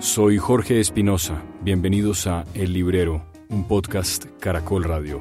Soy 0.00 0.38
Jorge 0.38 0.78
Espinosa. 0.78 1.42
Bienvenidos 1.60 2.28
a 2.28 2.44
El 2.54 2.72
Librero, 2.72 3.24
un 3.48 3.64
podcast 3.66 4.26
Caracol 4.38 4.84
Radio. 4.84 5.20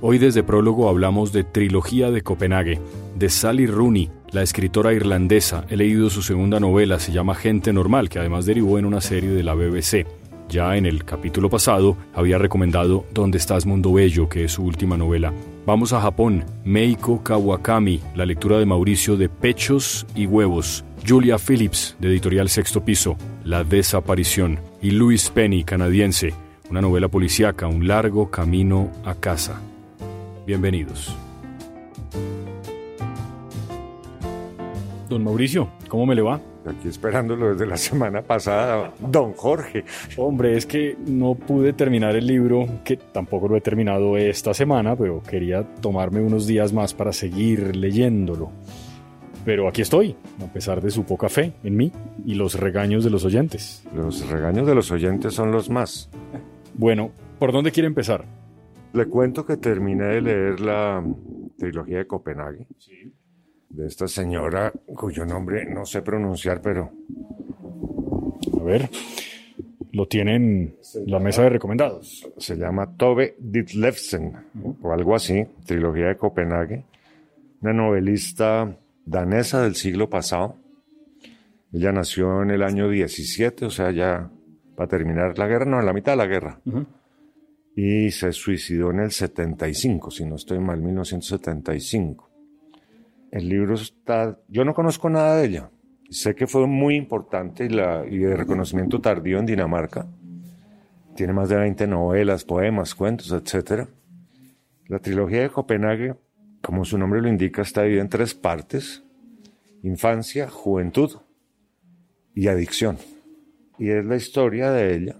Hoy 0.00 0.16
desde 0.16 0.42
Prólogo 0.42 0.88
hablamos 0.88 1.34
de 1.34 1.44
Trilogía 1.44 2.10
de 2.10 2.22
Copenhague, 2.22 2.80
de 3.14 3.28
Sally 3.28 3.66
Rooney, 3.66 4.10
la 4.32 4.42
escritora 4.42 4.94
irlandesa. 4.94 5.66
He 5.68 5.76
leído 5.76 6.08
su 6.08 6.22
segunda 6.22 6.58
novela, 6.58 6.98
se 6.98 7.12
llama 7.12 7.34
Gente 7.34 7.74
Normal, 7.74 8.08
que 8.08 8.18
además 8.18 8.46
derivó 8.46 8.78
en 8.78 8.86
una 8.86 9.02
serie 9.02 9.28
de 9.28 9.42
la 9.42 9.52
BBC. 9.52 10.06
Ya 10.48 10.78
en 10.78 10.86
el 10.86 11.04
capítulo 11.04 11.50
pasado 11.50 11.98
había 12.14 12.38
recomendado 12.38 13.04
¿Dónde 13.12 13.36
estás 13.36 13.66
Mundo 13.66 13.92
Bello, 13.92 14.30
que 14.30 14.44
es 14.44 14.52
su 14.52 14.64
última 14.64 14.96
novela. 14.96 15.34
Vamos 15.66 15.92
a 15.92 16.00
Japón, 16.00 16.44
Meiko 16.64 17.22
Kawakami, 17.22 18.00
la 18.14 18.24
lectura 18.24 18.58
de 18.58 18.64
Mauricio 18.64 19.18
de 19.18 19.28
Pechos 19.28 20.06
y 20.14 20.24
Huevos, 20.26 20.84
Julia 21.08 21.36
Phillips, 21.38 21.96
de 22.00 22.08
editorial 22.08 22.48
Sexto 22.48 22.84
Piso, 22.84 23.16
La 23.44 23.62
Desaparición, 23.62 24.58
y 24.82 24.90
Louis 24.90 25.30
Penny, 25.30 25.62
canadiense, 25.62 26.34
una 26.68 26.80
novela 26.80 27.06
policíaca, 27.06 27.68
Un 27.68 27.86
largo 27.86 28.28
camino 28.28 28.90
a 29.04 29.14
casa. 29.14 29.60
Bienvenidos. 30.48 31.16
Don 35.08 35.22
Mauricio, 35.22 35.68
¿cómo 35.86 36.06
me 36.06 36.16
le 36.16 36.22
va? 36.22 36.40
Aquí 36.66 36.88
esperándolo 36.88 37.52
desde 37.52 37.66
la 37.66 37.76
semana 37.76 38.22
pasada, 38.22 38.92
don 38.98 39.32
Jorge. 39.34 39.84
Hombre, 40.16 40.56
es 40.56 40.66
que 40.66 40.96
no 41.06 41.36
pude 41.36 41.72
terminar 41.72 42.16
el 42.16 42.26
libro, 42.26 42.66
que 42.82 42.96
tampoco 42.96 43.46
lo 43.46 43.56
he 43.56 43.60
terminado 43.60 44.16
esta 44.16 44.52
semana, 44.54 44.96
pero 44.96 45.22
quería 45.22 45.62
tomarme 45.80 46.20
unos 46.20 46.48
días 46.48 46.72
más 46.72 46.94
para 46.94 47.12
seguir 47.12 47.76
leyéndolo. 47.76 48.50
Pero 49.46 49.66
aquí 49.66 49.80
estoy, 49.80 50.14
a 50.44 50.52
pesar 50.52 50.82
de 50.82 50.90
su 50.90 51.04
poca 51.04 51.30
fe 51.30 51.54
en 51.64 51.76
mí 51.76 51.90
y 52.26 52.34
los 52.34 52.60
regaños 52.60 53.02
de 53.02 53.10
los 53.10 53.24
oyentes. 53.24 53.82
Los 53.94 54.28
regaños 54.28 54.66
de 54.66 54.74
los 54.74 54.90
oyentes 54.90 55.32
son 55.32 55.52
los 55.52 55.70
más. 55.70 56.10
Bueno, 56.74 57.12
¿por 57.38 57.52
dónde 57.52 57.72
quiere 57.72 57.86
empezar? 57.86 58.26
Le 58.92 59.06
cuento 59.06 59.46
que 59.46 59.56
terminé 59.56 60.04
de 60.04 60.20
leer 60.20 60.60
la 60.60 61.02
trilogía 61.56 61.98
de 61.98 62.06
Copenhague. 62.06 62.66
Sí 62.76 63.14
de 63.76 63.86
esta 63.86 64.08
señora 64.08 64.72
cuyo 64.94 65.24
nombre 65.24 65.66
no 65.66 65.84
sé 65.84 66.02
pronunciar, 66.02 66.60
pero... 66.62 66.90
A 68.58 68.64
ver, 68.64 68.88
lo 69.92 70.06
tienen 70.06 70.76
en 70.94 71.10
la 71.10 71.18
mesa 71.18 71.42
de 71.42 71.50
recomendados. 71.50 72.26
Se 72.38 72.56
llama 72.56 72.96
Tove 72.96 73.36
Ditlevsen, 73.38 74.32
o 74.82 74.92
algo 74.92 75.14
así, 75.14 75.44
Trilogía 75.64 76.06
de 76.06 76.16
Copenhague, 76.16 76.84
una 77.60 77.72
novelista 77.72 78.76
danesa 79.06 79.62
del 79.62 79.76
siglo 79.76 80.10
pasado. 80.10 80.56
Ella 81.72 81.92
nació 81.92 82.42
en 82.42 82.50
el 82.50 82.62
año 82.62 82.90
17, 82.90 83.64
o 83.64 83.70
sea, 83.70 83.90
ya 83.92 84.30
para 84.76 84.88
terminar 84.88 85.38
la 85.38 85.46
guerra, 85.46 85.64
no, 85.64 85.80
en 85.80 85.86
la 85.86 85.92
mitad 85.92 86.12
de 86.12 86.16
la 86.16 86.26
guerra. 86.26 86.60
Y 87.74 88.10
se 88.10 88.32
suicidó 88.32 88.90
en 88.90 89.00
el 89.00 89.10
75, 89.10 90.10
si 90.10 90.24
no 90.24 90.36
estoy 90.36 90.58
mal, 90.58 90.80
1975. 90.80 92.30
El 93.30 93.48
libro 93.48 93.74
está, 93.74 94.38
yo 94.48 94.64
no 94.64 94.74
conozco 94.74 95.08
nada 95.08 95.36
de 95.36 95.46
ella. 95.46 95.70
Sé 96.08 96.34
que 96.34 96.46
fue 96.46 96.66
muy 96.66 96.94
importante 96.94 97.64
y, 97.64 97.68
la, 97.68 98.04
y 98.08 98.18
de 98.18 98.36
reconocimiento 98.36 99.00
tardío 99.00 99.38
en 99.38 99.46
Dinamarca. 99.46 100.06
Tiene 101.16 101.32
más 101.32 101.48
de 101.48 101.56
20 101.56 101.86
novelas, 101.86 102.44
poemas, 102.44 102.94
cuentos, 102.94 103.32
etc. 103.32 103.88
La 104.86 104.98
trilogía 105.00 105.42
de 105.42 105.50
Copenhague, 105.50 106.14
como 106.66 106.84
su 106.84 106.98
nombre 106.98 107.22
lo 107.22 107.28
indica, 107.28 107.62
está 107.62 107.82
dividida 107.82 108.02
en 108.02 108.08
tres 108.08 108.34
partes. 108.34 109.04
Infancia, 109.84 110.50
juventud 110.50 111.12
y 112.34 112.48
adicción. 112.48 112.98
Y 113.78 113.90
es 113.90 114.04
la 114.04 114.16
historia 114.16 114.72
de 114.72 114.96
ella. 114.96 115.16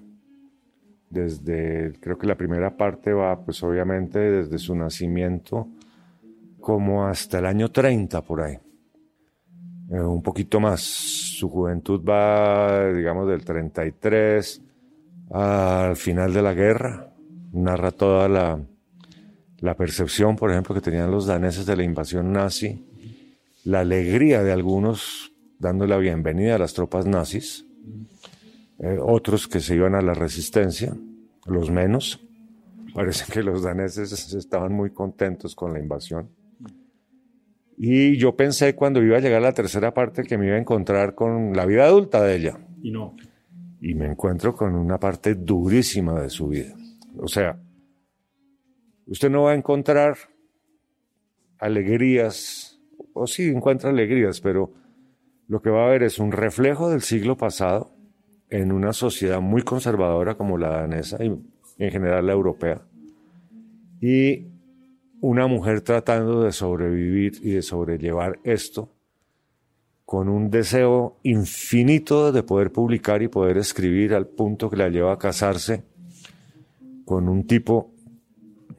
Desde, 1.08 1.92
creo 2.00 2.19
que 2.19 2.27
la 2.27 2.34
primera 2.34 2.77
parte 2.77 3.12
va, 3.12 3.44
pues 3.44 3.62
obviamente, 3.62 4.19
desde 4.19 4.58
su 4.58 4.74
nacimiento 4.74 5.68
como 6.61 7.07
hasta 7.07 7.39
el 7.39 7.46
año 7.46 7.70
30 7.70 8.23
por 8.23 8.40
ahí. 8.40 8.58
Eh, 9.92 10.01
un 10.01 10.24
poquito 10.24 10.58
más. 10.58 10.80
Su 10.80 11.48
juventud 11.48 12.05
va, 12.05 12.89
digamos, 12.92 13.28
del 13.28 13.45
33 13.45 14.63
al 15.30 15.95
final 15.95 16.34
de 16.34 16.42
la 16.42 16.55
guerra. 16.55 17.13
Narra 17.52 17.92
toda 17.92 18.28
la, 18.28 18.58
la 19.58 19.74
percepción, 19.74 20.36
por 20.36 20.50
ejemplo, 20.50 20.74
que 20.74 20.80
tenían 20.80 21.11
los 21.11 21.27
daneses 21.27 21.67
de 21.67 21.77
la 21.77 21.83
invasión 21.83 22.33
nazi, 22.33 22.84
la 23.64 23.80
alegría 23.80 24.42
de 24.42 24.52
algunos 24.52 25.33
dando 25.58 25.86
la 25.86 25.96
bienvenida 25.96 26.56
a 26.56 26.58
las 26.58 26.74
tropas 26.74 27.06
nazis, 27.06 27.66
eh, 28.78 28.98
otros 29.00 29.48
que 29.48 29.61
se 29.61 29.74
iban 29.74 29.95
a 29.95 30.02
la 30.02 30.14
resistencia, 30.14 30.95
los 31.46 31.70
menos. 31.70 32.20
Parece 32.95 33.30
que 33.33 33.42
los 33.42 33.62
daneses 33.62 34.34
estaban 34.34 34.72
muy 34.72 34.90
contentos 34.90 35.55
con 35.55 35.72
la 35.72 35.80
invasión. 35.80 36.30
Y 37.78 38.16
yo 38.16 38.36
pensé 38.36 38.74
cuando 38.74 39.02
iba 39.02 39.18
a 39.18 39.20
llegar 39.20 39.42
a 39.42 39.46
la 39.48 39.52
tercera 39.52 39.92
parte 39.92 40.22
que 40.22 40.39
me 40.39 40.46
iba 40.46 40.56
a 40.56 40.61
encontrar 40.61 41.14
con 41.14 41.55
la 41.55 41.66
vida 41.66 41.84
adulta 41.84 42.22
de 42.22 42.36
ella. 42.36 42.58
Y 42.83 42.90
no. 42.90 43.14
Y 43.80 43.95
me 43.95 44.06
encuentro 44.06 44.55
con 44.55 44.74
una 44.74 44.98
parte 44.98 45.34
durísima 45.34 46.20
de 46.20 46.30
su 46.30 46.48
vida. 46.48 46.74
O 47.18 47.28
sea, 47.28 47.58
usted 49.06 49.30
no 49.30 49.42
va 49.42 49.52
a 49.52 49.55
encontrar 49.55 50.17
alegrías, 51.58 52.80
o 53.12 53.27
sí 53.27 53.48
encuentra 53.48 53.90
alegrías, 53.90 54.40
pero 54.40 54.72
lo 55.48 55.62
que 55.62 55.70
va 55.70 55.86
a 55.86 55.90
ver 55.90 56.02
es 56.02 56.18
un 56.18 56.33
reflejo 56.33 56.90
del 56.90 57.02
siglo 57.02 57.36
pasado 57.36 57.92
en 58.50 58.72
una 58.72 58.92
sociedad 58.92 59.40
muy 59.40 59.62
conservadora 59.62 60.36
como 60.36 60.58
la 60.58 60.68
danesa 60.68 61.22
y 61.24 61.27
en 61.78 61.90
general 61.90 62.27
la 62.27 62.33
europea. 62.33 62.83
Y 64.00 64.48
una 65.20 65.46
mujer 65.46 65.80
tratando 65.80 66.42
de 66.42 66.52
sobrevivir 66.52 67.39
y 67.42 67.52
de 67.52 67.62
sobrellevar 67.62 68.39
esto 68.45 68.92
con 70.05 70.28
un 70.28 70.50
deseo 70.50 71.18
infinito 71.24 72.30
de 72.30 72.42
poder 72.45 72.70
publicar 72.70 73.22
y 73.22 73.28
poder 73.28 73.58
escribir 73.58 74.14
al 74.14 74.28
punto 74.28 74.70
que 74.70 74.77
la 74.77 74.89
lleva 74.89 75.12
a 75.12 75.18
casarse 75.18 75.83
con 77.05 77.28
un 77.28 77.46
tipo 77.46 77.95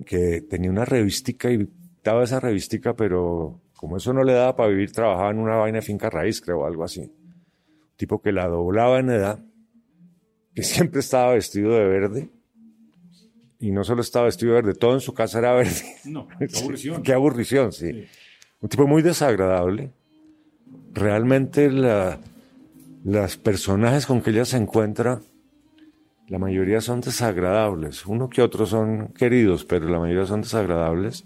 que 0.07 0.41
tenía 0.41 0.71
una 0.71 0.85
revistica 0.85 1.51
y 1.51 1.67
daba 2.03 2.23
esa 2.23 2.39
revistica, 2.39 2.95
pero 2.95 3.61
como 3.75 3.97
eso 3.97 4.13
no 4.13 4.23
le 4.23 4.33
daba 4.33 4.55
para 4.55 4.69
vivir, 4.69 4.91
trabajaba 4.91 5.29
en 5.31 5.39
una 5.39 5.55
vaina 5.55 5.79
de 5.79 5.81
finca 5.83 6.09
raíz, 6.09 6.41
creo, 6.41 6.65
algo 6.65 6.83
así. 6.83 7.01
Un 7.01 7.97
tipo 7.97 8.21
que 8.21 8.31
la 8.31 8.47
doblaba 8.47 8.99
en 8.99 9.09
edad, 9.09 9.39
que 10.55 10.63
siempre 10.63 11.01
estaba 11.01 11.33
vestido 11.33 11.71
de 11.71 11.85
verde, 11.85 12.29
y 13.59 13.71
no 13.71 13.83
solo 13.83 14.01
estaba 14.01 14.25
vestido 14.25 14.53
verde, 14.53 14.73
todo 14.73 14.93
en 14.93 15.01
su 15.01 15.13
casa 15.13 15.39
era 15.39 15.53
verde. 15.53 15.95
No, 16.05 16.27
qué 16.39 16.57
aburrición. 16.57 17.03
qué 17.03 17.13
aburrición, 17.13 17.71
sí. 17.71 18.05
Un 18.61 18.69
tipo 18.69 18.87
muy 18.87 19.01
desagradable. 19.01 19.91
Realmente 20.93 21.69
la, 21.69 22.19
las 23.03 23.37
personajes 23.37 24.05
con 24.05 24.21
que 24.21 24.31
ella 24.31 24.45
se 24.45 24.57
encuentra, 24.57 25.21
la 26.27 26.39
mayoría 26.39 26.81
son 26.81 27.01
desagradables. 27.01 28.05
Uno 28.05 28.29
que 28.29 28.41
otro 28.41 28.65
son 28.65 29.09
queridos, 29.09 29.65
pero 29.65 29.87
la 29.87 29.99
mayoría 29.99 30.25
son 30.25 30.41
desagradables. 30.41 31.25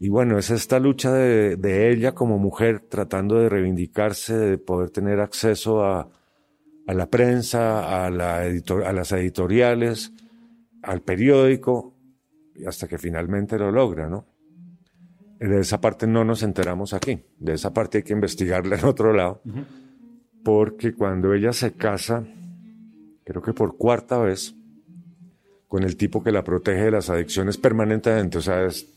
Y 0.00 0.08
bueno, 0.08 0.38
es 0.38 0.50
esta 0.50 0.78
lucha 0.78 1.12
de, 1.12 1.56
de 1.56 1.90
ella 1.90 2.14
como 2.14 2.38
mujer 2.38 2.80
tratando 2.80 3.36
de 3.36 3.48
reivindicarse, 3.48 4.36
de 4.36 4.58
poder 4.58 4.90
tener 4.90 5.20
acceso 5.20 5.84
a, 5.84 6.08
a 6.88 6.94
la 6.94 7.06
prensa, 7.10 8.06
a, 8.06 8.10
la 8.10 8.46
editor, 8.46 8.84
a 8.84 8.92
las 8.94 9.12
editoriales, 9.12 10.12
al 10.82 11.02
periódico 11.02 11.94
hasta 12.66 12.88
que 12.88 12.96
finalmente 12.96 13.58
lo 13.58 13.70
logra, 13.70 14.08
¿no? 14.08 14.26
De 15.38 15.60
esa 15.60 15.80
parte 15.80 16.06
no 16.06 16.24
nos 16.24 16.42
enteramos 16.42 16.94
aquí, 16.94 17.22
de 17.38 17.52
esa 17.52 17.72
parte 17.72 17.98
hay 17.98 18.04
que 18.04 18.14
investigarla 18.14 18.76
en 18.76 18.86
otro 18.86 19.12
lado, 19.12 19.42
porque 20.42 20.94
cuando 20.94 21.34
ella 21.34 21.52
se 21.52 21.74
casa, 21.74 22.24
creo 23.28 23.42
que 23.42 23.52
por 23.52 23.76
cuarta 23.76 24.18
vez, 24.18 24.54
con 25.66 25.82
el 25.82 25.98
tipo 25.98 26.24
que 26.24 26.32
la 26.32 26.42
protege 26.42 26.84
de 26.84 26.90
las 26.92 27.10
adicciones 27.10 27.58
permanentemente, 27.58 28.38
o 28.38 28.40
sea, 28.40 28.64
es, 28.64 28.90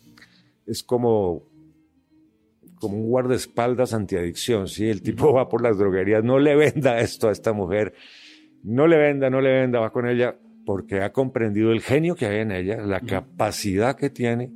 es 0.66 0.83
como, 0.83 1.44
como 2.75 2.95
un 2.95 3.10
guardaespaldas 3.10 3.94
antiadicción, 3.94 4.69
¿sí? 4.69 4.88
El 4.88 5.01
tipo 5.01 5.33
va 5.33 5.50
por 5.50 5.62
las 5.62 5.78
droguerías, 5.78 6.24
no 6.24 6.39
le 6.39 6.56
venda 6.56 7.01
esto 7.01 7.28
a 7.28 7.33
esta 7.33 7.51
mujer, 7.51 7.94
no 8.63 8.88
le 8.88 8.95
venda, 8.95 9.30
no 9.30 9.42
le 9.42 9.51
venda, 9.51 9.81
va 9.81 9.92
con 9.92 10.07
ella 10.07 10.38
porque 10.66 11.01
ha 11.01 11.12
comprendido 11.12 11.74
el 11.74 11.81
genio 11.81 12.16
que 12.16 12.28
hay 12.28 12.39
en 12.39 12.51
ella, 12.54 12.78
la 12.78 13.01
capacidad 13.01 13.98
que 13.98 14.10
tiene 14.10 14.54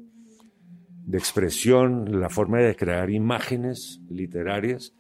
de 1.06 1.18
expresión, 1.18 2.22
la 2.22 2.30
forma 2.30 2.60
de 2.60 2.78
crear 2.78 3.10
imágenes 3.10 4.00
literarias, 4.10 4.94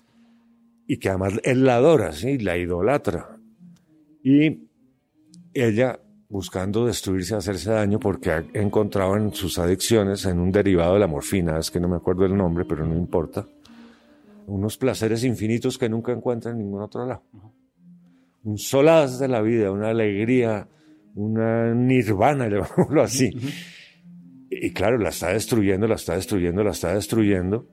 y 0.85 0.97
que 0.97 1.07
además 1.07 1.39
él 1.43 1.63
la 1.63 1.77
adora, 1.77 2.11
¿sí? 2.11 2.37
la 2.39 2.57
idolatra. 2.57 3.34
Y 4.25 4.67
ella 5.53 5.99
buscando 6.27 6.85
destruirse, 6.85 7.35
hacerse 7.35 7.71
daño, 7.71 7.99
porque 7.99 8.31
ha 8.31 8.43
encontrado 8.53 9.15
en 9.15 9.31
sus 9.33 9.57
adicciones, 9.57 10.25
en 10.25 10.39
un 10.39 10.51
derivado 10.51 10.95
de 10.95 10.99
la 10.99 11.07
morfina, 11.07 11.57
es 11.59 11.71
que 11.71 11.79
no 11.79 11.87
me 11.87 11.95
acuerdo 11.95 12.25
el 12.25 12.35
nombre, 12.35 12.65
pero 12.65 12.85
no 12.85 12.95
importa, 12.95 13.47
unos 14.47 14.77
placeres 14.77 15.23
infinitos 15.23 15.77
que 15.77 15.87
nunca 15.87 16.11
encuentra 16.11 16.51
en 16.51 16.57
ningún 16.57 16.81
otro 16.81 17.05
lado 17.05 17.23
un 18.45 18.59
solaz 18.59 19.19
de 19.19 19.27
la 19.27 19.41
vida, 19.41 19.71
una 19.71 19.89
alegría, 19.89 20.69
una 21.15 21.73
nirvana, 21.73 22.47
llamémoslo 22.49 23.01
así. 23.01 23.31
Y 24.49 24.71
claro, 24.71 24.97
la 24.97 25.09
está 25.09 25.33
destruyendo, 25.33 25.87
la 25.87 25.95
está 25.95 26.15
destruyendo, 26.15 26.63
la 26.63 26.71
está 26.71 26.93
destruyendo. 26.93 27.67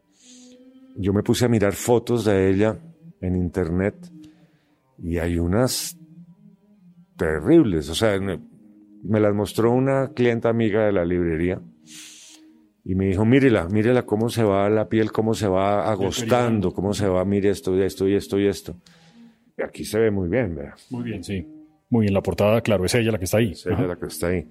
Yo 0.97 1.13
me 1.13 1.23
puse 1.23 1.45
a 1.45 1.49
mirar 1.49 1.75
fotos 1.75 2.25
de 2.25 2.51
ella 2.51 2.79
en 3.21 3.37
internet 3.37 3.95
y 4.99 5.19
hay 5.19 5.39
unas 5.39 5.97
terribles. 7.23 7.89
O 7.89 7.95
sea, 7.95 8.19
me 8.21 9.21
las 9.21 9.35
mostró 9.35 9.73
una 9.73 10.13
clienta 10.13 10.49
amiga 10.49 10.87
de 10.87 10.93
la 10.93 11.05
librería 11.05 11.61
y 12.85 12.95
me 12.95 13.07
dijo, 13.07 13.25
mírela, 13.25 13.69
mírela 13.69 14.05
cómo 14.05 14.29
se 14.29 14.43
va 14.43 14.69
la 14.69 14.89
piel, 14.89 15.13
cómo 15.13 15.35
se 15.35 15.47
va 15.47 15.91
agostando, 15.91 16.73
cómo 16.73 16.95
se 16.95 17.07
va, 17.07 17.25
mire 17.25 17.51
esto, 17.51 17.81
esto 17.81 18.09
y 18.09 18.15
esto 18.15 18.39
y 18.41 18.47
esto. 18.47 18.77
Y 19.57 19.63
aquí 19.63 19.85
se 19.85 20.01
ve 20.01 20.11
muy 20.11 20.29
bien, 20.29 20.57
¿verdad? 20.57 20.75
Muy 20.91 21.05
bien, 21.05 21.23
sí. 21.23 21.47
Muy 21.91 22.03
bien, 22.03 22.15
la 22.15 22.23
portada, 22.23 22.61
claro, 22.61 22.85
es 22.85 22.95
ella 22.95 23.13
la 23.13 23.19
que 23.19 23.27
está 23.27 23.37
ahí. 23.37 23.53
Es 23.53 23.67
ella 23.67 23.87
la 23.87 23.97
que 23.97 24.07
está 24.07 24.29
ahí. 24.29 24.49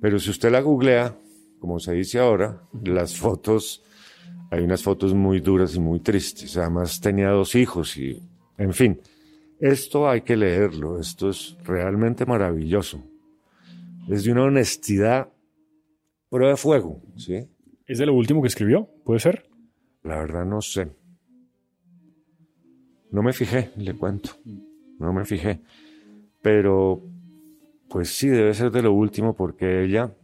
Pero 0.00 0.18
si 0.18 0.30
usted 0.30 0.50
la 0.50 0.60
googlea, 0.60 1.14
como 1.58 1.78
se 1.78 1.92
dice 1.92 2.20
ahora, 2.20 2.62
las 2.84 3.16
fotos, 3.16 3.84
hay 4.50 4.62
unas 4.62 4.82
fotos 4.82 5.12
muy 5.12 5.40
duras 5.40 5.74
y 5.74 5.80
muy 5.80 6.00
tristes. 6.00 6.56
Además 6.56 7.00
tenía 7.00 7.28
dos 7.30 7.54
hijos 7.54 7.96
y, 7.98 8.22
en 8.56 8.72
fin, 8.72 9.00
esto 9.60 10.08
hay 10.08 10.22
que 10.22 10.36
leerlo, 10.36 10.98
esto 11.00 11.30
es 11.30 11.56
realmente 11.64 12.26
maravilloso. 12.26 13.02
Es 14.08 14.24
de 14.24 14.32
una 14.32 14.44
honestidad 14.44 15.28
prueba 16.30 16.50
de 16.50 16.56
fuego, 16.56 17.02
¿sí? 17.16 17.48
¿Es 17.86 17.98
de 17.98 18.06
lo 18.06 18.14
último 18.14 18.42
que 18.42 18.48
escribió? 18.48 18.88
¿Puede 19.04 19.20
ser? 19.20 19.48
La 20.02 20.16
verdad 20.18 20.44
no 20.44 20.60
sé. 20.60 20.88
No 23.10 23.22
me 23.22 23.32
fijé, 23.32 23.70
le 23.76 23.94
cuento. 23.94 24.30
No 24.98 25.12
me 25.12 25.24
fijé. 25.24 25.60
Pero, 26.42 27.02
pues 27.88 28.10
sí, 28.10 28.28
debe 28.28 28.54
ser 28.54 28.70
de 28.70 28.82
lo 28.82 28.92
último 28.92 29.34
porque 29.34 29.84
ella 29.84 30.14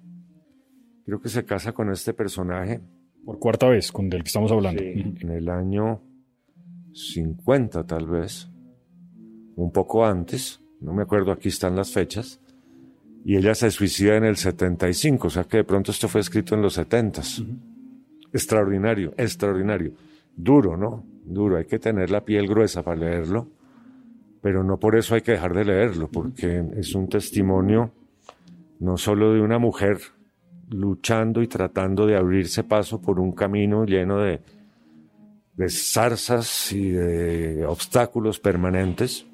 creo 1.04 1.20
que 1.20 1.28
se 1.28 1.44
casa 1.44 1.72
con 1.72 1.90
este 1.90 2.12
personaje. 2.12 2.80
Por 3.24 3.38
cuarta 3.38 3.68
vez, 3.68 3.90
con 3.90 4.12
el 4.12 4.22
que 4.22 4.28
estamos 4.28 4.52
hablando. 4.52 4.82
en 4.82 5.30
el 5.30 5.48
año 5.48 6.02
50 6.92 7.86
tal 7.86 8.06
vez, 8.06 8.50
un 9.56 9.72
poco 9.72 10.04
antes, 10.04 10.60
no 10.80 10.92
me 10.92 11.02
acuerdo, 11.02 11.32
aquí 11.32 11.48
están 11.48 11.76
las 11.76 11.92
fechas, 11.92 12.40
y 13.24 13.36
ella 13.36 13.54
se 13.54 13.70
suicida 13.70 14.16
en 14.16 14.24
el 14.24 14.36
75, 14.36 15.28
o 15.28 15.30
sea 15.30 15.44
que 15.44 15.58
de 15.58 15.64
pronto 15.64 15.90
esto 15.90 16.08
fue 16.08 16.20
escrito 16.20 16.54
en 16.54 16.62
los 16.62 16.74
70. 16.74 17.22
Extraordinario, 18.32 19.14
extraordinario. 19.16 19.92
Duro, 20.36 20.76
¿no? 20.76 21.04
Duro, 21.24 21.56
hay 21.56 21.64
que 21.64 21.78
tener 21.78 22.10
la 22.10 22.22
piel 22.22 22.46
gruesa 22.46 22.82
para 22.82 23.00
leerlo, 23.00 23.48
pero 24.42 24.62
no 24.62 24.78
por 24.78 24.94
eso 24.94 25.14
hay 25.14 25.22
que 25.22 25.32
dejar 25.32 25.54
de 25.54 25.64
leerlo, 25.64 26.08
porque 26.08 26.64
es 26.76 26.94
un 26.94 27.08
testimonio 27.08 27.92
no 28.78 28.98
solo 28.98 29.32
de 29.32 29.40
una 29.40 29.58
mujer 29.58 29.98
luchando 30.68 31.40
y 31.42 31.48
tratando 31.48 32.06
de 32.06 32.16
abrirse 32.16 32.64
paso 32.64 33.00
por 33.00 33.20
un 33.20 33.32
camino 33.32 33.86
lleno 33.86 34.18
de, 34.18 34.40
de 35.54 35.68
zarzas 35.70 36.72
y 36.72 36.90
de 36.90 37.64
obstáculos 37.64 38.40
permanentes, 38.40 39.26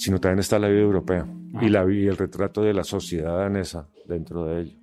sino 0.00 0.18
también 0.18 0.38
está 0.38 0.58
la 0.58 0.68
vida 0.68 0.80
europea 0.80 1.26
y, 1.60 1.68
la, 1.68 1.84
y 1.92 2.06
el 2.06 2.16
retrato 2.16 2.62
de 2.62 2.72
la 2.72 2.84
sociedad 2.84 3.36
danesa 3.36 3.86
dentro 4.06 4.46
de 4.46 4.62
ello. 4.62 4.78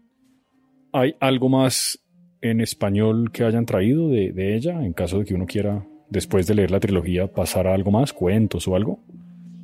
¿Hay 0.93 1.15
algo 1.19 1.49
más 1.49 1.99
en 2.39 2.61
español 2.61 3.31
que 3.31 3.43
hayan 3.43 3.65
traído 3.65 4.09
de, 4.09 4.31
de, 4.31 4.55
ella, 4.55 4.85
en 4.85 4.93
caso 4.93 5.17
de 5.17 5.25
que 5.25 5.33
uno 5.33 5.47
quiera, 5.47 5.83
después 6.07 6.45
de 6.45 6.53
leer 6.53 6.69
la 6.69 6.79
trilogía, 6.79 7.33
pasar 7.33 7.65
a 7.65 7.73
algo 7.73 7.89
más, 7.89 8.13
cuentos 8.13 8.67
o 8.67 8.75
algo? 8.75 8.99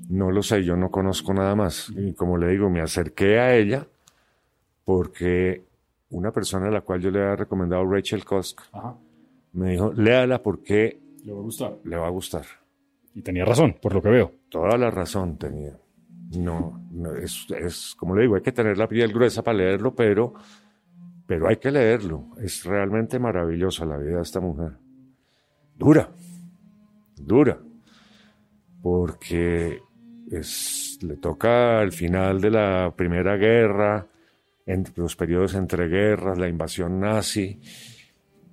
No 0.09 0.31
lo 0.31 0.41
sé, 0.41 0.63
yo 0.63 0.75
no 0.75 0.89
conozco 0.89 1.35
nada 1.35 1.55
más. 1.55 1.94
Y 1.95 2.13
como 2.13 2.35
le 2.38 2.47
digo, 2.47 2.71
me 2.71 2.81
acerqué 2.81 3.38
a 3.38 3.55
ella 3.55 3.85
porque 4.85 5.61
una 6.09 6.31
persona 6.31 6.69
a 6.69 6.71
la 6.71 6.81
cual 6.81 7.00
yo 7.00 7.11
le 7.11 7.21
había 7.21 7.35
recomendado, 7.35 7.85
Rachel 7.85 8.25
Kosk, 8.25 8.59
me 9.53 9.69
dijo, 9.69 9.94
léala 9.94 10.41
porque 10.41 11.00
le 11.23 11.31
va 11.31 11.39
a 11.39 11.44
gustar. 11.44 11.77
Le 11.83 11.95
va 11.95 12.07
a 12.07 12.09
gustar. 12.09 12.45
Y 13.13 13.21
tenía 13.21 13.45
razón, 13.45 13.75
por 13.79 13.94
lo 13.94 14.01
que 14.01 14.09
veo. 14.09 14.31
Toda 14.53 14.77
la 14.77 14.91
razón 14.91 15.39
tenía. 15.39 15.75
No, 16.38 16.79
es, 17.19 17.47
es, 17.50 17.95
como 17.97 18.15
le 18.15 18.21
digo, 18.21 18.35
hay 18.35 18.44
que 18.44 18.51
tener 18.51 18.77
la 18.77 18.88
piel 18.88 19.11
gruesa 19.11 19.41
para 19.41 19.57
leerlo, 19.57 19.95
pero, 19.95 20.35
pero 21.25 21.47
hay 21.47 21.55
que 21.55 21.71
leerlo. 21.71 22.27
Es 22.39 22.63
realmente 22.63 23.17
maravillosa 23.17 23.83
la 23.83 23.97
vida 23.97 24.17
de 24.17 24.21
esta 24.21 24.39
mujer. 24.39 24.73
Dura, 25.75 26.07
dura, 27.15 27.57
porque 28.83 29.79
es, 30.29 31.00
le 31.01 31.17
toca 31.17 31.79
al 31.79 31.91
final 31.91 32.39
de 32.39 32.51
la 32.51 32.94
Primera 32.95 33.38
Guerra, 33.38 34.05
los 34.95 35.15
periodos 35.15 35.55
entre 35.55 35.88
guerras, 35.88 36.38
la 36.38 36.47
invasión 36.47 37.00
nazi, 37.00 37.59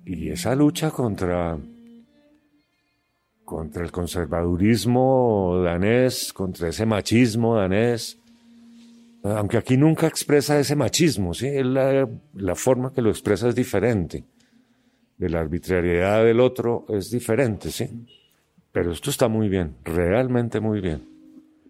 y 0.03 0.29
esa 0.29 0.55
lucha 0.55 0.89
contra 0.89 1.59
contra 3.51 3.83
el 3.83 3.91
conservadurismo 3.91 5.61
danés, 5.61 6.31
contra 6.31 6.69
ese 6.69 6.85
machismo 6.85 7.57
danés, 7.57 8.17
aunque 9.23 9.57
aquí 9.57 9.75
nunca 9.75 10.07
expresa 10.07 10.57
ese 10.57 10.73
machismo, 10.73 11.33
¿sí? 11.33 11.61
La, 11.61 12.07
la, 12.33 12.55
forma 12.55 12.93
que 12.93 13.01
lo 13.01 13.09
expresa 13.09 13.49
es 13.49 13.55
diferente, 13.55 14.23
de 15.17 15.29
la 15.29 15.41
arbitrariedad 15.41 16.23
del 16.23 16.39
otro 16.39 16.85
es 16.87 17.11
diferente, 17.11 17.71
¿sí? 17.71 17.89
Pero 18.71 18.93
esto 18.93 19.09
está 19.09 19.27
muy 19.27 19.49
bien, 19.49 19.75
realmente 19.83 20.61
muy 20.61 20.79
bien. 20.79 21.03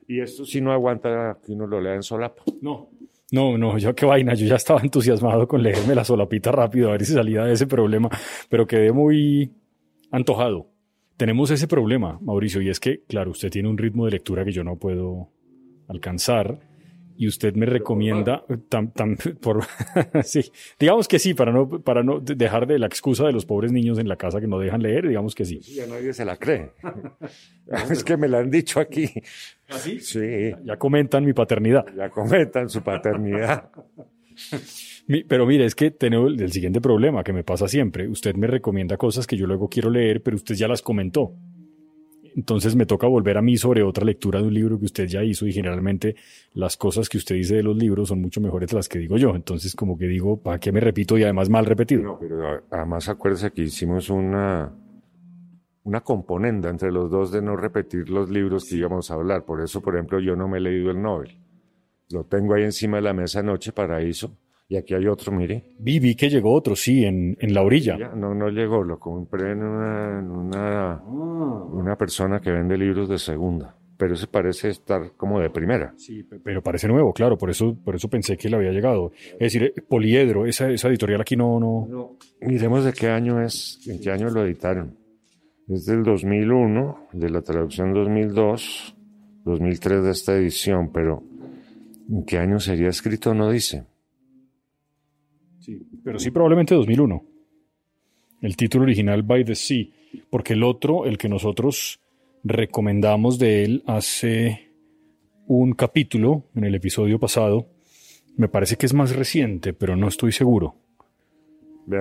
Y 0.08 0.22
esto 0.22 0.46
sí 0.46 0.62
no 0.62 0.72
aguanta 0.72 1.40
que 1.44 1.52
uno 1.52 1.66
lo 1.66 1.82
lea 1.82 1.96
en 1.96 2.04
solapa. 2.04 2.44
No, 2.62 2.90
no, 3.32 3.58
no, 3.58 3.80
yo 3.80 3.96
qué 3.96 4.06
vaina, 4.06 4.36
yo 4.36 4.46
ya 4.46 4.58
estaba 4.58 4.82
entusiasmado 4.82 5.48
con 5.48 5.64
leerme 5.64 5.96
la 5.96 6.04
solapita 6.04 6.52
rápido, 6.52 6.90
a 6.90 6.92
ver 6.92 7.06
si 7.06 7.14
salía 7.14 7.44
de 7.44 7.54
ese 7.54 7.66
problema, 7.66 8.08
pero 8.50 8.68
quedé 8.68 8.92
muy 8.92 9.52
antojado 10.12 10.71
tenemos 11.18 11.52
ese 11.52 11.68
problema, 11.68 12.20
Mauricio, 12.22 12.62
y 12.62 12.70
es 12.70 12.80
que, 12.80 13.04
claro, 13.08 13.32
usted 13.32 13.50
tiene 13.50 13.70
un 13.70 13.78
ritmo 13.78 14.06
de 14.06 14.12
lectura 14.12 14.44
que 14.44 14.52
yo 14.52 14.64
no 14.64 14.78
puedo 14.78 15.30
alcanzar 15.88 16.60
y 17.22 17.28
usted 17.28 17.54
me 17.54 17.68
recomienda, 17.68 18.44
por, 19.42 19.64
sí, 20.24 20.52
digamos 20.80 21.08
que 21.08 21.20
sí, 21.20 21.36
para 21.36 21.52
no, 21.52 21.70
para 21.70 22.02
no 22.02 22.20
dejar 22.20 22.66
de 22.66 22.80
la 22.80 22.88
excusa 22.88 23.26
de 23.26 23.32
los 23.32 23.46
pobres 23.46 23.72
niños 23.72 24.00
en 24.00 24.08
la 24.08 24.16
casa 24.16 24.42
que 24.42 24.48
no 24.48 24.58
dejan 24.58 24.82
leer, 24.82 25.08
digamos 25.08 25.36
que 25.36 25.46
sí. 25.46 25.60
Ya 25.60 25.86
nadie 25.86 26.14
se 26.14 26.26
la 26.26 26.38
cree. 26.38 26.72
es 27.92 28.04
que 28.04 28.18
me 28.18 28.28
la 28.28 28.40
han 28.40 28.50
dicho 28.50 28.80
aquí. 28.80 29.08
¿Así? 29.70 29.98
¿Ah, 30.00 30.02
sí. 30.02 30.52
Ya 30.64 30.78
comentan 30.78 31.24
mi 31.24 31.34
paternidad. 31.34 31.86
Ya 31.96 32.10
comentan 32.10 32.70
su 32.70 32.82
paternidad. 32.82 33.70
Pero 35.28 35.46
mire, 35.46 35.66
es 35.66 35.76
que 35.76 35.92
tengo 35.92 36.28
el 36.28 36.52
siguiente 36.52 36.80
problema 36.82 37.24
que 37.24 37.34
me 37.34 37.44
pasa 37.44 37.68
siempre. 37.68 38.08
Usted 38.08 38.36
me 38.36 38.48
recomienda 38.48 38.98
cosas 38.98 39.28
que 39.28 39.38
yo 39.38 39.48
luego 39.48 39.68
quiero 39.68 39.90
leer, 39.90 40.22
pero 40.22 40.36
usted 40.36 40.56
ya 40.56 40.68
las 40.68 40.82
comentó. 40.82 41.34
Entonces 42.36 42.76
me 42.76 42.86
toca 42.86 43.08
volver 43.08 43.38
a 43.38 43.42
mí 43.42 43.58
sobre 43.58 43.84
otra 43.84 44.06
lectura 44.06 44.40
de 44.40 44.48
un 44.48 44.54
libro 44.54 44.80
que 44.80 44.86
usted 44.86 45.06
ya 45.08 45.24
hizo 45.24 45.46
y 45.46 45.54
generalmente 45.54 46.16
las 46.54 46.78
cosas 46.78 47.10
que 47.10 47.18
usted 47.18 47.36
dice 47.36 47.56
de 47.56 47.64
los 47.64 47.76
libros 47.76 48.10
son 48.10 48.22
mucho 48.22 48.40
mejores 48.40 48.70
de 48.70 48.78
las 48.78 48.88
que 48.88 49.00
digo 49.00 49.18
yo. 49.18 49.36
Entonces 49.36 49.76
como 49.76 49.98
que 49.98 50.08
digo, 50.08 50.38
¿para 50.38 50.60
qué 50.60 50.72
me 50.72 50.80
repito 50.80 51.18
y 51.18 51.24
además 51.24 51.50
mal 51.50 51.66
repetido? 51.66 52.04
No, 52.04 52.20
pero 52.20 52.64
además 52.70 53.10
acuérdese 53.10 53.52
que 53.52 53.64
hicimos 53.64 54.10
una, 54.10 54.72
una 55.84 56.02
componenda 56.02 56.70
entre 56.70 56.92
los 56.92 57.12
dos 57.12 57.32
de 57.32 57.42
no 57.42 57.58
repetir 57.58 58.10
los 58.10 58.30
libros 58.30 58.66
que 58.66 58.78
íbamos 58.78 59.12
a 59.12 59.16
hablar. 59.16 59.44
Por 59.44 59.62
eso, 59.62 59.82
por 59.82 59.96
ejemplo, 59.96 60.20
yo 60.20 60.36
no 60.36 60.48
me 60.48 60.60
he 60.60 60.62
leído 60.62 60.92
el 60.92 61.02
Nobel. 61.02 61.38
Lo 62.12 62.26
tengo 62.26 62.54
ahí 62.54 62.64
encima 62.64 62.98
de 62.98 63.04
la 63.04 63.14
mesa 63.14 63.40
anoche, 63.40 63.72
Paraíso 63.72 64.32
y 64.72 64.78
aquí 64.78 64.94
hay 64.94 65.06
otro, 65.06 65.34
mire. 65.34 65.66
Vi, 65.80 66.00
vi 66.00 66.16
que 66.16 66.30
llegó 66.30 66.54
otro, 66.54 66.78
sí, 66.78 67.04
en, 67.04 67.36
en 67.42 67.54
la 67.54 67.62
orilla. 67.62 67.98
No, 68.16 68.34
no 68.34 68.48
llegó, 68.48 68.86
lo 68.86 68.98
compré 68.98 69.52
en 69.52 69.64
una, 69.64 70.20
en 70.20 70.32
una, 70.32 70.94
ah. 70.94 71.04
una 71.74 71.98
persona 71.98 72.40
que 72.40 72.52
vende 72.52 72.78
libros 72.78 73.10
de 73.10 73.18
segunda 73.18 73.76
pero 73.98 74.16
ese 74.16 74.26
parece 74.26 74.70
estar 74.70 75.12
como 75.16 75.40
de 75.40 75.52
primera. 75.52 75.94
Sí, 75.96 76.24
pero 76.44 76.64
parece 76.64 76.88
nuevo, 76.88 77.14
claro, 77.14 77.38
por 77.38 77.52
eso, 77.52 77.78
por 77.86 77.94
eso 77.94 78.10
pensé 78.10 78.36
que 78.36 78.50
le 78.50 78.56
había 78.56 78.72
llegado. 78.72 79.12
Es 79.34 79.54
decir, 79.54 79.76
Poliedro, 79.88 80.48
esa, 80.48 80.72
esa 80.72 80.88
editorial 80.88 81.22
aquí 81.22 81.36
no, 81.36 81.60
no... 81.60 81.86
no. 81.88 82.18
Miremos 82.42 82.84
de 82.84 82.94
qué 82.94 83.10
año 83.10 83.40
es, 83.40 83.80
en 83.88 84.02
qué 84.02 84.10
año 84.10 84.32
lo 84.32 84.44
editaron. 84.44 84.98
Es 85.68 85.86
del 85.86 86.02
2001, 86.02 87.10
de 87.14 87.30
la 87.30 87.44
traducción 87.44 87.94
2002, 87.94 88.96
2003 89.46 90.04
de 90.04 90.10
esta 90.10 90.36
edición, 90.36 90.92
pero 90.92 91.22
en 92.10 92.26
qué 92.26 92.38
año 92.38 92.60
sería 92.60 92.90
escrito 92.90 93.34
no 93.34 93.50
dice. 93.50 93.86
Sí, 95.60 95.80
pero 96.04 96.20
sí 96.20 96.32
probablemente 96.32 96.76
2001. 96.76 97.24
El 98.42 98.58
título 98.58 98.84
original 98.84 99.22
By 99.22 99.46
the 99.46 99.56
Sea, 99.56 99.86
porque 100.30 100.54
el 100.54 100.64
otro, 100.64 101.06
el 101.06 101.18
que 101.18 101.30
nosotros 101.30 102.00
recomendamos 102.44 103.38
de 103.38 103.64
él 103.64 103.84
hace 103.86 104.72
un 105.48 105.74
capítulo 105.74 106.46
en 106.56 106.64
el 106.64 106.76
episodio 106.76 107.20
pasado, 107.20 107.68
me 108.38 108.48
parece 108.48 108.78
que 108.78 108.86
es 108.86 108.94
más 108.94 109.16
reciente, 109.16 109.74
pero 109.74 109.96
no 109.96 110.08
estoy 110.08 110.32
seguro. 110.32 110.76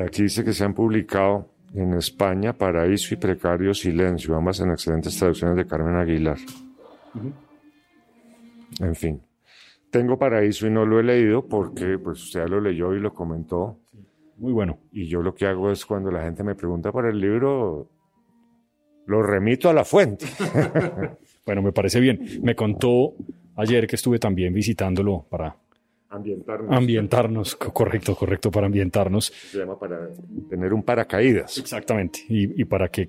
Aquí 0.06 0.22
dice 0.22 0.44
que 0.44 0.52
se 0.52 0.64
han 0.64 0.74
publicado 0.74 1.50
en 1.74 1.94
España 1.94 2.52
Paraíso 2.52 3.14
y 3.14 3.16
Precario 3.16 3.74
Silencio, 3.74 4.34
ambas 4.34 4.60
en 4.60 4.70
excelentes 4.70 5.16
traducciones 5.16 5.56
de 5.56 5.66
Carmen 5.66 5.96
Aguilar. 5.96 6.38
En 8.80 8.94
fin. 8.94 9.20
Tengo 9.90 10.18
Paraíso 10.18 10.66
y 10.66 10.70
no 10.70 10.86
lo 10.86 11.00
he 11.00 11.02
leído 11.02 11.46
porque 11.46 11.98
pues 11.98 12.22
usted 12.22 12.40
ya 12.40 12.46
lo 12.46 12.60
leyó 12.60 12.94
y 12.94 13.00
lo 13.00 13.12
comentó. 13.12 13.78
Muy 14.36 14.52
bueno. 14.52 14.78
Y 14.92 15.06
yo 15.06 15.20
lo 15.22 15.34
que 15.34 15.46
hago 15.46 15.70
es 15.70 15.84
cuando 15.84 16.10
la 16.10 16.22
gente 16.22 16.42
me 16.42 16.54
pregunta 16.54 16.92
por 16.92 17.06
el 17.06 17.20
libro, 17.20 17.88
lo 19.06 19.22
remito 19.22 19.68
a 19.68 19.72
la 19.72 19.84
fuente. 19.84 20.26
bueno, 21.46 21.62
me 21.62 21.72
parece 21.72 22.00
bien. 22.00 22.40
Me 22.42 22.54
contó 22.54 23.14
ayer 23.56 23.86
que 23.86 23.96
estuve 23.96 24.18
también 24.18 24.54
visitándolo 24.54 25.26
para 25.28 25.56
ambientarnos. 26.10 26.76
Ambientarnos, 26.76 27.56
correcto, 27.56 28.14
correcto, 28.14 28.50
para 28.50 28.66
ambientarnos. 28.66 29.26
Se 29.26 29.58
llama 29.58 29.78
para 29.78 30.08
tener 30.48 30.72
un 30.72 30.82
paracaídas. 30.82 31.56
Exactamente, 31.58 32.20
y, 32.28 32.64
para 32.64 32.88
que 32.88 33.08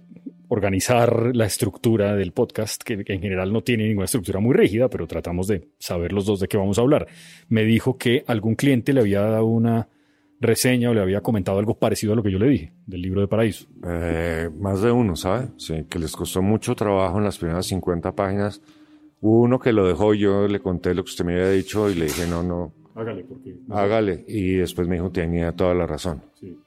organizar 0.54 1.34
la 1.34 1.46
estructura 1.46 2.14
del 2.14 2.34
podcast, 2.34 2.84
que, 2.84 3.06
en 3.08 3.22
general 3.22 3.54
no 3.54 3.62
tiene 3.62 3.88
ninguna 3.88 4.04
estructura 4.04 4.42
muy 4.42 4.54
rígida, 4.54 4.90
pero 4.90 5.08
tratamos 5.08 5.48
de 5.48 5.70
saber 5.80 6.12
los 6.12 6.26
dos 6.26 6.42
de 6.42 6.50
qué 6.50 6.58
vamos 6.58 6.78
a 6.78 6.82
hablar. 6.82 7.08
Me 7.48 7.64
dijo 7.64 7.98
que 7.98 8.26
algún 8.28 8.56
cliente 8.56 8.92
le 8.92 9.00
había 9.00 9.22
dado 9.22 9.46
una 9.46 9.88
reseña 10.42 10.90
o 10.90 10.94
le 10.94 11.00
había 11.00 11.22
comentado 11.22 11.58
algo 11.58 11.76
parecido 11.76 12.12
a 12.12 12.16
lo 12.18 12.24
que 12.24 12.34
yo 12.34 12.38
le 12.38 12.50
dije 12.50 12.74
del 12.86 13.02
libro 13.02 13.22
de 13.22 13.30
Paraíso. 13.30 13.66
Eh, 13.88 14.50
más 14.60 14.82
de 14.82 14.92
uno, 14.92 15.16
¿sabe? 15.16 15.48
Sí, 15.56 15.86
que 15.90 16.00
les 16.00 16.14
costó 16.14 16.42
mucho 16.42 16.76
trabajo 16.76 17.18
en 17.18 17.24
las 17.24 17.38
primeras 17.38 17.68
50 17.68 18.12
páginas. 18.12 18.62
Hubo 19.22 19.40
uno 19.44 19.58
que 19.58 19.72
lo 19.72 19.88
dejó, 19.88 20.14
yo 20.14 20.50
le 20.50 20.60
conté 20.60 20.94
lo 20.94 21.06
que 21.06 21.12
usted 21.12 21.24
me 21.24 21.36
había 21.36 21.52
dicho 21.52 21.90
y 21.90 21.96
le 21.96 22.06
dije, 22.06 22.28
no, 22.28 22.44
no, 22.44 22.74
Hágale, 22.94 23.24
porque... 23.24 23.56
Hágale. 23.70 24.26
Y 24.28 24.56
después 24.56 24.86
me 24.86 24.96
dijo, 24.96 25.12
tenía 25.12 25.54
toda 25.54 25.74
la 25.74 25.88
razón. 25.88 26.22
Sí. 26.38 26.60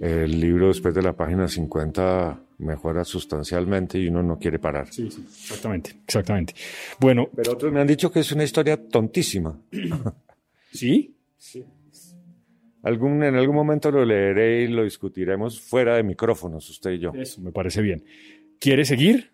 El 0.00 0.38
libro 0.38 0.68
después 0.68 0.94
de 0.94 1.00
la 1.00 1.14
página 1.14 1.48
50 1.48 2.49
mejora 2.60 3.04
sustancialmente 3.04 3.98
y 3.98 4.08
uno 4.08 4.22
no 4.22 4.38
quiere 4.38 4.58
parar. 4.58 4.92
Sí, 4.92 5.10
sí, 5.10 5.24
exactamente, 5.26 5.96
exactamente. 6.04 6.54
Bueno... 6.98 7.28
Pero 7.34 7.52
otros 7.52 7.72
me 7.72 7.80
han 7.80 7.86
dicho 7.86 8.10
que 8.10 8.20
es 8.20 8.32
una 8.32 8.44
historia 8.44 8.76
tontísima. 8.76 9.58
¿Sí? 10.72 11.14
Sí. 11.36 11.64
Algún, 12.82 13.22
en 13.22 13.34
algún 13.34 13.54
momento 13.54 13.90
lo 13.90 14.04
leeré 14.04 14.62
y 14.62 14.68
lo 14.68 14.84
discutiremos 14.84 15.60
fuera 15.60 15.96
de 15.96 16.02
micrófonos, 16.02 16.68
usted 16.70 16.92
y 16.92 16.98
yo. 16.98 17.12
Eso, 17.14 17.40
me 17.42 17.52
parece 17.52 17.82
bien. 17.82 18.04
¿Quiere 18.58 18.84
seguir? 18.84 19.32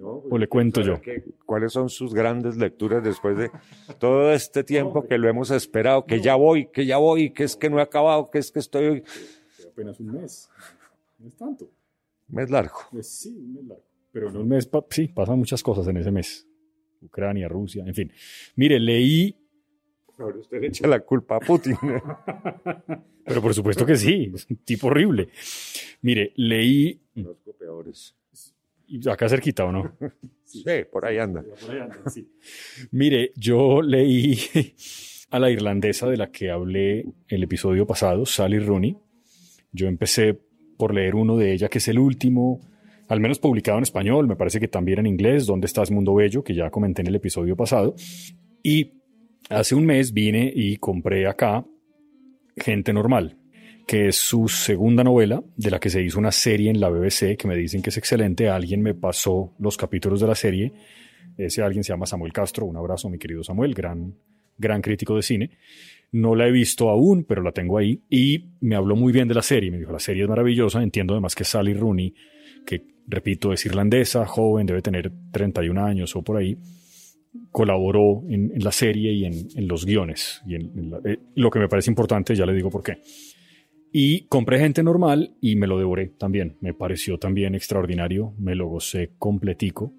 ¿O 0.00 0.38
le 0.38 0.46
cuento 0.46 0.80
yo? 0.80 1.00
¿Cuáles 1.44 1.72
son 1.72 1.88
sus 1.88 2.14
grandes 2.14 2.56
lecturas 2.56 3.02
después 3.02 3.36
de 3.36 3.50
todo 3.98 4.32
este 4.32 4.62
tiempo 4.62 5.06
que 5.06 5.18
lo 5.18 5.28
hemos 5.28 5.50
esperado? 5.50 6.06
Que 6.06 6.20
ya 6.20 6.36
voy, 6.36 6.66
que 6.66 6.86
ya 6.86 6.98
voy, 6.98 7.30
que 7.30 7.44
es 7.44 7.56
que 7.56 7.68
no 7.68 7.78
he 7.78 7.82
acabado, 7.82 8.30
que 8.30 8.38
es 8.38 8.52
que 8.52 8.60
estoy... 8.60 9.02
Apenas 9.66 9.98
un 10.00 10.12
mes. 10.12 10.48
No 11.18 11.28
es 11.28 11.36
tanto. 11.36 11.68
Mes 12.28 12.50
largo. 12.50 12.78
Pues 12.90 13.08
sí, 13.08 13.36
un 13.36 13.54
mes 13.54 13.64
largo. 13.64 13.84
Pero 14.12 14.30
en 14.30 14.36
un 14.36 14.48
mes, 14.48 14.68
sí, 14.90 15.08
pasan 15.08 15.38
muchas 15.38 15.62
cosas 15.62 15.86
en 15.88 15.96
ese 15.96 16.10
mes. 16.10 16.48
Ucrania, 17.00 17.48
Rusia, 17.48 17.84
en 17.86 17.94
fin. 17.94 18.12
Mire, 18.56 18.80
leí... 18.80 19.36
Ahora 20.18 20.38
usted 20.38 20.60
le 20.60 20.66
echa 20.68 20.86
la 20.88 21.00
culpa 21.00 21.36
a 21.36 21.40
Putin. 21.40 21.76
Pero 23.24 23.42
por 23.42 23.54
supuesto 23.54 23.86
que 23.86 23.96
sí, 23.96 24.32
es 24.34 24.46
un 24.50 24.56
tipo 24.58 24.88
horrible. 24.88 25.28
Mire, 26.02 26.32
leí... 26.36 27.00
Conozco 27.14 27.52
peores. 27.52 28.16
¿Y 28.86 29.06
acá 29.08 29.28
cerquita 29.28 29.64
o 29.64 29.72
no? 29.72 29.92
Sí, 30.48 30.64
por 30.90 31.04
ahí 31.04 31.18
anda. 31.18 31.44
Mire, 32.90 33.32
yo 33.36 33.82
leí 33.82 34.38
a 35.30 35.38
la 35.38 35.50
irlandesa 35.50 36.08
de 36.08 36.16
la 36.16 36.30
que 36.30 36.50
hablé 36.50 37.04
el 37.28 37.42
episodio 37.42 37.86
pasado, 37.86 38.24
Sally 38.24 38.58
Rooney. 38.58 38.96
Yo 39.72 39.88
empecé 39.88 40.40
por 40.78 40.94
leer 40.94 41.14
uno 41.14 41.36
de 41.36 41.52
ella, 41.52 41.68
que 41.68 41.78
es 41.78 41.88
el 41.88 41.98
último, 41.98 42.60
al 43.08 43.20
menos 43.20 43.38
publicado 43.38 43.76
en 43.76 43.82
español, 43.82 44.26
me 44.26 44.36
parece 44.36 44.60
que 44.60 44.68
también 44.68 45.00
en 45.00 45.06
inglés, 45.06 45.44
¿Dónde 45.44 45.66
estás, 45.66 45.90
Mundo 45.90 46.14
Bello? 46.14 46.42
que 46.42 46.54
ya 46.54 46.70
comenté 46.70 47.02
en 47.02 47.08
el 47.08 47.16
episodio 47.16 47.56
pasado. 47.56 47.94
Y 48.62 48.92
hace 49.50 49.74
un 49.74 49.84
mes 49.84 50.12
vine 50.12 50.50
y 50.54 50.76
compré 50.76 51.26
acá 51.26 51.66
Gente 52.56 52.92
Normal, 52.92 53.36
que 53.86 54.08
es 54.08 54.16
su 54.16 54.48
segunda 54.48 55.02
novela, 55.02 55.42
de 55.56 55.70
la 55.70 55.80
que 55.80 55.90
se 55.90 56.02
hizo 56.02 56.18
una 56.18 56.32
serie 56.32 56.70
en 56.70 56.80
la 56.80 56.90
BBC, 56.90 57.36
que 57.36 57.48
me 57.48 57.56
dicen 57.56 57.82
que 57.82 57.90
es 57.90 57.96
excelente. 57.96 58.48
Alguien 58.48 58.82
me 58.82 58.94
pasó 58.94 59.54
los 59.58 59.76
capítulos 59.76 60.20
de 60.20 60.26
la 60.26 60.34
serie. 60.34 60.72
Ese 61.36 61.62
alguien 61.62 61.82
se 61.82 61.92
llama 61.92 62.06
Samuel 62.06 62.32
Castro. 62.32 62.66
Un 62.66 62.76
abrazo, 62.76 63.08
mi 63.08 63.18
querido 63.18 63.42
Samuel, 63.42 63.74
gran, 63.74 64.14
gran 64.56 64.82
crítico 64.82 65.16
de 65.16 65.22
cine. 65.22 65.50
No 66.12 66.34
la 66.34 66.48
he 66.48 66.52
visto 66.52 66.88
aún, 66.88 67.24
pero 67.24 67.42
la 67.42 67.52
tengo 67.52 67.78
ahí. 67.78 68.02
Y 68.08 68.50
me 68.60 68.76
habló 68.76 68.96
muy 68.96 69.12
bien 69.12 69.28
de 69.28 69.34
la 69.34 69.42
serie. 69.42 69.70
Me 69.70 69.78
dijo, 69.78 69.92
la 69.92 69.98
serie 69.98 70.22
es 70.22 70.28
maravillosa. 70.28 70.82
Entiendo 70.82 71.14
además 71.14 71.34
que 71.34 71.44
Sally 71.44 71.74
Rooney, 71.74 72.14
que 72.64 72.82
repito, 73.06 73.52
es 73.52 73.64
irlandesa, 73.66 74.26
joven, 74.26 74.66
debe 74.66 74.82
tener 74.82 75.12
31 75.32 75.84
años 75.84 76.14
o 76.16 76.22
por 76.22 76.36
ahí, 76.36 76.56
colaboró 77.50 78.22
en, 78.28 78.52
la 78.56 78.72
serie 78.72 79.12
y 79.12 79.24
en, 79.24 79.68
los 79.68 79.84
guiones. 79.84 80.42
Y 80.46 80.54
eh, 80.54 81.18
lo 81.34 81.50
que 81.50 81.58
me 81.58 81.68
parece 81.68 81.90
importante, 81.90 82.34
ya 82.34 82.46
le 82.46 82.54
digo 82.54 82.70
por 82.70 82.82
qué. 82.82 82.98
Y 83.92 84.26
compré 84.26 84.58
gente 84.58 84.82
normal 84.82 85.36
y 85.40 85.56
me 85.56 85.66
lo 85.66 85.78
devoré 85.78 86.08
también. 86.18 86.58
Me 86.60 86.74
pareció 86.74 87.18
también 87.18 87.54
extraordinario, 87.54 88.34
me 88.38 88.54
lo 88.54 88.68
gocé 88.68 89.12
completico. 89.18 89.94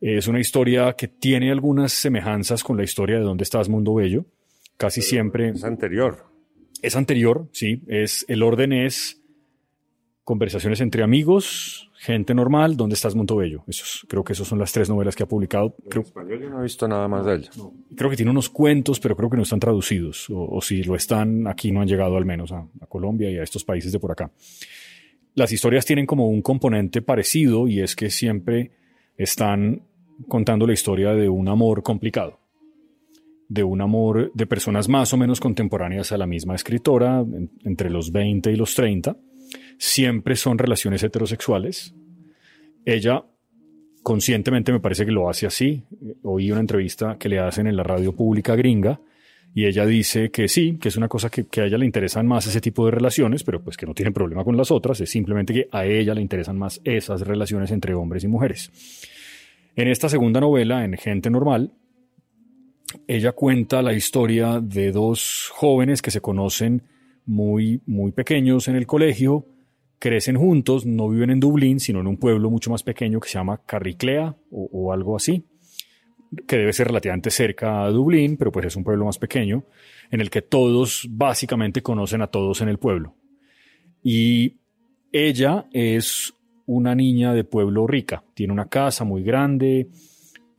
Es 0.00 0.26
una 0.28 0.40
historia 0.40 0.94
que 0.94 1.08
tiene 1.08 1.50
algunas 1.50 1.92
semejanzas 1.92 2.62
con 2.62 2.76
la 2.76 2.84
historia 2.84 3.16
de 3.16 3.22
Dónde 3.22 3.44
estás, 3.44 3.68
Mundo 3.68 3.94
Bello. 3.94 4.26
Casi 4.76 5.02
siempre. 5.02 5.50
Es 5.50 5.64
anterior. 5.64 6.26
Es 6.82 6.96
anterior, 6.96 7.48
sí. 7.52 7.82
Es, 7.86 8.24
el 8.28 8.42
orden 8.42 8.72
es 8.72 9.22
conversaciones 10.24 10.80
entre 10.80 11.02
amigos, 11.02 11.90
Gente 12.04 12.34
normal, 12.34 12.76
¿dónde 12.76 12.96
estás, 12.96 13.14
Montobello? 13.14 13.64
Esos, 13.66 14.04
creo 14.06 14.22
que 14.22 14.34
esas 14.34 14.46
son 14.46 14.58
las 14.58 14.72
tres 14.72 14.90
novelas 14.90 15.16
que 15.16 15.22
ha 15.22 15.26
publicado. 15.26 15.74
En 15.90 16.02
español 16.02 16.38
yo 16.38 16.50
no 16.50 16.60
he 16.60 16.64
visto 16.64 16.86
nada 16.86 17.08
más 17.08 17.24
de 17.24 17.36
ella. 17.36 17.50
Creo 17.96 18.10
que 18.10 18.16
tiene 18.16 18.30
unos 18.30 18.50
cuentos, 18.50 19.00
pero 19.00 19.16
creo 19.16 19.30
que 19.30 19.38
no 19.38 19.42
están 19.42 19.58
traducidos. 19.58 20.26
O, 20.28 20.60
si 20.60 20.82
lo 20.82 20.96
están, 20.96 21.46
aquí 21.46 21.72
no 21.72 21.80
han 21.80 21.88
llegado 21.88 22.18
al 22.18 22.26
menos 22.26 22.52
a, 22.52 22.68
Colombia 22.90 23.30
y 23.30 23.38
a 23.38 23.42
estos 23.42 23.64
países 23.64 23.90
de 23.90 23.98
por 23.98 24.12
acá. 24.12 24.30
Las 25.34 25.50
historias 25.50 25.86
tienen 25.86 26.04
como 26.04 26.28
un 26.28 26.42
componente 26.42 27.00
parecido 27.00 27.68
y 27.68 27.80
es 27.80 27.96
que 27.96 28.10
siempre 28.10 28.72
están 29.16 29.80
contando 30.28 30.66
la 30.66 30.74
historia 30.74 31.14
de 31.14 31.30
un 31.30 31.48
amor 31.48 31.82
complicado. 31.82 32.38
De 33.48 33.62
un 33.62 33.80
amor 33.80 34.32
de 34.34 34.46
personas 34.46 34.88
más 34.88 35.12
o 35.12 35.16
menos 35.16 35.40
contemporáneas 35.40 36.12
a 36.12 36.18
la 36.18 36.26
misma 36.26 36.54
escritora, 36.54 37.24
entre 37.64 37.90
los 37.90 38.10
20 38.10 38.50
y 38.52 38.56
los 38.56 38.74
30 38.74 39.16
siempre 39.78 40.36
son 40.36 40.58
relaciones 40.58 41.02
heterosexuales. 41.02 41.94
Ella 42.84 43.24
conscientemente 44.02 44.72
me 44.72 44.80
parece 44.80 45.04
que 45.04 45.12
lo 45.12 45.28
hace 45.28 45.46
así. 45.46 45.82
Oí 46.22 46.50
una 46.50 46.60
entrevista 46.60 47.16
que 47.18 47.28
le 47.28 47.38
hacen 47.38 47.66
en 47.66 47.76
la 47.76 47.82
radio 47.82 48.14
pública 48.14 48.54
gringa 48.54 49.00
y 49.54 49.66
ella 49.66 49.86
dice 49.86 50.30
que 50.30 50.48
sí, 50.48 50.78
que 50.80 50.88
es 50.88 50.96
una 50.96 51.08
cosa 51.08 51.30
que, 51.30 51.46
a 51.60 51.64
ella 51.64 51.78
le 51.78 51.86
interesan 51.86 52.26
más 52.26 52.46
ese 52.46 52.60
tipo 52.60 52.84
de 52.84 52.90
relaciones, 52.90 53.44
pero 53.44 53.62
pues 53.62 53.76
que 53.76 53.86
no 53.86 53.94
tiene 53.94 54.10
problema 54.10 54.42
con 54.42 54.56
las 54.56 54.72
otras, 54.72 55.00
es 55.00 55.10
simplemente 55.10 55.54
que 55.54 55.68
a 55.70 55.86
ella 55.86 56.12
le 56.12 56.20
interesan 56.20 56.58
más 56.58 56.80
esas 56.82 57.20
relaciones 57.20 57.70
entre 57.70 57.94
hombres 57.94 58.24
y 58.24 58.28
mujeres. 58.28 58.72
En 59.76 59.88
esta 59.88 60.08
segunda 60.08 60.40
novela, 60.40 60.84
en 60.84 60.96
Gente 60.96 61.30
Normal, 61.30 61.72
ella 63.06 63.32
cuenta 63.32 63.82
la 63.82 63.92
historia 63.92 64.60
de 64.60 64.92
dos 64.92 65.50
jóvenes 65.52 66.02
que 66.02 66.10
se 66.10 66.20
conocen 66.20 66.82
muy, 67.26 67.80
muy 67.86 68.12
pequeños 68.12 68.68
en 68.68 68.76
el 68.76 68.86
colegio, 68.86 69.46
crecen 69.98 70.36
juntos, 70.36 70.84
no 70.84 71.08
viven 71.08 71.30
en 71.30 71.40
Dublín, 71.40 71.80
sino 71.80 72.00
en 72.00 72.06
un 72.06 72.18
pueblo 72.18 72.50
mucho 72.50 72.70
más 72.70 72.82
pequeño 72.82 73.20
que 73.20 73.28
se 73.28 73.38
llama 73.38 73.62
Carriclea 73.64 74.36
o, 74.50 74.92
algo 74.92 75.16
así, 75.16 75.44
que 76.46 76.58
debe 76.58 76.72
ser 76.72 76.88
relativamente 76.88 77.30
cerca 77.30 77.84
a 77.84 77.90
Dublín, 77.90 78.36
pero 78.36 78.52
pues 78.52 78.66
es 78.66 78.76
un 78.76 78.84
pueblo 78.84 79.06
más 79.06 79.18
pequeño, 79.18 79.64
en 80.10 80.20
el 80.20 80.30
que 80.30 80.42
todos 80.42 81.06
básicamente 81.10 81.82
conocen 81.82 82.22
a 82.22 82.26
todos 82.26 82.60
en 82.60 82.68
el 82.68 82.78
pueblo. 82.78 83.14
Y 84.02 84.56
ella 85.12 85.66
es 85.72 86.34
una 86.66 86.94
niña 86.94 87.32
de 87.32 87.44
pueblo 87.44 87.86
rica, 87.86 88.24
tiene 88.34 88.52
una 88.52 88.68
casa 88.68 89.04
muy 89.04 89.22
grande, 89.22 89.88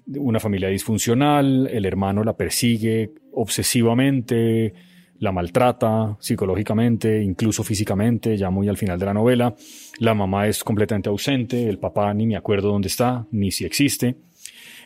una 0.08 0.40
familia 0.40 0.70
disfuncional, 0.70 1.68
el 1.72 1.86
hermano 1.86 2.24
la 2.24 2.38
persigue 2.38 3.14
obsesivamente, 3.34 4.74
la 5.20 5.32
maltrata 5.32 6.18
psicológicamente, 6.20 7.24
incluso 7.24 7.64
físicamente, 7.64 8.38
ya 8.38 8.50
muy 8.50 8.68
al 8.68 8.78
final 8.78 9.00
de 9.00 9.06
la 9.06 9.14
novela. 9.14 9.56
La 10.00 10.14
mamá 10.14 10.48
es 10.48 10.64
completamente 10.64 11.10
ausente, 11.10 11.68
el 11.68 11.80
papá 11.80 12.14
ni 12.14 12.28
me 12.28 12.36
acuerdo 12.36 12.70
dónde 12.70 12.88
está, 12.88 13.28
ni 13.32 13.52
si 13.52 13.66
existe. 13.66 14.18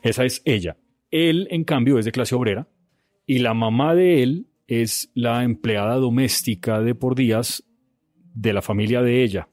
Esa 0.04 0.26
es 0.26 0.42
ella. 0.46 0.78
Él, 1.12 1.48
en 1.52 1.64
cambio, 1.64 2.00
es 2.00 2.06
de 2.06 2.12
clase 2.12 2.36
obrera 2.36 2.68
y 3.26 3.40
la 3.40 3.54
mamá 3.54 3.96
de 3.96 4.24
él 4.24 4.48
es 4.68 5.12
la 5.16 5.44
empleada 5.44 5.96
doméstica 5.96 6.82
de 6.82 6.96
por 6.96 7.16
días 7.16 7.64
de 8.34 8.54
la 8.54 8.62
familia 8.62 9.02
de 9.02 9.24
ella. 9.24 9.50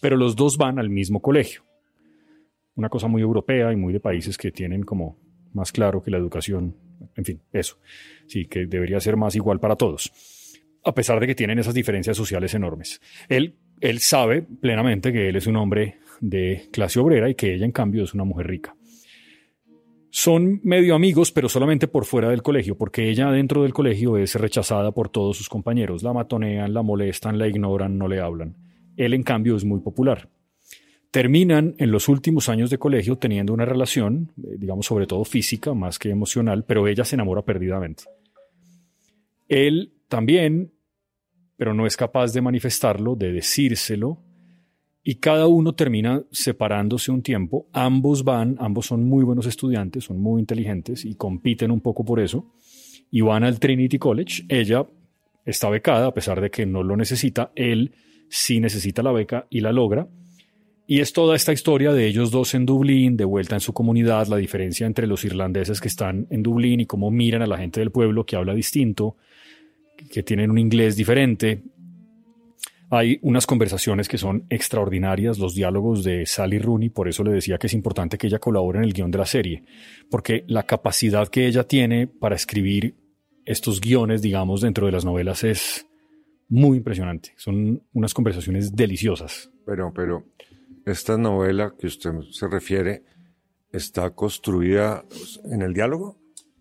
Pero 0.00 0.16
los 0.16 0.36
dos 0.36 0.56
van 0.56 0.78
al 0.78 0.88
mismo 0.88 1.20
colegio. 1.20 1.65
Una 2.76 2.88
cosa 2.88 3.08
muy 3.08 3.22
europea 3.22 3.72
y 3.72 3.76
muy 3.76 3.92
de 3.92 4.00
países 4.00 4.38
que 4.38 4.52
tienen 4.52 4.84
como 4.84 5.18
más 5.52 5.72
claro 5.72 6.02
que 6.02 6.10
la 6.10 6.18
educación 6.18 6.76
en 7.14 7.24
fin, 7.24 7.40
eso. 7.52 7.78
Sí, 8.26 8.46
que 8.46 8.66
debería 8.66 9.00
ser 9.00 9.16
más 9.16 9.34
igual 9.36 9.60
para 9.60 9.76
todos. 9.76 10.12
A 10.84 10.94
pesar 10.94 11.20
de 11.20 11.26
que 11.26 11.34
tienen 11.34 11.58
esas 11.58 11.74
diferencias 11.74 12.16
sociales 12.16 12.54
enormes. 12.54 13.00
Él, 13.28 13.56
él 13.80 13.98
sabe 14.00 14.42
plenamente 14.42 15.12
que 15.12 15.28
él 15.28 15.36
es 15.36 15.46
un 15.46 15.56
hombre 15.56 15.98
de 16.20 16.68
clase 16.72 17.00
obrera 17.00 17.28
y 17.28 17.34
que 17.34 17.54
ella, 17.54 17.64
en 17.64 17.72
cambio, 17.72 18.04
es 18.04 18.14
una 18.14 18.24
mujer 18.24 18.46
rica. 18.46 18.76
son 20.10 20.60
medio 20.62 20.94
amigos, 20.94 21.30
pero 21.30 21.48
solamente 21.48 21.88
por 21.88 22.06
fuera 22.06 22.30
del 22.30 22.42
colegio, 22.42 22.78
porque 22.78 23.10
ella 23.10 23.30
dentro 23.30 23.62
del 23.62 23.74
colegio 23.74 24.16
es 24.16 24.34
rechazada 24.36 24.92
por 24.92 25.10
todos 25.10 25.36
sus 25.36 25.48
compañeros. 25.48 26.02
La 26.02 26.14
matonean, 26.14 26.72
la 26.72 26.82
molestan, 26.82 27.38
la 27.38 27.48
ignoran, 27.48 27.98
no 27.98 28.08
le 28.08 28.20
hablan. 28.20 28.56
Él, 28.96 29.12
en 29.12 29.22
cambio, 29.22 29.56
es 29.56 29.64
muy 29.64 29.80
popular. 29.80 30.30
Terminan 31.16 31.74
en 31.78 31.90
los 31.92 32.10
últimos 32.10 32.50
años 32.50 32.68
de 32.68 32.76
colegio 32.76 33.16
teniendo 33.16 33.54
una 33.54 33.64
relación, 33.64 34.32
eh, 34.36 34.56
digamos, 34.58 34.84
sobre 34.84 35.06
todo 35.06 35.24
física, 35.24 35.72
más 35.72 35.98
que 35.98 36.10
emocional, 36.10 36.66
pero 36.66 36.86
ella 36.86 37.06
se 37.06 37.16
enamora 37.16 37.40
perdidamente. 37.40 38.04
Él 39.48 39.94
también, 40.08 40.74
pero 41.56 41.72
no 41.72 41.86
es 41.86 41.96
capaz 41.96 42.34
de 42.34 42.42
manifestarlo, 42.42 43.16
de 43.16 43.32
decírselo, 43.32 44.22
y 45.02 45.14
cada 45.14 45.46
uno 45.46 45.74
termina 45.74 46.22
separándose 46.32 47.10
un 47.10 47.22
tiempo. 47.22 47.66
Ambos 47.72 48.22
van, 48.22 48.56
ambos 48.58 48.84
son 48.84 49.08
muy 49.08 49.24
buenos 49.24 49.46
estudiantes, 49.46 50.04
son 50.04 50.20
muy 50.20 50.38
inteligentes 50.38 51.06
y 51.06 51.14
compiten 51.14 51.70
un 51.70 51.80
poco 51.80 52.04
por 52.04 52.20
eso. 52.20 52.52
Y 53.10 53.22
van 53.22 53.42
al 53.42 53.58
Trinity 53.58 53.98
College. 53.98 54.44
Ella 54.50 54.86
está 55.46 55.70
becada, 55.70 56.08
a 56.08 56.12
pesar 56.12 56.42
de 56.42 56.50
que 56.50 56.66
no 56.66 56.82
lo 56.82 56.94
necesita. 56.94 57.52
Él 57.56 57.94
sí 58.28 58.60
necesita 58.60 59.02
la 59.02 59.12
beca 59.12 59.46
y 59.48 59.60
la 59.60 59.72
logra. 59.72 60.10
Y 60.86 61.00
es 61.00 61.12
toda 61.12 61.34
esta 61.34 61.52
historia 61.52 61.92
de 61.92 62.06
ellos 62.06 62.30
dos 62.30 62.54
en 62.54 62.64
Dublín, 62.64 63.16
de 63.16 63.24
vuelta 63.24 63.56
en 63.56 63.60
su 63.60 63.72
comunidad, 63.72 64.28
la 64.28 64.36
diferencia 64.36 64.86
entre 64.86 65.06
los 65.06 65.24
irlandeses 65.24 65.80
que 65.80 65.88
están 65.88 66.26
en 66.30 66.42
Dublín 66.42 66.80
y 66.80 66.86
cómo 66.86 67.10
miran 67.10 67.42
a 67.42 67.46
la 67.46 67.58
gente 67.58 67.80
del 67.80 67.90
pueblo 67.90 68.24
que 68.24 68.36
habla 68.36 68.54
distinto, 68.54 69.16
que 70.10 70.22
tienen 70.22 70.50
un 70.50 70.58
inglés 70.58 70.94
diferente, 70.94 71.62
hay 72.88 73.18
unas 73.22 73.46
conversaciones 73.46 74.08
que 74.08 74.18
son 74.18 74.44
extraordinarias, 74.48 75.38
los 75.38 75.54
diálogos 75.54 76.04
de 76.04 76.24
Sally 76.24 76.58
Rooney, 76.58 76.88
por 76.90 77.08
eso 77.08 77.24
le 77.24 77.32
decía 77.32 77.58
que 77.58 77.66
es 77.66 77.74
importante 77.74 78.16
que 78.16 78.28
ella 78.28 78.38
colabore 78.38 78.78
en 78.78 78.84
el 78.84 78.92
guion 78.92 79.10
de 79.10 79.18
la 79.18 79.26
serie, 79.26 79.64
porque 80.08 80.44
la 80.46 80.64
capacidad 80.64 81.26
que 81.28 81.46
ella 81.46 81.64
tiene 81.64 82.06
para 82.06 82.36
escribir 82.36 82.94
estos 83.44 83.80
guiones, 83.80 84.22
digamos, 84.22 84.60
dentro 84.60 84.86
de 84.86 84.92
las 84.92 85.04
novelas 85.04 85.42
es 85.42 85.86
muy 86.48 86.78
impresionante. 86.78 87.32
Son 87.36 87.82
unas 87.92 88.14
conversaciones 88.14 88.74
deliciosas. 88.74 89.50
Pero, 89.64 89.92
pero, 89.92 90.24
esta 90.84 91.18
novela 91.18 91.74
que 91.78 91.86
usted 91.86 92.10
se 92.30 92.46
refiere 92.48 93.02
está 93.72 94.10
construida 94.10 95.04
en 95.44 95.62
el 95.62 95.74
diálogo. 95.74 96.18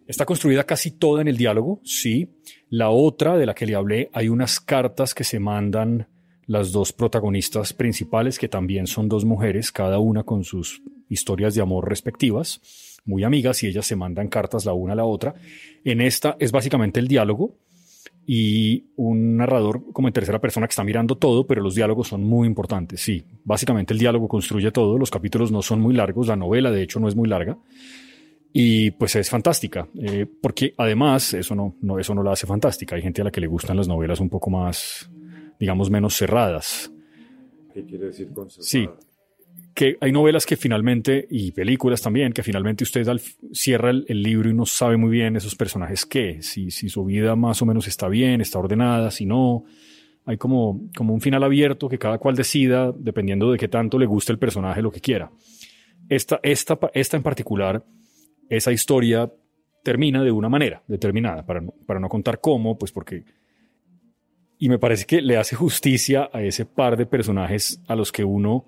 Está 0.07 0.25
construida 0.25 0.65
casi 0.65 0.91
toda 0.91 1.21
en 1.21 1.27
el 1.27 1.37
diálogo, 1.37 1.81
sí. 1.83 2.35
La 2.69 2.89
otra 2.89 3.37
de 3.37 3.45
la 3.45 3.55
que 3.55 3.65
le 3.65 3.75
hablé, 3.75 4.09
hay 4.13 4.29
unas 4.29 4.59
cartas 4.59 5.13
que 5.13 5.23
se 5.23 5.39
mandan 5.39 6.07
las 6.45 6.71
dos 6.71 6.93
protagonistas 6.93 7.73
principales, 7.73 8.37
que 8.37 8.47
también 8.47 8.85
son 8.85 9.09
dos 9.09 9.25
mujeres, 9.25 9.71
cada 9.71 9.97
una 9.99 10.23
con 10.23 10.43
sus 10.43 10.83
historias 11.09 11.55
de 11.55 11.61
amor 11.61 11.89
respectivas, 11.89 12.61
muy 13.03 13.23
amigas, 13.23 13.63
y 13.63 13.67
ellas 13.67 13.85
se 13.85 13.95
mandan 13.95 14.27
cartas 14.27 14.65
la 14.65 14.73
una 14.73 14.93
a 14.93 14.95
la 14.95 15.05
otra. 15.05 15.33
En 15.83 16.01
esta 16.01 16.35
es 16.39 16.51
básicamente 16.51 16.99
el 16.99 17.07
diálogo 17.07 17.57
y 18.27 18.85
un 18.95 19.37
narrador 19.37 19.83
como 19.93 20.07
en 20.07 20.13
tercera 20.13 20.39
persona 20.39 20.67
que 20.67 20.71
está 20.71 20.83
mirando 20.83 21.17
todo, 21.17 21.45
pero 21.45 21.61
los 21.61 21.75
diálogos 21.75 22.07
son 22.07 22.23
muy 22.23 22.47
importantes. 22.47 23.01
Sí, 23.01 23.23
básicamente 23.43 23.93
el 23.93 23.99
diálogo 23.99 24.27
construye 24.27 24.71
todo, 24.71 24.97
los 24.97 25.11
capítulos 25.11 25.51
no 25.51 25.61
son 25.61 25.81
muy 25.81 25.93
largos, 25.93 26.27
la 26.27 26.35
novela 26.35 26.71
de 26.71 26.83
hecho 26.83 26.99
no 26.99 27.07
es 27.07 27.15
muy 27.15 27.29
larga. 27.29 27.57
Y 28.57 28.91
pues 28.91 29.15
es 29.17 29.29
fantástica, 29.29 29.89
eh, 29.99 30.25
porque 30.41 30.73
además 30.77 31.33
eso 31.33 31.55
no, 31.55 31.75
no, 31.81 31.99
eso 31.99 32.15
no 32.15 32.23
la 32.23 32.31
hace 32.31 32.47
fantástica. 32.47 32.95
Hay 32.95 33.01
gente 33.01 33.21
a 33.21 33.25
la 33.25 33.31
que 33.31 33.41
le 33.41 33.47
gustan 33.47 33.75
las 33.75 33.87
novelas 33.87 34.21
un 34.21 34.29
poco 34.29 34.49
más 34.49 35.09
digamos, 35.59 35.89
menos 35.89 36.15
cerradas. 36.15 36.91
¿Qué 37.73 37.83
quiere 37.85 38.07
decir 38.07 38.31
con 38.33 38.49
Sí, 38.49 38.87
que 39.75 39.97
hay 39.99 40.13
novelas 40.13 40.45
que 40.45 40.55
finalmente, 40.55 41.27
y 41.29 41.51
películas 41.51 42.01
también, 42.01 42.31
que 42.31 42.43
finalmente 42.43 42.85
usted 42.85 43.05
cierra 43.51 43.89
el, 43.89 44.23
libro 44.23 44.49
y 44.49 44.53
no 44.53 44.65
sabe 44.65 44.95
muy 44.95 45.09
bien 45.09 45.35
esos 45.35 45.53
personajes 45.53 46.05
qué, 46.05 46.41
si, 46.41 46.71
si 46.71 46.87
su 46.87 47.03
vida 47.03 47.35
más 47.35 47.61
o 47.61 47.65
menos 47.65 47.85
está 47.85 48.07
bien, 48.07 48.39
está 48.39 48.57
ordenada, 48.57 49.11
si 49.11 49.25
no. 49.25 49.65
Hay 50.25 50.37
como, 50.37 50.89
como 50.95 51.13
un 51.13 51.19
final 51.19 51.43
abierto 51.43 51.89
que 51.89 51.99
cada 51.99 52.17
cual 52.17 52.37
decida, 52.37 52.93
dependiendo 52.97 53.51
de 53.51 53.57
qué 53.57 53.67
tanto 53.67 53.99
le 53.99 54.05
guste 54.05 54.31
el 54.31 54.39
personaje, 54.39 54.81
lo 54.81 54.91
que 54.91 55.01
quiera. 55.01 55.29
Esta, 56.07 56.39
esta, 56.41 56.79
esta 56.93 57.17
en 57.17 57.23
particular, 57.23 57.83
esa 58.49 58.71
historia 58.71 59.29
termina 59.83 60.23
de 60.23 60.31
una 60.31 60.47
manera 60.47 60.83
determinada, 60.87 61.45
para 61.45 61.61
para 61.85 61.99
no 61.99 62.07
contar 62.07 62.39
cómo, 62.39 62.77
pues 62.77 62.93
porque 62.93 63.25
y 64.57 64.69
me 64.69 64.79
parece 64.79 65.05
que 65.05 65.21
le 65.21 65.35
hace 65.35 65.57
justicia 65.57 66.29
a 66.31 66.41
ese 66.41 66.65
par 66.65 66.95
de 66.95 67.05
personajes 67.05 67.81
a 67.87 67.95
los 67.95 68.13
que 68.13 68.23
uno 68.23 68.65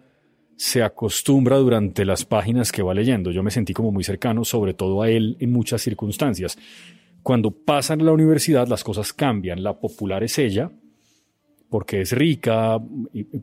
se 0.58 0.82
acostumbra 0.82 1.58
durante 1.58 2.04
las 2.04 2.26
páginas 2.26 2.72
que 2.72 2.82
va 2.82 2.96
leyendo. 2.96 3.32
Yo 3.32 3.44
me 3.44 3.52
sentí 3.52 3.74
como 3.74 3.92
muy 3.92 4.04
cercano, 4.04 4.44
sobre 4.44 4.74
todo 4.74 5.04
a 5.04 5.10
él 5.10 5.38
en 5.40 5.52
muchas 5.52 5.84
circunstancias. 5.84 6.58
Cuando 7.22 7.52
pasan 7.52 8.02
a 8.02 8.06
la 8.06 8.12
universidad 8.12 8.68
las 8.68 8.84
cosas 8.84 9.14
cambian. 9.14 9.62
La 9.62 9.80
popular 9.80 10.24
es 10.24 10.40
ella, 10.40 10.72
porque 11.70 12.02
es 12.02 12.12
rica, 12.12 12.80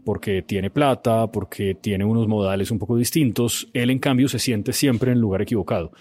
porque 0.05 0.43
tiene 0.43 0.71
plata, 0.71 1.31
porque 1.31 1.77
tiene 1.77 2.05
unos 2.05 2.27
modales 2.27 2.73
un 2.73 2.81
poco 2.81 2.97
distintos. 2.97 3.69
Él, 3.73 3.91
en 3.91 4.01
cambio, 4.01 4.29
se 4.29 4.41
siente 4.41 4.73
siempre 4.73 5.11
en 5.13 5.19
el 5.19 5.21
lugar 5.21 5.43
equivocado. 5.43 5.93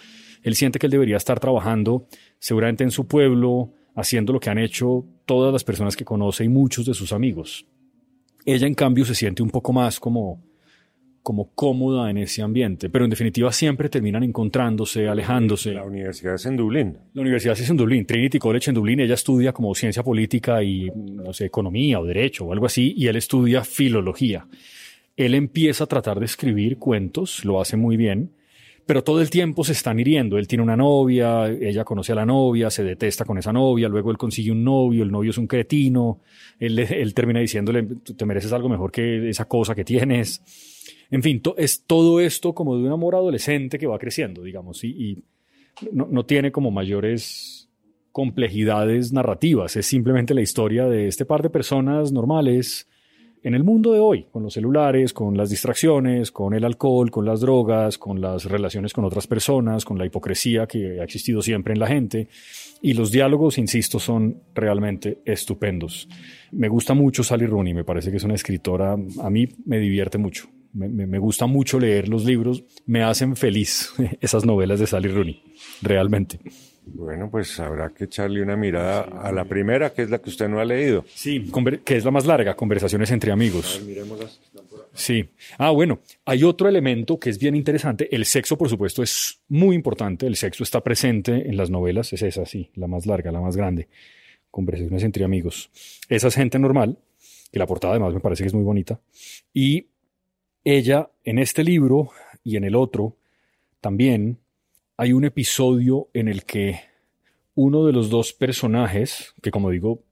Él 0.41 0.55
siente 0.55 0.79
que 0.79 0.87
él 0.87 0.91
debería 0.91 1.17
estar 1.17 1.39
trabajando 1.39 2.07
seguramente 2.39 2.83
en 2.83 2.91
su 2.91 3.07
pueblo, 3.07 3.71
haciendo 3.95 4.33
lo 4.33 4.39
que 4.39 4.49
han 4.49 4.57
hecho 4.57 5.05
todas 5.25 5.53
las 5.53 5.63
personas 5.63 5.95
que 5.95 6.05
conoce 6.05 6.43
y 6.43 6.49
muchos 6.49 6.85
de 6.85 6.95
sus 6.95 7.13
amigos. 7.13 7.67
Ella, 8.45 8.65
en 8.65 8.73
cambio, 8.73 9.05
se 9.05 9.13
siente 9.13 9.43
un 9.43 9.51
poco 9.51 9.71
más 9.71 9.99
como, 9.99 10.41
como 11.23 11.51
cómoda 11.55 12.09
en 12.09 12.17
ese 12.17 12.41
ambiente, 12.41 12.89
pero 12.89 13.05
en 13.05 13.09
definitiva 13.09 13.51
siempre 13.53 13.87
terminan 13.87 14.23
encontrándose, 14.23 15.07
alejándose. 15.07 15.73
La 15.73 15.85
universidad 15.85 16.35
es 16.35 16.45
en 16.45 16.57
Dublín. 16.57 16.97
La 17.13 17.21
universidad 17.21 17.57
es 17.57 17.69
en 17.69 17.77
Dublín, 17.77 18.05
Trinity 18.05 18.37
College 18.37 18.71
en 18.71 18.75
Dublín. 18.75 18.99
Ella 18.99 19.13
estudia 19.13 19.53
como 19.53 19.73
ciencia 19.73 20.03
política 20.03 20.61
y, 20.61 20.91
no 20.93 21.31
sé, 21.31 21.45
economía 21.45 22.01
o 22.01 22.05
derecho 22.05 22.45
o 22.45 22.51
algo 22.51 22.65
así, 22.65 22.93
y 22.97 23.07
él 23.07 23.15
estudia 23.15 23.63
filología. 23.63 24.45
Él 25.15 25.33
empieza 25.33 25.85
a 25.85 25.87
tratar 25.87 26.19
de 26.19 26.25
escribir 26.25 26.77
cuentos, 26.77 27.45
lo 27.45 27.61
hace 27.61 27.77
muy 27.77 27.95
bien, 27.95 28.31
pero 28.85 29.01
todo 29.01 29.21
el 29.21 29.29
tiempo 29.29 29.63
se 29.63 29.71
están 29.71 29.99
hiriendo. 30.01 30.37
Él 30.37 30.47
tiene 30.47 30.61
una 30.61 30.75
novia, 30.75 31.47
ella 31.47 31.85
conoce 31.85 32.11
a 32.11 32.15
la 32.15 32.25
novia, 32.25 32.69
se 32.69 32.83
detesta 32.83 33.23
con 33.23 33.37
esa 33.37 33.53
novia, 33.53 33.87
luego 33.87 34.11
él 34.11 34.17
consigue 34.17 34.51
un 34.51 34.63
novio, 34.63 35.03
el 35.03 35.11
novio 35.11 35.31
es 35.31 35.37
un 35.37 35.47
cretino, 35.47 36.19
él, 36.59 36.77
él 36.79 37.13
termina 37.13 37.39
diciéndole, 37.39 37.83
te 37.83 38.25
mereces 38.25 38.51
algo 38.51 38.67
mejor 38.67 38.91
que 38.91 39.29
esa 39.29 39.45
cosa 39.45 39.73
que 39.73 39.85
tienes. 39.85 40.41
En 41.11 41.21
fin, 41.21 41.41
es 41.57 41.83
todo 41.85 42.19
esto 42.19 42.53
como 42.53 42.77
de 42.77 42.83
un 42.83 42.91
amor 42.91 43.15
adolescente 43.15 43.77
que 43.77 43.87
va 43.87 43.99
creciendo, 43.99 44.43
digamos, 44.43 44.83
y, 44.83 44.89
y 44.89 45.23
no, 45.91 46.07
no 46.09 46.25
tiene 46.25 46.51
como 46.51 46.71
mayores 46.71 47.69
complejidades 48.11 49.11
narrativas, 49.11 49.75
es 49.75 49.87
simplemente 49.87 50.33
la 50.33 50.41
historia 50.41 50.85
de 50.85 51.07
este 51.07 51.25
par 51.25 51.41
de 51.41 51.49
personas 51.49 52.11
normales 52.11 52.87
en 53.43 53.55
el 53.55 53.63
mundo 53.63 53.91
de 53.91 53.99
hoy, 53.99 54.25
con 54.31 54.43
los 54.43 54.53
celulares, 54.53 55.11
con 55.11 55.35
las 55.35 55.49
distracciones, 55.49 56.31
con 56.31 56.53
el 56.53 56.63
alcohol, 56.63 57.11
con 57.11 57.25
las 57.25 57.41
drogas, 57.41 57.97
con 57.97 58.21
las 58.21 58.45
relaciones 58.45 58.93
con 58.93 59.03
otras 59.03 59.27
personas, 59.27 59.83
con 59.83 59.97
la 59.97 60.05
hipocresía 60.05 60.65
que 60.65 61.01
ha 61.01 61.03
existido 61.03 61.41
siempre 61.41 61.73
en 61.73 61.79
la 61.79 61.87
gente. 61.87 62.29
Y 62.81 62.93
los 62.93 63.11
diálogos, 63.11 63.57
insisto, 63.57 63.99
son 63.99 64.43
realmente 64.55 65.19
estupendos. 65.25 66.07
Me 66.51 66.69
gusta 66.69 66.93
mucho 66.93 67.23
Sally 67.23 67.45
Rooney, 67.45 67.73
me 67.73 67.83
parece 67.83 68.11
que 68.11 68.17
es 68.17 68.23
una 68.23 68.35
escritora, 68.35 68.93
a 68.93 69.29
mí 69.29 69.49
me 69.65 69.79
divierte 69.79 70.17
mucho. 70.17 70.47
Me, 70.73 70.89
me 70.89 71.19
gusta 71.19 71.45
mucho 71.45 71.79
leer 71.79 72.09
los 72.09 72.25
libros, 72.25 72.63
me 72.85 73.03
hacen 73.03 73.35
feliz 73.35 73.93
esas 74.21 74.45
novelas 74.45 74.79
de 74.79 74.87
Sally 74.87 75.09
Rooney, 75.09 75.43
realmente. 75.81 76.39
Bueno, 76.85 77.29
pues 77.29 77.59
habrá 77.59 77.89
que 77.89 78.05
echarle 78.05 78.41
una 78.41 78.57
mirada 78.57 79.01
a 79.01 79.31
la 79.31 79.45
primera, 79.45 79.93
que 79.93 80.01
es 80.01 80.09
la 80.09 80.19
que 80.19 80.29
usted 80.29 80.49
no 80.49 80.59
ha 80.59 80.65
leído. 80.65 81.05
Sí, 81.13 81.49
que 81.85 81.95
es 81.95 82.03
la 82.03 82.11
más 82.11 82.25
larga, 82.25 82.55
Conversaciones 82.55 83.09
entre 83.11 83.31
amigos. 83.31 83.81
Sí. 84.93 85.29
Ah, 85.57 85.71
bueno, 85.71 86.01
hay 86.25 86.43
otro 86.43 86.67
elemento 86.67 87.19
que 87.19 87.29
es 87.29 87.39
bien 87.39 87.55
interesante. 87.55 88.13
El 88.13 88.25
sexo, 88.25 88.57
por 88.57 88.69
supuesto, 88.69 89.01
es 89.01 89.41
muy 89.47 89.75
importante. 89.75 90.27
El 90.27 90.35
sexo 90.35 90.63
está 90.63 90.81
presente 90.81 91.47
en 91.47 91.55
las 91.55 91.69
novelas. 91.69 92.11
Es 92.13 92.21
esa, 92.21 92.45
sí, 92.45 92.69
la 92.75 92.87
más 92.87 93.05
larga, 93.05 93.31
la 93.31 93.41
más 93.41 93.55
grande. 93.55 93.87
Conversaciones 94.51 95.03
entre 95.03 95.23
amigos. 95.23 95.71
Esa 96.09 96.27
es 96.27 96.35
gente 96.35 96.59
normal, 96.59 96.99
que 97.51 97.59
la 97.59 97.65
portada 97.65 97.93
además 97.93 98.13
me 98.13 98.19
parece 98.19 98.43
que 98.43 98.47
es 98.47 98.53
muy 98.53 98.63
bonita. 98.63 98.99
Y 99.53 99.87
ella, 100.63 101.11
en 101.23 101.39
este 101.39 101.63
libro 101.63 102.11
y 102.43 102.57
en 102.57 102.63
el 102.63 102.75
otro, 102.75 103.17
también 103.81 104.39
hay 104.97 105.13
un 105.13 105.25
episodio 105.25 106.09
en 106.13 106.27
el 106.27 106.45
que 106.45 106.79
uno 107.55 107.85
de 107.85 107.93
los 107.93 108.09
dos 108.09 108.33
personajes, 108.33 109.33
que 109.41 109.51
como 109.51 109.69
digo, 109.69 110.03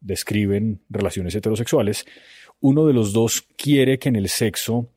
describen 0.00 0.80
relaciones 0.88 1.34
heterosexuales, 1.34 2.06
uno 2.60 2.86
de 2.86 2.92
los 2.92 3.12
dos 3.12 3.46
quiere 3.56 3.98
que 3.98 4.08
en 4.08 4.16
el 4.16 4.28
sexo 4.28 4.88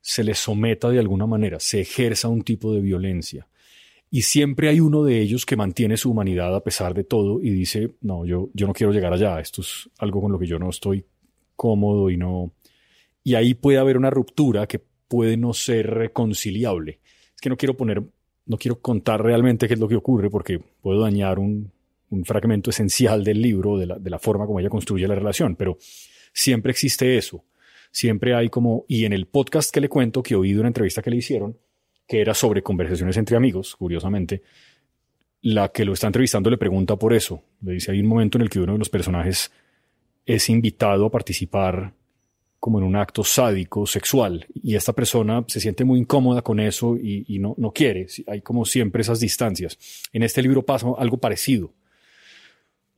se 0.00 0.22
le 0.22 0.34
someta 0.34 0.88
de 0.88 0.98
alguna 0.98 1.26
manera, 1.26 1.58
se 1.58 1.80
ejerza 1.80 2.28
un 2.28 2.42
tipo 2.42 2.72
de 2.72 2.80
violencia. 2.80 3.48
Y 4.10 4.22
siempre 4.22 4.68
hay 4.68 4.78
uno 4.80 5.02
de 5.02 5.20
ellos 5.20 5.44
que 5.44 5.56
mantiene 5.56 5.96
su 5.96 6.10
humanidad 6.10 6.54
a 6.54 6.62
pesar 6.62 6.94
de 6.94 7.04
todo 7.04 7.42
y 7.42 7.50
dice, 7.50 7.94
no, 8.02 8.24
yo, 8.24 8.50
yo 8.54 8.66
no 8.66 8.72
quiero 8.72 8.92
llegar 8.92 9.12
allá, 9.12 9.40
esto 9.40 9.62
es 9.62 9.90
algo 9.98 10.20
con 10.20 10.30
lo 10.30 10.38
que 10.38 10.46
yo 10.46 10.58
no 10.58 10.70
estoy 10.70 11.04
cómodo 11.54 12.10
y 12.10 12.16
no... 12.16 12.52
Y 13.26 13.34
ahí 13.34 13.54
puede 13.54 13.78
haber 13.78 13.96
una 13.96 14.08
ruptura 14.08 14.68
que 14.68 14.78
puede 14.78 15.36
no 15.36 15.52
ser 15.52 15.90
reconciliable. 15.90 17.00
Es 17.34 17.40
que 17.40 17.48
no 17.48 17.56
quiero 17.56 17.76
poner 17.76 18.04
no 18.46 18.56
quiero 18.56 18.80
contar 18.80 19.20
realmente 19.20 19.66
qué 19.66 19.74
es 19.74 19.80
lo 19.80 19.88
que 19.88 19.96
ocurre 19.96 20.30
porque 20.30 20.60
puedo 20.80 21.00
dañar 21.00 21.40
un, 21.40 21.72
fragmento 22.22 22.70
esencial 22.70 23.24
del 23.24 23.42
libro, 23.42 23.78
de 23.78 23.86
la, 23.86 23.98
de 23.98 24.10
la 24.10 24.20
forma 24.20 24.46
como 24.46 24.60
ella 24.60 24.68
construye 24.68 25.08
la 25.08 25.16
relación, 25.16 25.56
pero 25.56 25.76
siempre 26.32 26.70
existe 26.70 27.16
eso. 27.18 27.44
Siempre 27.90 28.32
hay 28.32 28.48
como, 28.48 28.84
y 28.86 29.06
en 29.06 29.12
el 29.12 29.26
podcast 29.26 29.74
que 29.74 29.80
le 29.80 29.88
cuento, 29.88 30.22
que 30.22 30.36
oí 30.36 30.52
de 30.52 30.60
una 30.60 30.68
entrevista 30.68 31.02
que 31.02 31.10
le 31.10 31.16
hicieron, 31.16 31.58
que 32.06 32.20
era 32.20 32.32
sobre 32.32 32.62
conversaciones 32.62 33.16
entre 33.16 33.36
amigos, 33.36 33.74
curiosamente, 33.74 34.42
la 35.42 35.70
que 35.70 35.84
lo 35.84 35.94
está 35.94 36.06
entrevistando 36.06 36.48
le 36.48 36.58
pregunta 36.58 36.94
por 36.94 37.12
eso. 37.12 37.42
Le 37.60 37.72
dice, 37.72 37.90
hay 37.90 37.98
un 37.98 38.06
momento 38.06 38.38
en 38.38 38.42
el 38.42 38.50
que 38.50 38.60
uno 38.60 38.74
de 38.74 38.78
los 38.78 38.88
personajes 38.88 39.50
es 40.24 40.48
invitado 40.48 41.06
a 41.06 41.10
participar 41.10 41.92
como 42.58 42.78
en 42.78 42.84
un 42.84 42.96
acto 42.96 43.22
sádico, 43.22 43.86
sexual, 43.86 44.46
y 44.54 44.74
esta 44.74 44.92
persona 44.92 45.44
se 45.46 45.60
siente 45.60 45.84
muy 45.84 46.00
incómoda 46.00 46.42
con 46.42 46.58
eso 46.60 46.96
y, 46.96 47.38
no, 47.38 47.54
no 47.58 47.72
quiere. 47.72 48.06
Hay 48.26 48.40
como 48.40 48.64
siempre 48.64 49.02
esas 49.02 49.20
distancias. 49.20 49.78
En 50.12 50.22
este 50.22 50.42
libro 50.42 50.64
pasa 50.64 50.88
algo 50.98 51.18
parecido. 51.18 51.72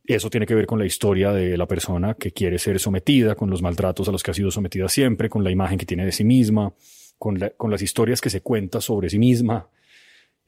Eso 0.05 0.31
tiene 0.31 0.47
que 0.47 0.55
ver 0.55 0.67
con 0.67 0.79
la 0.79 0.87
historia 0.87 1.33
de 1.33 1.59
la 1.59 1.67
persona 1.67 2.15
que 2.15 2.31
quiere 2.33 2.59
ser 2.59 2.81
sometida, 2.81 3.35
con 3.35 3.51
los 3.51 3.61
maltratos 3.61 4.09
a 4.09 4.13
los 4.13 4.23
que 4.23 4.31
ha 4.31 4.35
sido 4.35 4.51
sometida 4.51 4.89
siempre, 4.89 5.29
con 5.29 5.45
la 5.45 5.51
imagen 5.51 5.77
que 5.77 5.85
tiene 5.85 6.07
de 6.07 6.13
sí 6.13 6.25
misma, 6.25 6.73
con, 7.19 7.39
con 7.59 7.71
las 7.71 7.83
historias 7.83 8.23
que 8.23 8.31
se 8.31 8.41
cuenta 8.41 8.81
sobre 8.81 9.11
sí 9.11 9.19
misma. 9.19 9.69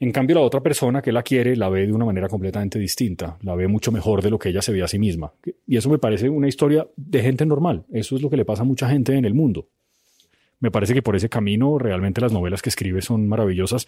En 0.01 0.11
cambio, 0.11 0.37
la 0.37 0.41
otra 0.41 0.61
persona 0.61 0.99
que 0.99 1.11
la 1.11 1.21
quiere 1.21 1.55
la 1.55 1.69
ve 1.69 1.85
de 1.85 1.93
una 1.93 2.05
manera 2.05 2.27
completamente 2.27 2.79
distinta, 2.79 3.37
la 3.43 3.53
ve 3.53 3.67
mucho 3.67 3.91
mejor 3.91 4.23
de 4.23 4.31
lo 4.31 4.39
que 4.39 4.49
ella 4.49 4.63
se 4.63 4.71
ve 4.71 4.81
a 4.81 4.87
sí 4.87 4.97
misma. 4.97 5.31
Y 5.67 5.77
eso 5.77 5.91
me 5.91 5.99
parece 5.99 6.27
una 6.27 6.47
historia 6.47 6.87
de 6.95 7.21
gente 7.21 7.45
normal. 7.45 7.85
Eso 7.93 8.15
es 8.15 8.23
lo 8.23 8.29
que 8.31 8.35
le 8.35 8.43
pasa 8.43 8.63
a 8.63 8.65
mucha 8.65 8.89
gente 8.89 9.13
en 9.13 9.25
el 9.25 9.35
mundo. 9.35 9.67
Me 10.59 10.71
parece 10.71 10.95
que 10.95 11.03
por 11.03 11.15
ese 11.15 11.29
camino 11.29 11.77
realmente 11.77 12.19
las 12.19 12.33
novelas 12.33 12.63
que 12.63 12.69
escribe 12.69 13.03
son 13.03 13.27
maravillosas 13.27 13.85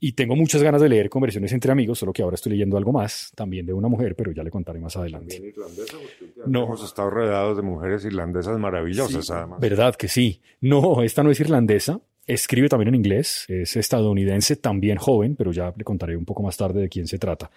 y 0.00 0.14
tengo 0.14 0.34
muchas 0.34 0.64
ganas 0.64 0.80
de 0.80 0.88
leer 0.88 1.08
Conversiones 1.08 1.52
entre 1.52 1.70
amigos, 1.70 2.00
solo 2.00 2.12
que 2.12 2.22
ahora 2.22 2.34
estoy 2.34 2.50
leyendo 2.50 2.76
algo 2.76 2.90
más, 2.90 3.30
también 3.36 3.66
de 3.66 3.72
una 3.72 3.86
mujer, 3.86 4.16
pero 4.16 4.32
ya 4.32 4.42
le 4.42 4.50
contaré 4.50 4.80
más 4.80 4.96
adelante. 4.96 5.36
irlandesa? 5.36 5.96
no. 6.46 6.64
Hemos 6.64 6.82
estado 6.82 7.08
rodeados 7.08 7.56
de 7.56 7.62
mujeres 7.62 8.04
irlandesas 8.04 8.58
maravillosas, 8.58 9.26
sí, 9.26 9.32
además. 9.32 9.60
Verdad 9.60 9.94
que 9.94 10.08
sí. 10.08 10.40
No, 10.60 11.02
esta 11.02 11.22
no 11.22 11.30
es 11.30 11.38
irlandesa. 11.38 12.00
Escribe 12.26 12.68
también 12.68 12.88
en 12.88 12.94
inglés. 12.94 13.44
Es 13.48 13.76
estadounidense, 13.76 14.56
también 14.56 14.98
joven, 14.98 15.36
pero 15.36 15.52
ya 15.52 15.72
le 15.76 15.84
contaré 15.84 16.16
un 16.16 16.24
poco 16.24 16.42
más 16.42 16.56
tarde 16.56 16.80
de 16.80 16.88
quién 16.88 17.06
se 17.06 17.18
trata. 17.18 17.50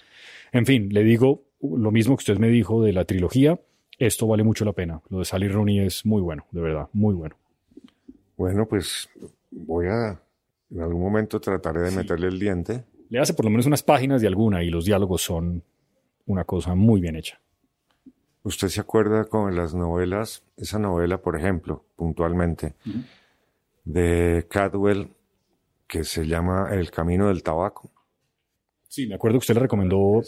En 0.51 0.65
fin, 0.65 0.89
le 0.91 1.03
digo 1.03 1.43
lo 1.61 1.91
mismo 1.91 2.15
que 2.17 2.21
usted 2.21 2.37
me 2.37 2.49
dijo 2.49 2.83
de 2.83 2.93
la 2.93 3.05
trilogía. 3.05 3.59
Esto 3.99 4.27
vale 4.27 4.43
mucho 4.43 4.65
la 4.65 4.73
pena. 4.73 5.01
Lo 5.09 5.19
de 5.19 5.25
Sally 5.25 5.47
Rooney 5.47 5.79
es 5.79 6.05
muy 6.05 6.21
bueno, 6.21 6.45
de 6.51 6.61
verdad, 6.61 6.87
muy 6.93 7.13
bueno. 7.13 7.35
Bueno, 8.35 8.67
pues 8.67 9.07
voy 9.51 9.87
a 9.87 10.19
en 10.73 10.81
algún 10.81 11.01
momento 11.01 11.39
trataré 11.39 11.81
de 11.81 11.91
sí. 11.91 11.97
meterle 11.97 12.27
el 12.27 12.39
diente. 12.39 12.83
Le 13.09 13.19
hace 13.19 13.33
por 13.33 13.45
lo 13.45 13.51
menos 13.51 13.67
unas 13.67 13.83
páginas 13.83 14.21
de 14.21 14.27
alguna 14.27 14.63
y 14.63 14.69
los 14.69 14.85
diálogos 14.85 15.21
son 15.21 15.63
una 16.25 16.45
cosa 16.45 16.73
muy 16.73 16.99
bien 16.99 17.15
hecha. 17.15 17.39
¿Usted 18.43 18.69
se 18.69 18.81
acuerda 18.81 19.25
con 19.25 19.55
las 19.55 19.73
novelas, 19.73 20.43
esa 20.57 20.79
novela, 20.79 21.21
por 21.21 21.37
ejemplo, 21.37 21.85
puntualmente, 21.95 22.73
uh 22.85 22.89
-huh. 22.89 23.03
De 23.83 24.45
Cadwell, 24.49 25.09
que 25.87 26.03
se 26.03 26.25
llama 26.25 26.69
El 26.71 26.91
Camino 26.91 27.27
del 27.27 27.43
Tabaco? 27.43 27.91
Sí, 28.87 29.07
me 29.07 29.15
acuerdo 29.15 29.39
que 29.39 29.43
usted 29.43 29.55
le 29.55 29.61
recomendó 29.61 30.21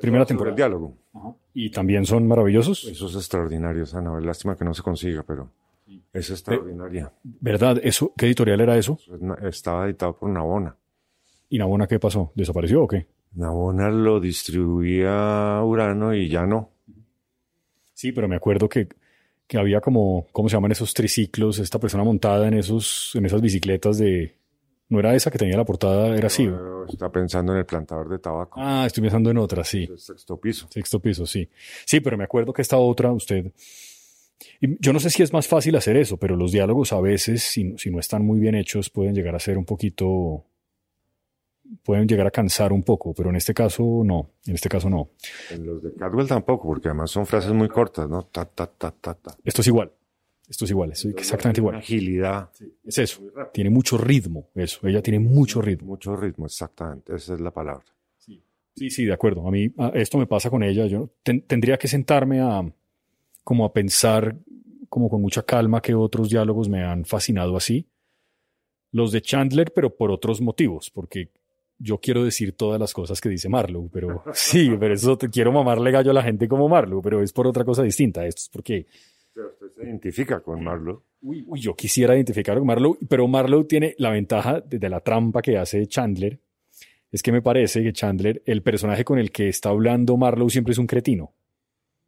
primera 0.00 0.26
temporada. 0.26 0.50
El 0.52 0.56
diálogo. 0.56 0.96
Y 1.54 1.70
también 1.70 2.04
son 2.04 2.26
maravillosos. 2.26 2.84
Eso 2.84 3.06
es 3.06 3.14
extraordinario, 3.14 3.84
esa 3.84 4.00
novela. 4.00 4.26
Lástima 4.26 4.56
que 4.56 4.64
no 4.64 4.74
se 4.74 4.82
consiga, 4.82 5.22
pero 5.22 5.52
es 6.12 6.30
extraordinaria. 6.30 7.12
¿Verdad? 7.22 7.78
Eso, 7.82 8.12
¿Qué 8.16 8.26
editorial 8.26 8.60
era 8.60 8.76
eso? 8.76 8.98
Estaba 9.42 9.86
editado 9.86 10.16
por 10.16 10.30
Navona. 10.30 10.76
¿Y 11.48 11.58
Navona 11.58 11.86
qué 11.86 12.00
pasó? 12.00 12.32
¿Desapareció 12.34 12.82
o 12.82 12.88
qué? 12.88 13.06
Navona 13.34 13.88
lo 13.88 14.18
distribuía 14.18 15.62
Urano 15.62 16.12
y 16.12 16.28
ya 16.28 16.44
no. 16.44 16.70
Sí, 17.92 18.10
pero 18.10 18.26
me 18.26 18.34
acuerdo 18.34 18.68
que, 18.68 18.88
que 19.52 19.58
había 19.58 19.82
como, 19.82 20.28
¿cómo 20.32 20.48
se 20.48 20.56
llaman 20.56 20.72
esos 20.72 20.94
triciclos? 20.94 21.58
Esta 21.58 21.78
persona 21.78 22.02
montada 22.04 22.48
en, 22.48 22.54
esos, 22.54 23.10
en 23.14 23.26
esas 23.26 23.42
bicicletas 23.42 23.98
de... 23.98 24.34
¿No 24.88 24.98
era 24.98 25.14
esa 25.14 25.30
que 25.30 25.36
tenía 25.36 25.58
la 25.58 25.64
portada? 25.66 26.16
Era 26.16 26.28
así. 26.28 26.46
No, 26.46 26.86
está 26.86 27.12
pensando 27.12 27.52
en 27.52 27.58
el 27.58 27.66
plantador 27.66 28.08
de 28.08 28.18
tabaco. 28.18 28.58
Ah, 28.58 28.84
estoy 28.86 29.02
pensando 29.02 29.30
en 29.30 29.36
otra, 29.36 29.62
sí. 29.62 29.86
El 29.90 29.98
sexto 29.98 30.38
piso. 30.40 30.66
Sexto 30.70 31.00
piso, 31.00 31.26
sí. 31.26 31.46
Sí, 31.84 32.00
pero 32.00 32.16
me 32.16 32.24
acuerdo 32.24 32.54
que 32.54 32.62
esta 32.62 32.78
otra, 32.78 33.12
usted 33.12 33.52
y 34.60 34.76
yo 34.80 34.92
no 34.92 35.00
sé 35.00 35.10
si 35.10 35.22
es 35.22 35.32
más 35.32 35.46
fácil 35.46 35.76
hacer 35.76 35.96
eso, 35.96 36.16
pero 36.16 36.34
los 36.34 36.50
diálogos 36.50 36.92
a 36.92 37.00
veces, 37.00 37.42
si, 37.42 37.74
si, 37.76 37.90
no 37.90 38.00
están 38.00 38.24
muy 38.24 38.40
bien 38.40 38.54
hechos, 38.54 38.90
pueden 38.90 39.14
llegar 39.14 39.34
a 39.34 39.38
ser 39.38 39.58
un 39.58 39.64
poquito. 39.64 40.46
Pueden 41.82 42.06
llegar 42.06 42.26
a 42.26 42.30
cansar 42.30 42.72
un 42.72 42.82
poco, 42.82 43.14
pero 43.14 43.30
en 43.30 43.36
este 43.36 43.54
caso 43.54 44.02
no. 44.04 44.30
En 44.46 44.54
este 44.54 44.68
caso 44.68 44.88
no. 44.90 45.10
En 45.50 45.66
los 45.66 45.82
de 45.82 45.94
Cadwell 45.94 46.26
tampoco, 46.26 46.68
porque 46.68 46.88
además 46.88 47.10
son 47.10 47.26
frases 47.26 47.52
muy 47.52 47.68
cortas, 47.68 48.08
¿no? 48.08 48.24
Ta, 48.24 48.44
ta, 48.44 48.66
ta, 48.66 48.90
ta, 48.90 49.14
ta. 49.14 49.36
Esto 49.44 49.60
es 49.60 49.66
igual. 49.68 49.92
Esto 50.48 50.64
es 50.66 50.70
igual, 50.70 50.92
es 50.92 51.04
exactamente 51.06 51.60
igual. 51.60 51.76
Agilidad. 51.76 52.50
Sí, 52.52 52.70
es 52.84 52.98
eso. 52.98 53.22
Tiene 53.54 53.70
mucho 53.70 53.96
ritmo, 53.96 54.50
eso. 54.54 54.86
Ella 54.86 55.00
tiene 55.00 55.18
mucho 55.18 55.62
ritmo. 55.62 55.88
Mucho 55.88 56.14
ritmo, 56.14 56.44
exactamente. 56.44 57.14
Esa 57.14 57.34
es 57.34 57.40
la 57.40 57.50
palabra. 57.50 57.86
Sí, 58.18 58.42
sí, 58.76 58.90
sí 58.90 59.04
de 59.06 59.14
acuerdo. 59.14 59.46
A 59.46 59.50
mí 59.50 59.72
a, 59.78 59.88
esto 59.94 60.18
me 60.18 60.26
pasa 60.26 60.50
con 60.50 60.62
ella. 60.62 60.86
Yo 60.86 61.08
ten, 61.22 61.42
tendría 61.42 61.78
que 61.78 61.88
sentarme 61.88 62.40
a 62.40 62.70
como 63.44 63.64
a 63.64 63.72
pensar 63.72 64.36
como 64.88 65.08
con 65.08 65.22
mucha 65.22 65.42
calma 65.42 65.80
que 65.80 65.94
otros 65.94 66.28
diálogos 66.28 66.68
me 66.68 66.84
han 66.84 67.06
fascinado 67.06 67.56
así. 67.56 67.86
Los 68.90 69.10
de 69.10 69.22
Chandler, 69.22 69.72
pero 69.72 69.96
por 69.96 70.10
otros 70.10 70.42
motivos, 70.42 70.90
porque 70.90 71.30
yo 71.78 71.98
quiero 71.98 72.24
decir 72.24 72.52
todas 72.56 72.80
las 72.80 72.92
cosas 72.92 73.20
que 73.20 73.28
dice 73.28 73.48
Marlowe, 73.48 73.88
pero 73.92 74.22
sí, 74.34 74.70
pero 74.78 74.94
eso 74.94 75.16
te 75.16 75.28
quiero 75.28 75.52
mamarle 75.52 75.90
gallo 75.90 76.10
a 76.10 76.14
la 76.14 76.22
gente 76.22 76.48
como 76.48 76.68
Marlowe, 76.68 77.02
pero 77.02 77.22
es 77.22 77.32
por 77.32 77.46
otra 77.46 77.64
cosa 77.64 77.82
distinta. 77.82 78.26
Esto 78.26 78.40
es 78.42 78.48
porque... 78.48 78.86
Pero 79.34 79.48
usted 79.48 79.68
se 79.70 79.82
identifica 79.84 80.40
con 80.40 80.62
Marlowe. 80.62 81.02
Uy, 81.22 81.44
uy, 81.46 81.60
yo 81.60 81.74
quisiera 81.74 82.14
identificar 82.14 82.58
con 82.58 82.66
Marlowe, 82.66 82.98
pero 83.08 83.26
Marlowe 83.26 83.64
tiene 83.64 83.94
la 83.98 84.10
ventaja 84.10 84.60
de, 84.60 84.78
de 84.78 84.88
la 84.88 85.00
trampa 85.00 85.40
que 85.40 85.56
hace 85.56 85.86
Chandler, 85.86 86.38
es 87.12 87.22
que 87.22 87.30
me 87.30 87.42
parece 87.42 87.82
que 87.82 87.92
Chandler, 87.92 88.42
el 88.46 88.62
personaje 88.62 89.04
con 89.04 89.18
el 89.18 89.30
que 89.30 89.48
está 89.48 89.68
hablando 89.68 90.16
Marlowe 90.16 90.50
siempre 90.50 90.72
es 90.72 90.78
un 90.78 90.86
cretino. 90.86 91.32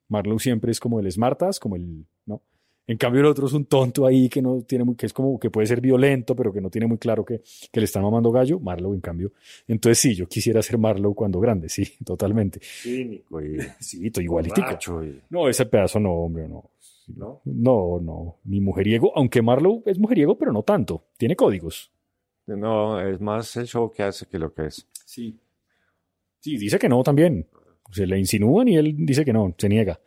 Marlowe 0.08 0.38
siempre 0.38 0.72
es 0.72 0.80
como 0.80 0.98
el 0.98 1.10
smartas, 1.12 1.60
como 1.60 1.76
el, 1.76 2.06
¿no? 2.24 2.42
En 2.86 2.98
cambio 2.98 3.20
el 3.20 3.26
otro 3.26 3.46
es 3.46 3.52
un 3.54 3.64
tonto 3.64 4.06
ahí 4.06 4.28
que 4.28 4.42
no 4.42 4.62
tiene 4.62 4.84
muy, 4.84 4.94
que 4.94 5.06
es 5.06 5.12
como 5.12 5.38
que 5.38 5.50
puede 5.50 5.66
ser 5.66 5.80
violento, 5.80 6.36
pero 6.36 6.52
que 6.52 6.60
no 6.60 6.68
tiene 6.68 6.86
muy 6.86 6.98
claro 6.98 7.24
que, 7.24 7.40
que 7.72 7.80
le 7.80 7.84
están 7.84 8.02
mamando 8.02 8.30
gallo. 8.30 8.60
Marlowe, 8.60 8.94
en 8.94 9.00
cambio. 9.00 9.32
Entonces 9.66 9.98
sí, 9.98 10.14
yo 10.14 10.28
quisiera 10.28 10.60
ser 10.62 10.76
Marlowe 10.76 11.14
cuando 11.14 11.40
grande, 11.40 11.68
sí, 11.68 11.84
totalmente. 12.04 12.60
Cínico 12.62 13.40
y 13.40 13.58
sí, 13.80 14.10
igualitico. 14.16 15.02
Y... 15.02 15.20
No, 15.30 15.48
ese 15.48 15.66
pedazo 15.66 15.98
no, 15.98 16.12
hombre, 16.12 16.46
no. 16.48 16.70
¿No? 17.06 17.42
No, 17.44 18.00
no, 18.00 18.36
ni 18.44 18.60
mujeriego, 18.60 19.12
aunque 19.14 19.42
Marlowe 19.42 19.82
es 19.84 19.98
mujeriego, 19.98 20.38
pero 20.38 20.52
no 20.52 20.62
tanto. 20.62 21.04
Tiene 21.18 21.36
códigos. 21.36 21.90
No, 22.46 23.00
es 23.00 23.20
más 23.20 23.56
el 23.56 23.66
show 23.66 23.90
que 23.90 24.02
hace 24.02 24.26
que 24.26 24.38
lo 24.38 24.52
que 24.52 24.66
es. 24.66 24.86
Sí. 25.04 25.38
Sí, 26.40 26.56
dice 26.56 26.78
que 26.78 26.88
no 26.88 27.02
también. 27.02 27.46
Se 27.90 28.06
le 28.06 28.18
insinúan 28.18 28.68
y 28.68 28.76
él 28.76 28.94
dice 28.98 29.24
que 29.24 29.32
no, 29.32 29.54
se 29.56 29.68
niega. 29.68 30.00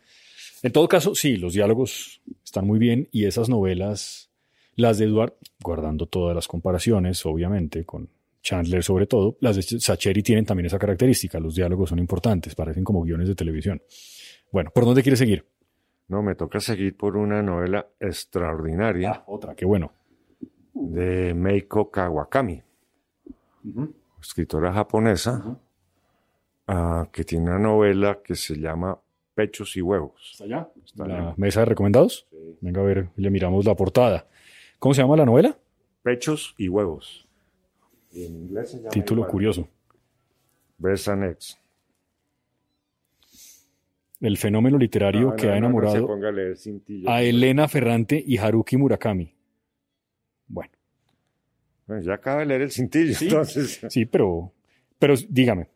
En 0.64 0.72
todo 0.72 0.88
caso, 0.88 1.14
sí, 1.14 1.38
los 1.38 1.54
diálogos 1.54 2.22
están 2.48 2.66
muy 2.66 2.80
bien 2.80 3.10
y 3.12 3.26
esas 3.26 3.50
novelas, 3.50 4.32
las 4.76 4.98
de 4.98 5.06
Eduard, 5.06 5.34
guardando 5.60 6.06
todas 6.06 6.34
las 6.34 6.48
comparaciones, 6.48 7.26
obviamente, 7.26 7.84
con 7.84 8.10
Chandler 8.42 8.84
sobre 8.84 9.06
todo, 9.06 9.36
las 9.42 9.58
de 9.58 9.64
Sacheri 9.64 10.24
tienen 10.24 10.46
también 10.46 10.68
esa 10.68 10.80
característica, 10.80 11.42
los 11.42 11.56
diálogos 11.56 11.90
son 11.90 12.00
importantes, 12.00 12.56
parecen 12.56 12.86
como 12.86 13.02
guiones 13.02 13.28
de 13.28 13.36
televisión. 13.36 13.82
Bueno, 14.50 14.72
¿por 14.74 14.86
dónde 14.86 15.02
quieres 15.02 15.20
seguir? 15.20 15.46
No, 16.08 16.24
me 16.24 16.36
toca 16.36 16.62
seguir 16.62 16.96
por 16.96 17.18
una 17.18 17.44
novela 17.44 17.86
extraordinaria. 18.00 19.12
Ah, 19.12 19.24
otra, 19.28 19.54
qué 19.54 19.66
bueno. 19.66 19.92
De 20.74 21.34
Meiko 21.34 21.92
Kawakami, 21.92 22.64
uh 23.66 23.70
-huh. 23.70 23.94
escritora 24.22 24.72
japonesa, 24.72 25.60
uh 26.66 26.72
-huh. 26.72 27.04
uh, 27.04 27.12
que 27.12 27.26
tiene 27.26 27.50
una 27.50 27.60
novela 27.60 28.22
que 28.24 28.36
se 28.36 28.56
llama 28.56 28.98
Pechos 29.38 29.78
y 29.78 29.82
Huevos. 29.84 30.30
¿Está 30.32 30.46
allá? 30.46 30.68
Está 30.84 31.06
¿La 31.06 31.18
allá. 31.20 31.34
mesa 31.38 31.60
de 31.60 31.68
recomendados? 31.68 32.26
Sí. 32.32 32.58
Venga 32.60 32.82
a 32.82 32.84
ver, 32.84 33.10
le 33.18 33.30
miramos 33.30 33.66
la 33.66 33.76
portada. 33.76 34.28
¿Cómo 34.80 34.96
se 34.96 35.04
llama 35.04 35.16
la 35.16 35.26
novela? 35.28 35.56
Pechos 36.02 36.56
y 36.58 36.68
Huevos. 36.70 37.28
Y 38.12 38.26
en 38.26 38.36
inglés 38.36 38.72
se 38.72 38.78
llama 38.78 38.90
Título 38.90 39.22
igual. 39.22 39.32
curioso. 39.32 39.68
Eggs. 40.84 41.60
El 44.22 44.38
fenómeno 44.38 44.80
literario 44.80 45.30
no, 45.30 45.36
que 45.36 45.46
no, 45.46 45.54
ha 45.54 45.58
enamorado 45.58 46.18
no, 46.18 47.08
a, 47.08 47.16
a 47.18 47.22
Elena 47.22 47.68
Ferrante 47.68 48.24
y 48.26 48.40
Haruki 48.40 48.76
Murakami. 48.76 49.36
Bueno. 50.48 50.72
bueno. 51.86 52.02
Ya 52.02 52.16
acaba 52.16 52.40
de 52.40 52.48
leer 52.48 52.62
el 52.64 52.72
cintillo, 52.72 53.14
sí, 53.14 53.26
entonces. 53.26 53.82
Sí, 53.88 54.06
pero, 54.08 54.52
pero 54.98 55.14
dígame, 55.30 55.68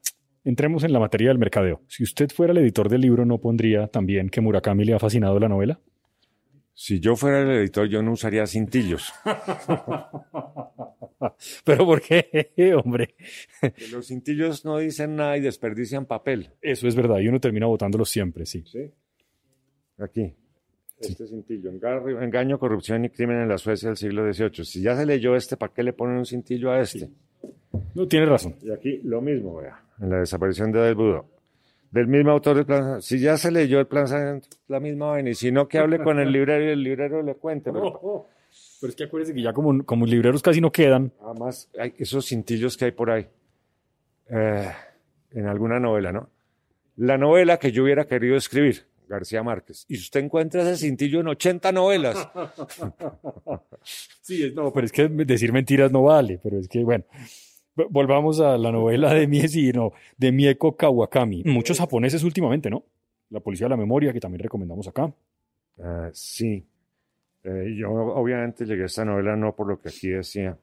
entremos 0.43 0.83
en 0.83 0.93
la 0.93 0.99
materia 0.99 1.29
del 1.29 1.37
mercadeo. 1.37 1.81
Si 1.87 2.03
usted 2.03 2.29
fuera 2.29 2.51
el 2.51 2.59
editor 2.59 2.89
del 2.89 3.01
libro, 3.01 3.25
¿no 3.25 3.39
pondría 3.39 3.87
también 3.87 4.29
que 4.29 4.41
Murakami 4.41 4.85
le 4.85 4.93
ha 4.93 4.99
fascinado 4.99 5.39
la 5.39 5.49
novela? 5.49 5.79
Si 6.73 6.99
yo 6.99 7.15
fuera 7.15 7.41
el 7.41 7.51
editor, 7.51 7.87
yo 7.87 8.01
no 8.01 8.13
usaría 8.13 8.47
cintillos. 8.47 9.13
¿Pero 11.63 11.85
por 11.85 12.01
qué, 12.01 12.73
hombre? 12.75 13.15
Los 13.91 14.07
cintillos 14.07 14.65
no 14.65 14.79
dicen 14.79 15.15
nada 15.15 15.37
y 15.37 15.41
desperdician 15.41 16.05
papel. 16.05 16.51
Eso 16.61 16.87
es 16.87 16.95
verdad, 16.95 17.19
y 17.19 17.27
uno 17.27 17.39
termina 17.39 17.67
votándolos 17.67 18.09
siempre, 18.09 18.45
sí. 18.45 18.63
¿Sí? 18.65 18.91
Aquí. 19.99 20.33
Este 20.99 21.27
cintillo. 21.27 21.69
Engaño, 21.69 22.21
engaño, 22.21 22.59
corrupción 22.59 23.05
y 23.05 23.09
crimen 23.09 23.41
en 23.41 23.49
la 23.49 23.57
Suecia 23.57 23.89
del 23.89 23.97
siglo 23.97 24.31
XVIII. 24.31 24.65
Si 24.65 24.81
ya 24.81 24.95
se 24.95 25.05
leyó 25.05 25.35
este, 25.35 25.57
¿para 25.57 25.73
qué 25.73 25.83
le 25.83 25.93
ponen 25.93 26.17
un 26.17 26.25
cintillo 26.25 26.71
a 26.71 26.79
este? 26.79 27.09
No, 27.93 28.07
tiene 28.07 28.25
razón. 28.25 28.55
Y 28.61 28.71
aquí 28.71 29.01
lo 29.03 29.21
mismo, 29.21 29.57
vea. 29.57 29.81
En 29.99 30.09
la 30.09 30.19
desaparición 30.19 30.71
de 30.71 30.79
Del 30.79 30.95
Budo. 30.95 31.25
Del 31.91 32.07
mismo 32.07 32.31
autor 32.31 32.55
del 32.55 32.65
plan. 32.65 33.01
Si 33.01 33.19
ya 33.19 33.37
se 33.37 33.51
leyó 33.51 33.79
el 33.79 33.87
plan, 33.87 34.41
la 34.67 34.79
misma 34.79 35.07
vaina. 35.07 35.29
Y 35.29 35.35
si 35.35 35.51
no, 35.51 35.67
que 35.67 35.77
hable 35.77 35.99
con 35.99 36.19
el 36.19 36.31
librero 36.33 36.63
y 36.63 36.69
el 36.69 36.83
librero 36.83 37.21
le 37.21 37.35
cuente. 37.35 37.71
Pero, 37.71 38.27
pero 38.79 38.89
es 38.89 38.95
que 38.95 39.03
acuérdense 39.03 39.33
que 39.33 39.41
ya 39.41 39.53
como, 39.53 39.83
como 39.85 40.05
libreros 40.05 40.41
casi 40.41 40.61
no 40.61 40.71
quedan. 40.71 41.11
Además, 41.21 41.69
hay 41.77 41.93
esos 41.97 42.25
cintillos 42.25 42.77
que 42.77 42.85
hay 42.85 42.91
por 42.91 43.11
ahí. 43.11 43.27
Eh, 44.29 44.71
en 45.31 45.47
alguna 45.47 45.79
novela, 45.79 46.11
¿no? 46.11 46.29
La 46.95 47.17
novela 47.17 47.57
que 47.57 47.71
yo 47.71 47.83
hubiera 47.83 48.05
querido 48.05 48.35
escribir 48.35 48.85
García 49.11 49.43
Márquez. 49.43 49.85
Y 49.87 49.97
usted 49.97 50.21
encuentra 50.21 50.61
ese 50.63 50.77
cintillo 50.77 51.19
en 51.19 51.27
80 51.27 51.71
novelas. 51.71 52.29
sí, 54.21 54.51
no, 54.55 54.71
pero 54.71 54.85
es 54.85 54.91
que 54.91 55.07
decir 55.07 55.51
mentiras 55.51 55.91
no 55.91 56.03
vale, 56.03 56.39
pero 56.41 56.57
es 56.57 56.67
que, 56.67 56.83
bueno. 56.83 57.03
Volvamos 57.89 58.39
a 58.39 58.57
la 58.57 58.71
novela 58.71 59.13
de 59.13 59.27
Miesi, 59.27 59.71
no, 59.71 59.91
de 60.17 60.31
Mieko 60.31 60.75
Kawakami. 60.75 61.43
Muchos 61.45 61.79
japoneses 61.79 62.23
últimamente, 62.23 62.69
¿no? 62.69 62.83
La 63.29 63.39
Policía 63.39 63.65
de 63.65 63.71
la 63.71 63.77
Memoria, 63.77 64.13
que 64.13 64.19
también 64.19 64.43
recomendamos 64.43 64.87
acá. 64.87 65.13
Uh, 65.77 66.09
sí. 66.11 66.65
Eh, 67.43 67.75
yo 67.77 67.91
obviamente 67.91 68.65
llegué 68.65 68.83
a 68.83 68.85
esta 68.85 69.03
novela 69.03 69.35
no 69.35 69.55
por 69.55 69.67
lo 69.67 69.79
que 69.79 69.89
aquí 69.89 70.09
decía, 70.09 70.57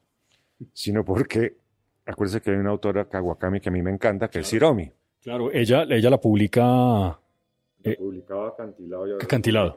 sino 0.72 1.04
porque, 1.04 1.57
acuérdense 2.07 2.40
que 2.40 2.50
hay 2.50 2.57
una 2.57 2.70
autora 2.70 3.07
Kawakami 3.07 3.61
que 3.61 3.68
a 3.68 3.72
mí 3.72 3.83
me 3.83 3.90
encanta, 3.90 4.28
que 4.28 4.40
es 4.40 4.52
Hiromi. 4.52 4.90
Claro, 5.20 5.50
ella, 5.52 5.85
ella 5.88 6.11
la 6.11 6.20
publica 6.20 7.18
eh, 7.83 7.96
publicaba 7.96 8.48
Acantilado 8.48 9.07
y 9.09 9.12
Acantilado. 9.12 9.74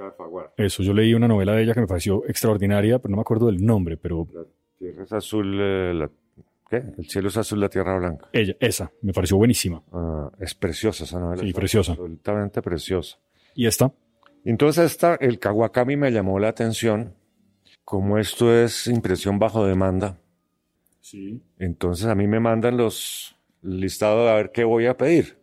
Eso, 0.58 0.84
yo 0.84 0.94
leí 0.94 1.14
una 1.14 1.28
novela 1.28 1.54
de 1.54 1.64
ella 1.64 1.74
que 1.74 1.82
me 1.82 1.88
pareció 1.88 2.26
extraordinaria, 2.28 3.00
pero 3.00 3.12
no 3.12 3.18
me 3.18 3.22
acuerdo 3.22 3.48
del 3.48 3.64
nombre, 3.64 3.98
pero... 3.98 4.28
La 4.34 4.44
tierra 4.78 5.04
es 5.04 5.14
azul, 5.14 5.58
eh, 5.60 5.94
la, 5.94 6.10
¿qué? 6.72 6.84
El 6.98 7.10
cielo 7.10 7.28
es 7.28 7.38
azul, 7.38 7.60
la 7.60 7.70
tierra 7.70 7.98
blanca. 7.98 8.30
Ella, 8.32 8.56
esa, 8.60 8.92
me 9.02 9.12
pareció 9.12 9.36
buenísima. 9.36 9.84
Ah, 9.92 10.32
es 10.40 10.56
preciosa 10.56 11.04
esa 11.04 11.20
novela. 11.20 11.44
Sí, 11.44 11.52
preciosa. 11.52 11.92
Absolutamente 11.92 12.62
preciosa. 12.62 13.20
¿Y 13.54 13.68
esta? 13.68 13.94
Entonces 14.46 14.92
esta, 14.92 15.16
el 15.16 15.38
Kawakami 15.38 15.98
me 15.98 16.12
llamó 16.12 16.40
la 16.40 16.48
atención, 16.48 17.14
como 17.84 18.18
esto 18.18 18.56
es 18.56 18.88
impresión 18.88 19.38
bajo 19.38 19.66
demanda. 19.66 20.18
Sí. 21.02 21.44
Entonces 21.60 22.06
a 22.08 22.16
mí 22.16 22.26
me 22.28 22.40
mandan 22.40 22.78
los 22.78 23.36
listados 23.62 24.30
a 24.30 24.36
ver 24.36 24.52
qué 24.52 24.64
voy 24.64 24.86
a 24.86 24.96
pedir. 24.96 25.38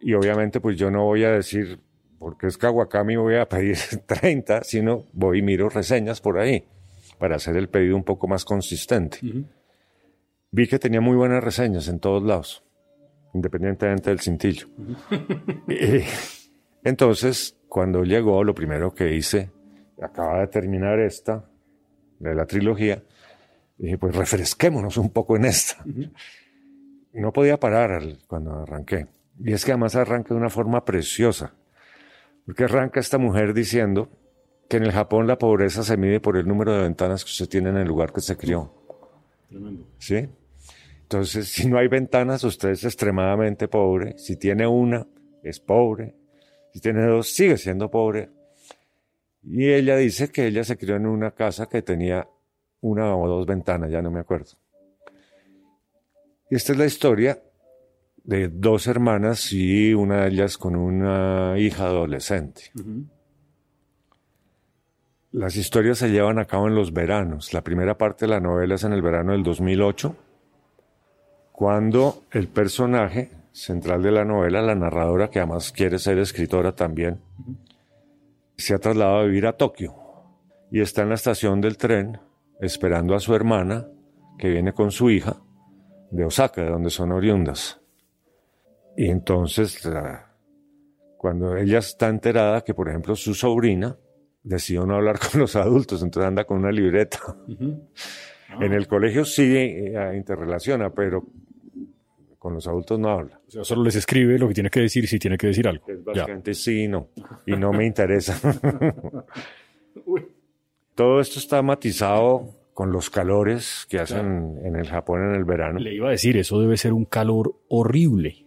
Y 0.00 0.14
obviamente 0.14 0.60
pues 0.60 0.76
yo 0.76 0.90
no 0.90 1.04
voy 1.04 1.24
a 1.24 1.32
decir, 1.32 1.80
porque 2.18 2.46
es 2.46 2.56
Kawakami 2.56 3.16
voy 3.16 3.36
a 3.36 3.48
pedir 3.48 3.76
30, 4.06 4.62
sino 4.62 5.04
voy 5.12 5.40
y 5.40 5.42
miro 5.42 5.68
reseñas 5.68 6.20
por 6.20 6.38
ahí 6.38 6.64
para 7.18 7.36
hacer 7.36 7.56
el 7.56 7.68
pedido 7.68 7.96
un 7.96 8.04
poco 8.04 8.26
más 8.26 8.44
consistente. 8.44 9.18
Vi 10.54 10.68
que 10.68 10.78
tenía 10.78 11.00
muy 11.00 11.16
buenas 11.16 11.42
reseñas 11.42 11.88
en 11.88 11.98
todos 11.98 12.22
lados, 12.22 12.62
independientemente 13.32 14.10
del 14.10 14.20
cintillo. 14.20 14.66
entonces, 16.84 17.58
cuando 17.68 18.04
llegó, 18.04 18.44
lo 18.44 18.54
primero 18.54 18.94
que 18.94 19.14
hice, 19.14 19.50
acaba 20.02 20.40
de 20.40 20.48
terminar 20.48 21.00
esta, 21.00 21.48
de 22.18 22.34
la 22.34 22.44
trilogía, 22.44 23.02
dije, 23.78 23.96
pues 23.96 24.14
refresquémonos 24.14 24.98
un 24.98 25.08
poco 25.08 25.36
en 25.36 25.46
esta. 25.46 25.82
No 27.14 27.32
podía 27.32 27.58
parar 27.58 28.02
cuando 28.26 28.52
arranqué. 28.52 29.06
Y 29.42 29.54
es 29.54 29.64
que 29.64 29.72
además 29.72 29.96
arranca 29.96 30.34
de 30.34 30.40
una 30.40 30.50
forma 30.50 30.84
preciosa, 30.84 31.54
porque 32.44 32.64
arranca 32.64 33.00
esta 33.00 33.16
mujer 33.16 33.54
diciendo 33.54 34.10
que 34.68 34.76
en 34.76 34.82
el 34.82 34.92
Japón 34.92 35.26
la 35.26 35.38
pobreza 35.38 35.82
se 35.82 35.96
mide 35.96 36.20
por 36.20 36.36
el 36.36 36.46
número 36.46 36.74
de 36.74 36.82
ventanas 36.82 37.24
que 37.24 37.30
usted 37.30 37.48
tiene 37.48 37.70
en 37.70 37.78
el 37.78 37.88
lugar 37.88 38.12
que 38.12 38.20
se 38.20 38.36
crió. 38.36 38.70
Tremendo. 39.48 39.86
¿Sí? 39.98 40.28
Entonces, 41.12 41.48
si 41.48 41.68
no 41.68 41.76
hay 41.76 41.88
ventanas, 41.88 42.42
usted 42.42 42.70
es 42.70 42.84
extremadamente 42.84 43.68
pobre. 43.68 44.16
Si 44.16 44.36
tiene 44.36 44.66
una, 44.66 45.06
es 45.42 45.60
pobre. 45.60 46.16
Si 46.72 46.80
tiene 46.80 47.04
dos, 47.06 47.34
sigue 47.34 47.58
siendo 47.58 47.90
pobre. 47.90 48.30
Y 49.42 49.68
ella 49.68 49.96
dice 49.96 50.30
que 50.30 50.46
ella 50.46 50.64
se 50.64 50.78
crió 50.78 50.96
en 50.96 51.04
una 51.04 51.32
casa 51.32 51.66
que 51.66 51.82
tenía 51.82 52.26
una 52.80 53.14
o 53.14 53.28
dos 53.28 53.44
ventanas, 53.44 53.90
ya 53.90 54.00
no 54.00 54.10
me 54.10 54.20
acuerdo. 54.20 54.52
Y 56.48 56.54
esta 56.54 56.72
es 56.72 56.78
la 56.78 56.86
historia 56.86 57.42
de 58.24 58.48
dos 58.48 58.86
hermanas 58.86 59.52
y 59.52 59.92
una 59.92 60.22
de 60.22 60.28
ellas 60.30 60.56
con 60.56 60.76
una 60.76 61.58
hija 61.58 61.88
adolescente. 61.88 62.72
Las 65.30 65.56
historias 65.56 65.98
se 65.98 66.10
llevan 66.10 66.38
a 66.38 66.46
cabo 66.46 66.68
en 66.68 66.74
los 66.74 66.94
veranos. 66.94 67.52
La 67.52 67.62
primera 67.62 67.98
parte 67.98 68.24
de 68.24 68.30
la 68.30 68.40
novela 68.40 68.76
es 68.76 68.84
en 68.84 68.94
el 68.94 69.02
verano 69.02 69.32
del 69.32 69.42
2008, 69.42 70.16
cuando 71.62 72.24
el 72.32 72.48
personaje 72.48 73.30
central 73.52 74.02
de 74.02 74.10
la 74.10 74.24
novela, 74.24 74.60
la 74.62 74.74
narradora, 74.74 75.30
que 75.30 75.38
además 75.38 75.70
quiere 75.70 76.00
ser 76.00 76.18
escritora 76.18 76.74
también, 76.74 77.20
se 78.56 78.74
ha 78.74 78.80
trasladado 78.80 79.18
a 79.18 79.24
vivir 79.26 79.46
a 79.46 79.52
Tokio 79.52 79.94
y 80.72 80.80
está 80.80 81.02
en 81.02 81.10
la 81.10 81.14
estación 81.14 81.60
del 81.60 81.76
tren 81.76 82.18
esperando 82.60 83.14
a 83.14 83.20
su 83.20 83.32
hermana, 83.36 83.86
que 84.38 84.50
viene 84.50 84.72
con 84.72 84.90
su 84.90 85.08
hija, 85.08 85.40
de 86.10 86.24
Osaka, 86.24 86.62
de 86.62 86.70
donde 86.70 86.90
son 86.90 87.12
oriundas. 87.12 87.80
Y 88.96 89.08
entonces, 89.08 89.88
cuando 91.16 91.56
ella 91.56 91.78
está 91.78 92.08
enterada 92.08 92.62
que, 92.62 92.74
por 92.74 92.88
ejemplo, 92.88 93.14
su 93.14 93.34
sobrina 93.34 93.96
decidió 94.42 94.84
no 94.84 94.96
hablar 94.96 95.20
con 95.30 95.40
los 95.40 95.54
adultos, 95.54 96.02
entonces 96.02 96.26
anda 96.26 96.42
con 96.42 96.58
una 96.58 96.72
libreta. 96.72 97.20
En 97.48 98.72
el 98.72 98.88
colegio 98.88 99.24
sí 99.24 99.54
eh, 99.56 100.12
interrelaciona, 100.16 100.90
pero 100.90 101.24
con 102.42 102.54
los 102.54 102.66
adultos 102.66 102.98
no 102.98 103.08
habla. 103.08 103.40
O 103.46 103.50
sea, 103.52 103.62
solo 103.62 103.84
les 103.84 103.94
escribe 103.94 104.36
lo 104.36 104.48
que 104.48 104.54
tiene 104.54 104.68
que 104.68 104.80
decir 104.80 105.06
si 105.06 105.16
tiene 105.20 105.38
que 105.38 105.46
decir 105.46 105.68
algo. 105.68 105.86
Es 105.86 106.02
básicamente 106.02 106.54
sí 106.54 106.82
y 106.82 106.88
no. 106.88 107.10
Y 107.46 107.52
no 107.52 107.72
me 107.72 107.86
interesa. 107.86 108.36
Todo 110.96 111.20
esto 111.20 111.38
está 111.38 111.62
matizado 111.62 112.50
con 112.74 112.90
los 112.90 113.10
calores 113.10 113.86
que 113.88 114.00
hacen 114.00 114.58
en 114.64 114.74
el 114.74 114.88
Japón 114.88 115.22
en 115.22 115.36
el 115.36 115.44
verano. 115.44 115.78
Le 115.78 115.94
iba 115.94 116.08
a 116.08 116.10
decir, 116.10 116.36
eso 116.36 116.60
debe 116.60 116.76
ser 116.76 116.92
un 116.92 117.04
calor 117.04 117.60
horrible. 117.68 118.44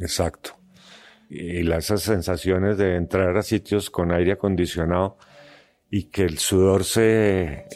Exacto. 0.00 0.56
Y 1.28 1.70
esas 1.70 2.00
sensaciones 2.00 2.78
de 2.78 2.96
entrar 2.96 3.36
a 3.36 3.42
sitios 3.42 3.90
con 3.90 4.10
aire 4.10 4.32
acondicionado 4.32 5.18
y 5.90 6.04
que 6.04 6.22
el 6.22 6.38
sudor 6.38 6.84
se, 6.84 7.66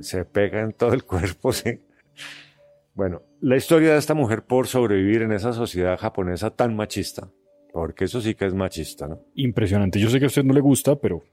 se, 0.00 0.24
pega. 0.24 0.62
en 0.62 0.72
todo 0.72 0.94
el 0.94 1.04
cuerpo. 1.04 1.52
¿sí? 1.52 1.82
Bueno, 2.94 3.27
la 3.40 3.56
historia 3.56 3.92
de 3.92 3.98
esta 3.98 4.14
mujer 4.14 4.44
por 4.44 4.66
sobrevivir 4.66 5.22
en 5.22 5.32
esa 5.32 5.52
sociedad 5.52 5.98
japonesa 5.98 6.50
tan 6.50 6.74
machista, 6.74 7.30
porque 7.72 8.04
eso 8.04 8.20
sí 8.20 8.34
que 8.34 8.46
es 8.46 8.54
machista, 8.54 9.06
¿no? 9.06 9.20
Impresionante. 9.34 10.00
Yo 10.00 10.10
sé 10.10 10.18
que 10.18 10.24
a 10.24 10.28
usted 10.28 10.44
no 10.44 10.54
le 10.54 10.60
gusta, 10.60 10.96
pero, 10.96 11.24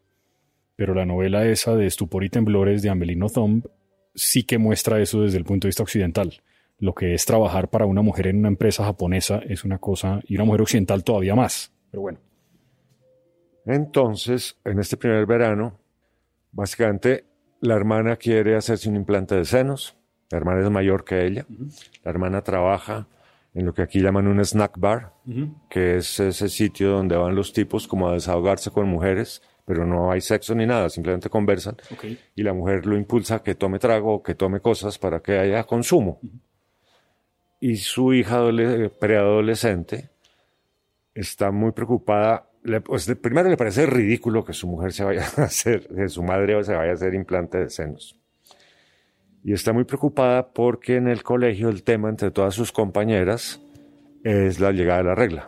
pero 0.76 0.94
la 0.94 1.06
novela 1.06 1.46
esa 1.46 1.76
de 1.76 1.88
Estupor 1.88 2.24
y 2.24 2.30
Temblores 2.30 2.82
de 2.82 2.90
Amelino 2.90 3.30
Thumb 3.30 3.66
sí 4.14 4.44
que 4.44 4.58
muestra 4.58 5.00
eso 5.02 5.22
desde 5.22 5.38
el 5.38 5.46
punto 5.46 5.66
de 5.66 5.70
vista 5.70 5.84
occidental 5.84 6.42
lo 6.80 6.94
que 6.94 7.14
es 7.14 7.26
trabajar 7.26 7.70
para 7.70 7.86
una 7.86 8.02
mujer 8.02 8.28
en 8.28 8.40
una 8.40 8.50
empresa 8.50 8.84
japonesa 8.84 9.40
es 9.48 9.64
una 9.64 9.78
cosa, 9.78 10.22
y 10.26 10.36
una 10.36 10.46
mujer 10.46 10.62
occidental 10.62 11.04
todavía 11.04 11.36
más. 11.36 11.72
Pero 11.92 12.02
bueno. 12.02 12.20
Entonces, 13.66 14.58
en 14.64 14.80
este 14.80 14.98
primer 14.98 15.26
verano, 15.26 15.80
básicamente 16.52 17.26
la 17.62 17.76
hermana 17.76 18.18
quiere 18.18 18.56
hacerse 18.56 18.90
un 18.90 18.96
implante 18.96 19.36
de 19.36 19.46
senos. 19.46 19.98
La 20.30 20.38
hermana 20.38 20.62
es 20.64 20.70
mayor 20.70 21.04
que 21.04 21.26
ella. 21.26 21.46
La 22.04 22.12
hermana 22.12 22.42
trabaja 22.42 23.08
en 23.54 23.66
lo 23.66 23.74
que 23.74 23.82
aquí 23.82 24.02
llaman 24.02 24.28
un 24.28 24.44
snack 24.44 24.78
bar, 24.78 25.14
que 25.70 25.98
es 25.98 26.20
ese 26.20 26.50
sitio 26.50 26.90
donde 26.92 27.16
van 27.16 27.36
los 27.36 27.54
tipos 27.54 27.88
como 27.88 28.10
a 28.10 28.14
desahogarse 28.14 28.72
con 28.72 28.88
mujeres, 28.88 29.42
pero 29.66 29.86
no 29.86 30.12
hay 30.12 30.22
sexo 30.22 30.56
ni 30.56 30.66
nada, 30.66 30.90
simplemente 30.90 31.30
conversan. 31.30 31.78
Y 32.36 32.44
la 32.44 32.54
mujer 32.54 32.86
lo 32.86 32.98
impulsa 32.98 33.36
a 33.36 33.44
que 33.44 33.56
tome 33.56 33.80
trago 33.80 34.16
o 34.16 34.24
que 34.24 34.36
tome 34.36 34.60
cosas 34.60 34.98
para 34.98 35.22
que 35.22 35.40
haya 35.40 35.64
consumo 35.64 36.20
y 37.60 37.78
su 37.78 38.14
hija 38.14 38.44
preadolescente 39.00 40.10
está 41.16 41.50
muy 41.50 41.72
preocupada. 41.72 42.48
pues, 42.84 43.12
primero 43.22 43.50
le 43.50 43.58
parece 43.58 43.88
ridículo 43.88 44.46
que 44.46 44.54
su 44.54 44.68
mujer 44.68 44.94
se 44.94 45.04
vaya 45.04 45.24
a 45.38 45.44
hacer, 45.44 45.88
que 45.88 46.08
su 46.10 46.22
madre 46.22 46.64
se 46.64 46.76
vaya 46.76 46.92
a 46.92 46.94
hacer 46.94 47.16
implante 47.16 47.58
de 47.58 47.70
senos. 47.70 48.20
Y 49.46 49.54
está 49.54 49.74
muy 49.74 49.84
preocupada 49.84 50.52
porque 50.52 50.96
en 50.96 51.08
el 51.08 51.22
colegio 51.22 51.70
el 51.70 51.84
tema 51.84 52.10
entre 52.10 52.32
todas 52.32 52.56
sus 52.56 52.72
compañeras 52.72 53.62
es 54.24 54.60
la 54.60 54.72
llegada 54.72 54.98
de 54.98 55.04
la 55.04 55.14
regla, 55.14 55.48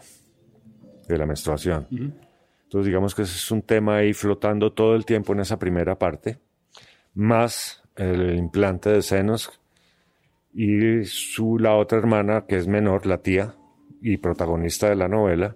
de 1.07 1.17
la 1.17 1.25
menstruación. 1.25 1.88
Entonces 1.89 2.86
digamos 2.86 3.15
que 3.15 3.23
ese 3.23 3.36
es 3.36 3.49
un 3.49 3.63
tema 3.63 3.97
ahí 3.97 4.13
flotando 4.13 4.71
todo 4.71 4.95
el 4.95 5.03
tiempo 5.03 5.33
en 5.33 5.39
esa 5.39 5.57
primera 5.57 5.97
parte, 5.97 6.38
más 7.15 7.81
el 7.95 8.38
implante 8.38 8.91
de 8.91 9.01
senos 9.01 9.60
y 10.53 11.03
su, 11.05 11.57
la 11.57 11.73
otra 11.73 11.97
hermana 11.97 12.45
que 12.47 12.57
es 12.57 12.67
menor, 12.67 13.07
la 13.07 13.17
tía 13.17 13.55
y 13.99 14.17
protagonista 14.17 14.89
de 14.89 14.95
la 14.95 15.07
novela, 15.07 15.55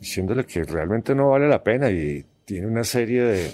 diciéndole 0.00 0.46
que 0.46 0.64
realmente 0.64 1.14
no 1.14 1.28
vale 1.28 1.48
la 1.48 1.62
pena 1.62 1.90
y 1.90 2.24
tiene 2.46 2.66
una 2.66 2.84
serie 2.84 3.24
de, 3.24 3.50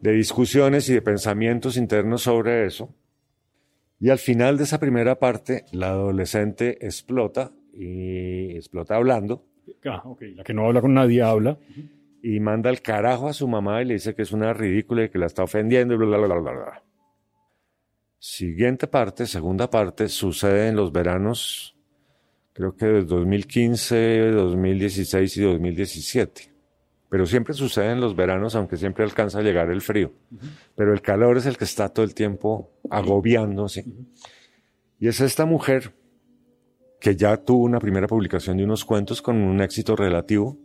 de 0.00 0.12
discusiones 0.12 0.88
y 0.88 0.94
de 0.94 1.02
pensamientos 1.02 1.76
internos 1.76 2.22
sobre 2.22 2.66
eso. 2.66 2.94
Y 3.98 4.08
al 4.08 4.18
final 4.18 4.56
de 4.56 4.64
esa 4.64 4.80
primera 4.80 5.18
parte, 5.18 5.64
la 5.72 5.90
adolescente 5.90 6.84
explota 6.86 7.52
y 7.74 8.56
explota 8.56 8.96
hablando. 8.96 9.44
Ah, 9.84 10.02
La 10.36 10.42
que 10.42 10.54
no 10.54 10.66
habla 10.66 10.80
con 10.80 10.94
nadie 10.94 11.22
habla. 11.22 11.58
Y 12.22 12.40
manda 12.40 12.70
el 12.70 12.80
carajo 12.80 13.28
a 13.28 13.32
su 13.32 13.46
mamá 13.46 13.82
y 13.82 13.86
le 13.86 13.94
dice 13.94 14.14
que 14.14 14.22
es 14.22 14.32
una 14.32 14.52
ridícula 14.52 15.04
y 15.04 15.08
que 15.10 15.18
la 15.18 15.26
está 15.26 15.42
ofendiendo 15.42 15.94
y 15.94 15.96
bla, 15.98 16.06
bla, 16.06 16.26
bla, 16.26 16.38
bla, 16.38 16.52
bla. 16.52 16.82
Siguiente 18.18 18.86
parte, 18.86 19.26
segunda 19.26 19.70
parte, 19.70 20.08
sucede 20.08 20.68
en 20.68 20.76
los 20.76 20.92
veranos, 20.92 21.74
creo 22.52 22.76
que 22.76 22.84
de 22.84 23.04
2015, 23.04 24.30
2016 24.32 25.36
y 25.38 25.42
2017 25.42 26.49
pero 27.10 27.26
siempre 27.26 27.54
sucede 27.54 27.90
en 27.90 28.00
los 28.00 28.14
veranos, 28.14 28.54
aunque 28.54 28.76
siempre 28.76 29.04
alcanza 29.04 29.40
a 29.40 29.42
llegar 29.42 29.68
el 29.68 29.80
frío. 29.80 30.12
Pero 30.76 30.94
el 30.94 31.02
calor 31.02 31.36
es 31.36 31.44
el 31.44 31.58
que 31.58 31.64
está 31.64 31.88
todo 31.88 32.04
el 32.04 32.14
tiempo 32.14 32.70
agobiándose. 32.88 33.84
Y 35.00 35.08
es 35.08 35.20
esta 35.20 35.44
mujer 35.44 35.92
que 37.00 37.16
ya 37.16 37.36
tuvo 37.38 37.64
una 37.64 37.80
primera 37.80 38.06
publicación 38.06 38.58
de 38.58 38.64
unos 38.64 38.84
cuentos 38.84 39.20
con 39.22 39.36
un 39.36 39.60
éxito 39.60 39.96
relativo, 39.96 40.56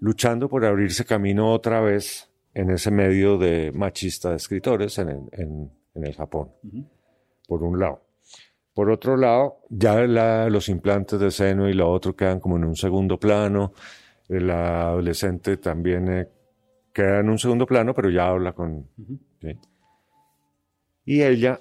luchando 0.00 0.48
por 0.48 0.64
abrirse 0.64 1.04
camino 1.04 1.52
otra 1.52 1.80
vez 1.80 2.28
en 2.52 2.70
ese 2.70 2.90
medio 2.90 3.38
de 3.38 3.70
machista 3.72 4.30
de 4.30 4.36
escritores 4.36 4.98
en 4.98 5.28
el, 5.94 6.14
Japón, 6.14 6.50
por 7.46 7.62
un 7.62 7.78
lado. 7.78 8.02
Por 8.74 8.90
otro 8.90 9.16
lado, 9.16 9.58
ya 9.68 10.00
los 10.48 10.68
implantes 10.68 11.20
de 11.20 11.30
seno 11.30 11.68
y 11.68 11.74
lo 11.74 11.90
otro 11.90 12.16
quedan 12.16 12.40
como 12.40 12.56
en 12.56 12.64
un 12.64 12.74
segundo 12.74 13.20
plano, 13.20 13.72
la 14.28 14.88
adolescente 14.88 15.56
también 15.56 16.08
eh, 16.08 16.28
queda 16.92 17.20
en 17.20 17.30
un 17.30 17.38
segundo 17.38 17.66
plano, 17.66 17.94
pero 17.94 18.10
ya 18.10 18.28
habla 18.28 18.52
con... 18.52 18.88
Y 21.04 21.22
ella 21.22 21.60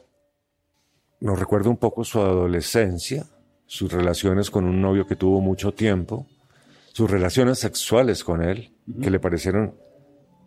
nos 1.19 1.39
recuerda 1.39 1.69
un 1.69 1.77
poco 1.77 2.03
su 2.03 2.19
adolescencia, 2.19 3.25
sus 3.65 3.91
relaciones 3.91 4.51
con 4.51 4.65
un 4.65 4.81
novio 4.81 5.07
que 5.07 5.15
tuvo 5.15 5.41
mucho 5.41 5.73
tiempo, 5.73 6.27
sus 6.93 7.09
relaciones 7.09 7.59
sexuales 7.59 8.23
con 8.23 8.43
él, 8.43 8.73
que 9.01 9.09
le 9.09 9.19
parecieron 9.19 9.75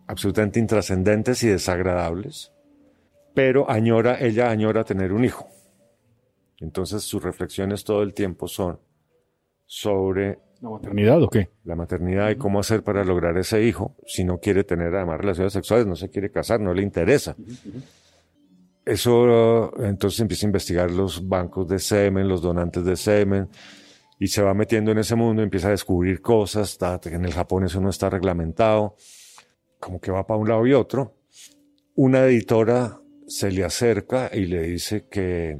absolutamente 0.07 0.59
intrascendentes 0.59 1.43
y 1.43 1.47
desagradables, 1.47 2.51
pero 3.33 3.69
añora, 3.69 4.17
ella 4.19 4.49
añora 4.49 4.83
tener 4.83 5.11
un 5.11 5.25
hijo. 5.25 5.47
Entonces 6.59 7.03
sus 7.03 7.21
reflexiones 7.21 7.83
todo 7.83 8.01
el 8.01 8.13
tiempo 8.13 8.47
son 8.47 8.79
sobre 9.65 10.39
¿La 10.65 10.71
maternidad 10.71 11.21
o 11.21 11.29
qué? 11.29 11.49
La 11.63 11.75
maternidad 11.75 12.31
y 12.31 12.37
cómo 12.37 12.59
hacer 12.59 12.81
para 12.81 13.03
lograr 13.03 13.37
ese 13.37 13.63
hijo 13.63 13.95
si 14.07 14.23
no 14.23 14.39
quiere 14.39 14.63
tener 14.63 14.95
además 14.95 15.19
relaciones 15.19 15.53
sexuales, 15.53 15.85
no 15.85 15.95
se 15.95 16.09
quiere 16.09 16.31
casar, 16.31 16.59
no 16.59 16.73
le 16.73 16.81
interesa. 16.81 17.35
Eso 18.83 19.71
entonces 19.83 20.21
empieza 20.21 20.47
a 20.47 20.49
investigar 20.49 20.89
los 20.89 21.27
bancos 21.27 21.67
de 21.67 21.77
semen, 21.77 22.27
los 22.27 22.41
donantes 22.41 22.83
de 22.83 22.95
semen, 22.95 23.47
y 24.19 24.27
se 24.27 24.41
va 24.41 24.55
metiendo 24.55 24.91
en 24.91 24.97
ese 24.97 25.15
mundo, 25.15 25.43
empieza 25.43 25.67
a 25.67 25.71
descubrir 25.71 26.21
cosas, 26.21 26.79
en 27.05 27.25
el 27.25 27.33
Japón 27.33 27.65
eso 27.65 27.79
no 27.79 27.91
está 27.91 28.09
reglamentado, 28.09 28.95
como 29.79 29.99
que 29.99 30.09
va 30.09 30.25
para 30.25 30.39
un 30.39 30.49
lado 30.49 30.65
y 30.65 30.73
otro. 30.73 31.13
Una 31.93 32.25
editora 32.25 32.99
se 33.27 33.51
le 33.51 33.63
acerca 33.63 34.31
y 34.33 34.47
le 34.47 34.63
dice 34.63 35.05
que, 35.07 35.59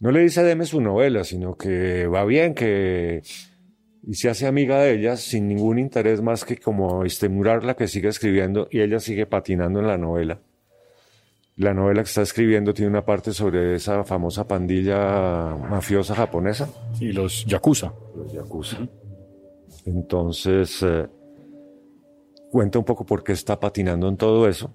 no 0.00 0.10
le 0.10 0.20
dice 0.20 0.42
deme 0.42 0.64
su 0.64 0.80
novela, 0.80 1.22
sino 1.22 1.56
que 1.56 2.08
va 2.08 2.24
bien, 2.24 2.54
que 2.54 3.22
y 4.08 4.14
se 4.14 4.30
hace 4.30 4.46
amiga 4.46 4.80
de 4.80 4.94
ella 4.94 5.18
sin 5.18 5.48
ningún 5.48 5.78
interés 5.78 6.22
más 6.22 6.46
que 6.46 6.56
como 6.56 7.04
estimularla 7.04 7.76
que 7.76 7.86
siga 7.88 8.08
escribiendo 8.08 8.66
y 8.70 8.80
ella 8.80 9.00
sigue 9.00 9.26
patinando 9.26 9.80
en 9.80 9.86
la 9.86 9.98
novela. 9.98 10.40
La 11.56 11.74
novela 11.74 12.02
que 12.02 12.08
está 12.08 12.22
escribiendo 12.22 12.72
tiene 12.72 12.90
una 12.90 13.04
parte 13.04 13.32
sobre 13.32 13.74
esa 13.74 14.04
famosa 14.04 14.48
pandilla 14.48 15.54
mafiosa 15.56 16.14
japonesa. 16.14 16.70
Y 16.98 17.12
los 17.12 17.44
yakuza. 17.44 17.92
Los 18.16 18.32
yakuza. 18.32 18.78
Entonces, 19.84 20.82
eh, 20.82 21.06
cuenta 22.50 22.78
un 22.78 22.86
poco 22.86 23.04
por 23.04 23.22
qué 23.22 23.32
está 23.32 23.60
patinando 23.60 24.08
en 24.08 24.16
todo 24.16 24.48
eso. 24.48 24.72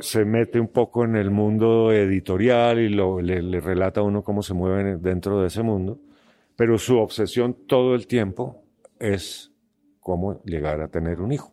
Se 0.00 0.24
mete 0.24 0.60
un 0.60 0.68
poco 0.68 1.04
en 1.04 1.16
el 1.16 1.32
mundo 1.32 1.90
editorial 1.90 2.78
y 2.78 2.88
lo, 2.88 3.20
le, 3.20 3.42
le 3.42 3.60
relata 3.60 3.98
a 3.98 4.04
uno 4.04 4.22
cómo 4.22 4.44
se 4.44 4.54
mueve 4.54 4.96
dentro 4.98 5.40
de 5.40 5.48
ese 5.48 5.64
mundo 5.64 5.98
pero 6.58 6.76
su 6.76 6.98
obsesión 6.98 7.56
todo 7.68 7.94
el 7.94 8.08
tiempo 8.08 8.64
es 8.98 9.52
cómo 10.00 10.42
llegar 10.42 10.80
a 10.80 10.88
tener 10.88 11.20
un 11.20 11.30
hijo. 11.30 11.52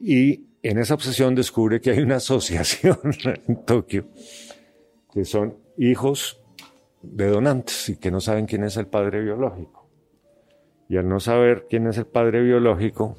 Y 0.00 0.48
en 0.60 0.78
esa 0.78 0.94
obsesión 0.94 1.36
descubre 1.36 1.80
que 1.80 1.92
hay 1.92 2.00
una 2.00 2.16
asociación 2.16 2.98
en 3.46 3.64
Tokio 3.64 4.08
que 5.14 5.24
son 5.24 5.56
hijos 5.76 6.40
de 7.00 7.28
donantes 7.28 7.88
y 7.90 7.96
que 7.98 8.10
no 8.10 8.20
saben 8.20 8.46
quién 8.46 8.64
es 8.64 8.76
el 8.76 8.88
padre 8.88 9.22
biológico. 9.22 9.88
Y 10.88 10.96
al 10.96 11.08
no 11.08 11.20
saber 11.20 11.68
quién 11.70 11.86
es 11.86 11.96
el 11.96 12.06
padre 12.06 12.42
biológico, 12.42 13.16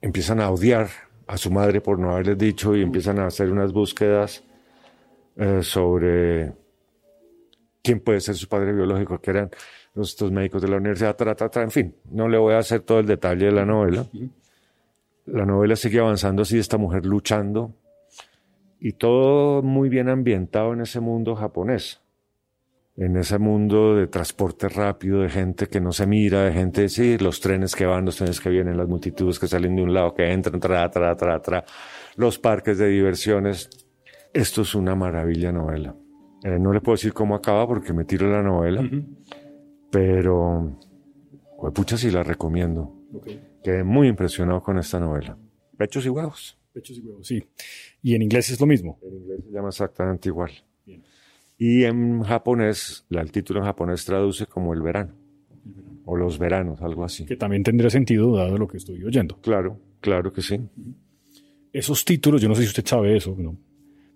empiezan 0.00 0.40
a 0.40 0.50
odiar 0.50 0.88
a 1.28 1.36
su 1.36 1.52
madre 1.52 1.80
por 1.80 2.00
no 2.00 2.10
haberles 2.10 2.36
dicho 2.36 2.74
y 2.74 2.82
empiezan 2.82 3.20
a 3.20 3.26
hacer 3.26 3.52
unas 3.52 3.72
búsquedas 3.72 4.42
eh, 5.36 5.62
sobre 5.62 6.52
quién 7.82 8.00
puede 8.00 8.20
ser 8.20 8.34
su 8.34 8.48
padre 8.48 8.72
biológico, 8.72 9.20
que 9.20 9.30
eran 9.30 9.50
estos 9.96 10.30
médicos 10.30 10.62
de 10.62 10.68
la 10.68 10.76
universidad, 10.76 11.16
tra, 11.16 11.34
en 11.62 11.70
fin, 11.70 11.94
no 12.10 12.28
le 12.28 12.38
voy 12.38 12.54
a 12.54 12.58
hacer 12.58 12.80
todo 12.80 13.00
el 13.00 13.06
detalle 13.06 13.46
de 13.46 13.52
la 13.52 13.64
novela. 13.64 14.06
La 15.26 15.44
novela 15.44 15.76
sigue 15.76 15.98
avanzando 16.00 16.42
así, 16.42 16.58
esta 16.58 16.78
mujer 16.78 17.06
luchando 17.06 17.74
y 18.78 18.92
todo 18.92 19.62
muy 19.62 19.88
bien 19.88 20.08
ambientado 20.08 20.72
en 20.72 20.80
ese 20.80 21.00
mundo 21.00 21.36
japonés, 21.36 22.00
en 22.96 23.16
ese 23.16 23.38
mundo 23.38 23.94
de 23.94 24.06
transporte 24.06 24.68
rápido, 24.68 25.20
de 25.20 25.28
gente 25.28 25.66
que 25.66 25.80
no 25.80 25.92
se 25.92 26.06
mira, 26.06 26.44
de 26.44 26.52
gente, 26.52 26.88
sí, 26.88 27.18
los 27.18 27.40
trenes 27.40 27.76
que 27.76 27.84
van, 27.84 28.06
los 28.06 28.16
trenes 28.16 28.40
que 28.40 28.48
vienen, 28.48 28.78
las 28.78 28.88
multitudes 28.88 29.38
que 29.38 29.48
salen 29.48 29.76
de 29.76 29.82
un 29.82 29.92
lado, 29.92 30.14
que 30.14 30.32
entran, 30.32 30.58
tra, 30.60 30.90
tra, 30.90 31.14
tra, 31.14 31.40
tra, 31.40 31.64
los 32.16 32.38
parques 32.38 32.78
de 32.78 32.88
diversiones. 32.88 33.68
Esto 34.32 34.62
es 34.62 34.74
una 34.74 34.94
maravilla 34.94 35.52
novela. 35.52 35.94
Eh, 36.42 36.58
no 36.58 36.72
le 36.72 36.80
puedo 36.80 36.96
decir 36.96 37.12
cómo 37.12 37.34
acaba 37.34 37.66
porque 37.66 37.92
me 37.92 38.04
tiro 38.04 38.30
la 38.30 38.42
novela, 38.42 38.88
pero 39.90 40.78
pues, 41.58 41.72
pucha 41.72 41.96
sí 41.96 42.10
la 42.10 42.22
recomiendo. 42.22 42.94
Quedé 43.62 43.84
muy 43.84 44.08
impresionado 44.08 44.62
con 44.62 44.78
esta 44.78 44.98
novela. 44.98 45.36
Pechos 45.76 46.06
y 46.06 46.08
huevos. 46.08 46.58
Pechos 46.72 46.96
y 46.98 47.00
huevos, 47.00 47.26
sí. 47.26 47.44
¿Y 48.02 48.14
en 48.14 48.22
inglés 48.22 48.50
es 48.50 48.60
lo 48.60 48.66
mismo? 48.66 48.98
En 49.02 49.16
inglés 49.16 49.40
se 49.44 49.50
llama 49.50 49.68
exactamente 49.68 50.28
igual. 50.28 50.50
Y 51.58 51.84
en 51.84 52.22
japonés, 52.22 53.04
el 53.10 53.30
título 53.30 53.60
en 53.60 53.66
japonés 53.66 54.04
traduce 54.06 54.46
como 54.46 54.72
el 54.72 54.80
verano. 54.80 55.12
O 56.06 56.16
los 56.16 56.38
veranos, 56.38 56.80
algo 56.80 57.04
así. 57.04 57.26
Que 57.26 57.36
también 57.36 57.62
tendría 57.62 57.90
sentido 57.90 58.34
dado 58.34 58.56
lo 58.56 58.66
que 58.66 58.78
estoy 58.78 59.04
oyendo. 59.04 59.36
Claro, 59.42 59.78
claro 60.00 60.32
que 60.32 60.40
sí. 60.40 60.58
Esos 61.70 62.04
títulos, 62.04 62.40
yo 62.40 62.48
no 62.48 62.54
sé 62.54 62.62
si 62.62 62.68
usted 62.68 62.86
sabe 62.86 63.14
eso, 63.14 63.36
¿no? 63.38 63.56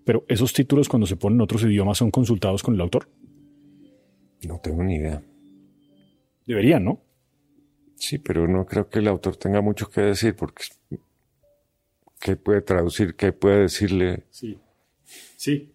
Pero 0.04 0.24
esos 0.28 0.52
títulos 0.52 0.88
cuando 0.88 1.06
se 1.06 1.16
ponen 1.16 1.38
en 1.38 1.42
otros 1.42 1.62
idiomas 1.64 1.98
son 1.98 2.10
consultados 2.10 2.62
con 2.62 2.74
el 2.74 2.80
autor. 2.80 3.08
No 4.46 4.60
tengo 4.60 4.82
ni 4.82 4.96
idea. 4.96 5.22
Deberían, 6.46 6.84
¿no? 6.84 7.00
Sí, 7.96 8.18
pero 8.18 8.46
no 8.46 8.66
creo 8.66 8.88
que 8.88 8.98
el 8.98 9.08
autor 9.08 9.36
tenga 9.36 9.62
mucho 9.62 9.88
que 9.88 10.02
decir 10.02 10.36
porque 10.36 10.64
¿qué 12.20 12.36
puede 12.36 12.60
traducir? 12.60 13.14
¿Qué 13.14 13.32
puede 13.32 13.62
decirle? 13.62 14.24
Sí, 14.30 14.58
sí. 15.36 15.70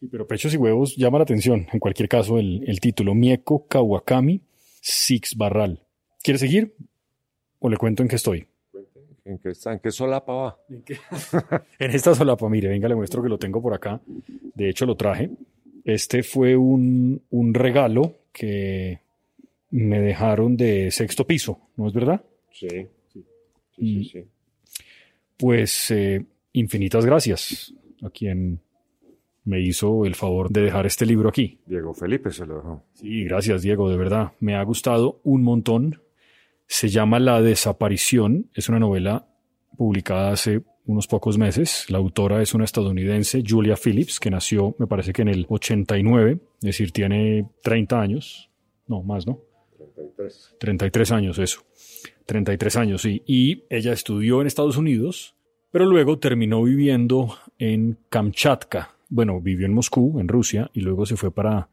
Sí, 0.00 0.06
pero 0.06 0.26
pechos 0.26 0.54
y 0.54 0.56
huevos 0.56 0.96
llama 0.96 1.18
la 1.18 1.24
atención. 1.24 1.66
En 1.72 1.80
cualquier 1.80 2.08
caso, 2.08 2.38
el, 2.38 2.62
el 2.68 2.80
título 2.80 3.14
Mieko 3.14 3.66
Kawakami 3.66 4.40
Six 4.80 5.36
Barral. 5.36 5.82
¿Quiere 6.22 6.38
seguir? 6.38 6.74
¿O 7.58 7.68
le 7.68 7.76
cuento 7.76 8.02
en 8.02 8.08
qué 8.08 8.16
estoy? 8.16 8.46
¿En 9.28 9.38
qué, 9.38 9.52
¿En 9.66 9.78
qué 9.78 9.90
solapa 9.90 10.32
va? 10.32 10.58
¿En, 11.78 11.90
esta 11.90 12.14
solapa, 12.14 12.48
mire, 12.48 12.68
venga, 12.68 12.88
le 12.88 12.94
muestro 12.94 13.22
que 13.22 13.28
lo 13.28 13.38
tengo 13.38 13.60
por 13.60 13.74
acá. 13.74 14.00
De 14.54 14.70
hecho, 14.70 14.86
lo 14.86 14.96
traje. 14.96 15.30
Este 15.84 16.22
fue 16.22 16.56
un, 16.56 17.20
regalo 17.52 18.14
que 18.32 19.00
me 19.70 20.00
dejaron 20.00 20.56
de 20.56 20.90
sexto 20.90 21.26
piso, 21.26 21.60
¿no 21.76 21.88
es 21.88 21.92
verdad? 21.92 22.24
Sí, 22.50 22.68
sí, 23.12 23.24
sí. 23.76 24.04
sí, 24.04 24.24
Pues 25.36 25.90
eh, 25.90 26.24
infinitas 26.54 27.04
gracias 27.04 27.74
a 28.02 28.08
quien 28.08 28.60
me 29.44 29.60
hizo 29.60 30.06
el 30.06 30.14
favor 30.14 30.50
de 30.50 30.62
dejar 30.62 30.86
este 30.86 31.04
libro 31.04 31.28
aquí. 31.28 31.58
Diego 31.66 31.92
Felipe 31.92 32.30
se 32.30 32.46
lo 32.46 32.56
dejó. 32.56 32.84
Sí, 32.94 33.24
gracias 33.24 33.60
Diego, 33.60 33.90
de 33.90 33.96
verdad. 33.98 34.32
Me 34.40 34.54
ha 34.56 34.62
gustado 34.62 35.20
un 35.22 35.42
montón 35.42 36.00
Se 36.68 36.88
llama 36.88 37.18
La 37.18 37.42
desaparición. 37.42 38.50
Es 38.54 38.68
una 38.68 38.78
novela 38.78 39.26
publicada 39.76 40.30
hace 40.30 40.62
unos 40.84 41.06
pocos 41.06 41.38
meses. 41.38 41.86
La 41.88 41.98
autora 41.98 42.42
es 42.42 42.54
una 42.54 42.64
estadounidense, 42.64 43.42
Julia 43.46 43.76
Phillips, 43.76 44.20
que 44.20 44.30
nació, 44.30 44.76
me 44.78 44.86
parece 44.86 45.12
que 45.12 45.22
en 45.22 45.28
el 45.28 45.46
89, 45.48 46.38
es 46.56 46.60
decir, 46.60 46.92
tiene 46.92 47.48
30 47.62 48.00
años. 48.00 48.50
No, 48.86 49.02
más, 49.02 49.26
¿no? 49.26 49.40
33. 49.76 50.56
33 50.60 51.12
años, 51.12 51.38
eso. 51.38 51.62
33 52.26 52.76
años, 52.76 53.02
sí. 53.02 53.22
Y 53.26 53.64
ella 53.70 53.92
estudió 53.92 54.40
en 54.40 54.46
Estados 54.46 54.76
Unidos, 54.76 55.34
pero 55.70 55.86
luego 55.86 56.18
terminó 56.18 56.62
viviendo 56.62 57.34
en 57.58 57.98
Kamchatka. 58.08 58.94
Bueno, 59.08 59.40
vivió 59.40 59.66
en 59.66 59.74
Moscú, 59.74 60.20
en 60.20 60.28
Rusia, 60.28 60.70
y 60.74 60.80
luego 60.80 61.06
se 61.06 61.16
fue 61.16 61.30
para 61.30 61.68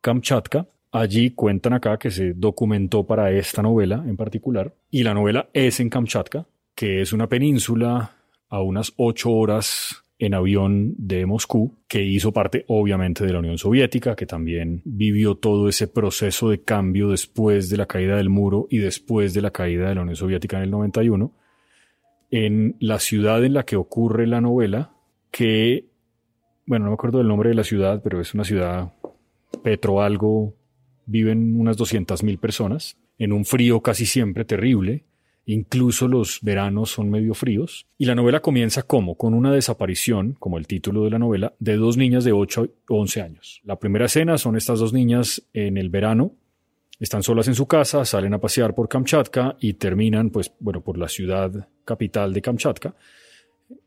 Kamchatka. 0.00 0.68
Allí 0.92 1.30
cuentan 1.30 1.72
acá 1.72 1.98
que 1.98 2.10
se 2.10 2.34
documentó 2.34 3.06
para 3.06 3.30
esta 3.30 3.62
novela 3.62 4.02
en 4.06 4.16
particular. 4.16 4.74
Y 4.90 5.04
la 5.04 5.14
novela 5.14 5.48
es 5.52 5.78
en 5.78 5.88
Kamchatka, 5.88 6.46
que 6.74 7.00
es 7.00 7.12
una 7.12 7.28
península 7.28 8.12
a 8.48 8.62
unas 8.62 8.92
ocho 8.96 9.30
horas 9.30 10.04
en 10.18 10.34
avión 10.34 10.94
de 10.98 11.24
Moscú, 11.24 11.78
que 11.88 12.02
hizo 12.02 12.30
parte 12.32 12.64
obviamente 12.68 13.24
de 13.24 13.32
la 13.32 13.38
Unión 13.38 13.56
Soviética, 13.56 14.14
que 14.14 14.26
también 14.26 14.82
vivió 14.84 15.36
todo 15.36 15.68
ese 15.68 15.88
proceso 15.88 16.50
de 16.50 16.62
cambio 16.62 17.08
después 17.08 17.70
de 17.70 17.78
la 17.78 17.86
caída 17.86 18.16
del 18.16 18.28
muro 18.28 18.66
y 18.68 18.78
después 18.78 19.32
de 19.32 19.40
la 19.40 19.50
caída 19.50 19.88
de 19.88 19.94
la 19.94 20.02
Unión 20.02 20.16
Soviética 20.16 20.58
en 20.58 20.64
el 20.64 20.70
91, 20.72 21.32
en 22.30 22.76
la 22.80 22.98
ciudad 22.98 23.42
en 23.44 23.54
la 23.54 23.64
que 23.64 23.76
ocurre 23.76 24.26
la 24.26 24.42
novela, 24.42 24.92
que, 25.30 25.86
bueno, 26.66 26.84
no 26.84 26.90
me 26.90 26.94
acuerdo 26.94 27.18
del 27.18 27.28
nombre 27.28 27.48
de 27.48 27.54
la 27.54 27.64
ciudad, 27.64 28.02
pero 28.02 28.20
es 28.20 28.34
una 28.34 28.44
ciudad 28.44 28.92
petro 29.62 30.02
algo, 30.02 30.54
viven 31.10 31.58
unas 31.60 31.76
200.000 31.76 32.38
personas, 32.38 32.96
en 33.18 33.32
un 33.32 33.44
frío 33.44 33.80
casi 33.80 34.06
siempre 34.06 34.44
terrible, 34.44 35.04
Incluso 35.46 36.06
los 36.06 36.38
veranos 36.42 36.90
son 36.90 37.10
medio 37.10 37.34
fríos. 37.34 37.86
Y 37.98 38.04
la 38.04 38.14
novela 38.14 38.40
comienza 38.40 38.84
como 38.84 39.16
con 39.16 39.34
una 39.34 39.52
desaparición, 39.52 40.36
como 40.38 40.58
el 40.58 40.68
título 40.68 41.02
de 41.02 41.10
la 41.10 41.18
novela, 41.18 41.54
de 41.58 41.76
dos 41.76 41.96
niñas 41.96 42.22
de 42.22 42.30
8 42.30 42.68
o 42.88 43.00
11 43.00 43.22
años. 43.22 43.60
La 43.64 43.76
primera 43.76 44.04
escena 44.04 44.38
son 44.38 44.56
estas 44.56 44.78
dos 44.78 44.92
niñas 44.92 45.42
en 45.52 45.76
el 45.76 45.90
verano, 45.90 46.36
están 47.00 47.24
solas 47.24 47.48
en 47.48 47.56
su 47.56 47.66
casa, 47.66 48.04
salen 48.04 48.34
a 48.34 48.38
pasear 48.38 48.76
por 48.76 48.88
Kamchatka 48.88 49.56
y 49.58 49.72
terminan, 49.72 50.30
pues, 50.30 50.52
bueno, 50.60 50.82
por 50.82 50.98
la 50.98 51.08
ciudad 51.08 51.68
capital 51.84 52.32
de 52.32 52.42
Kamchatka 52.42 52.94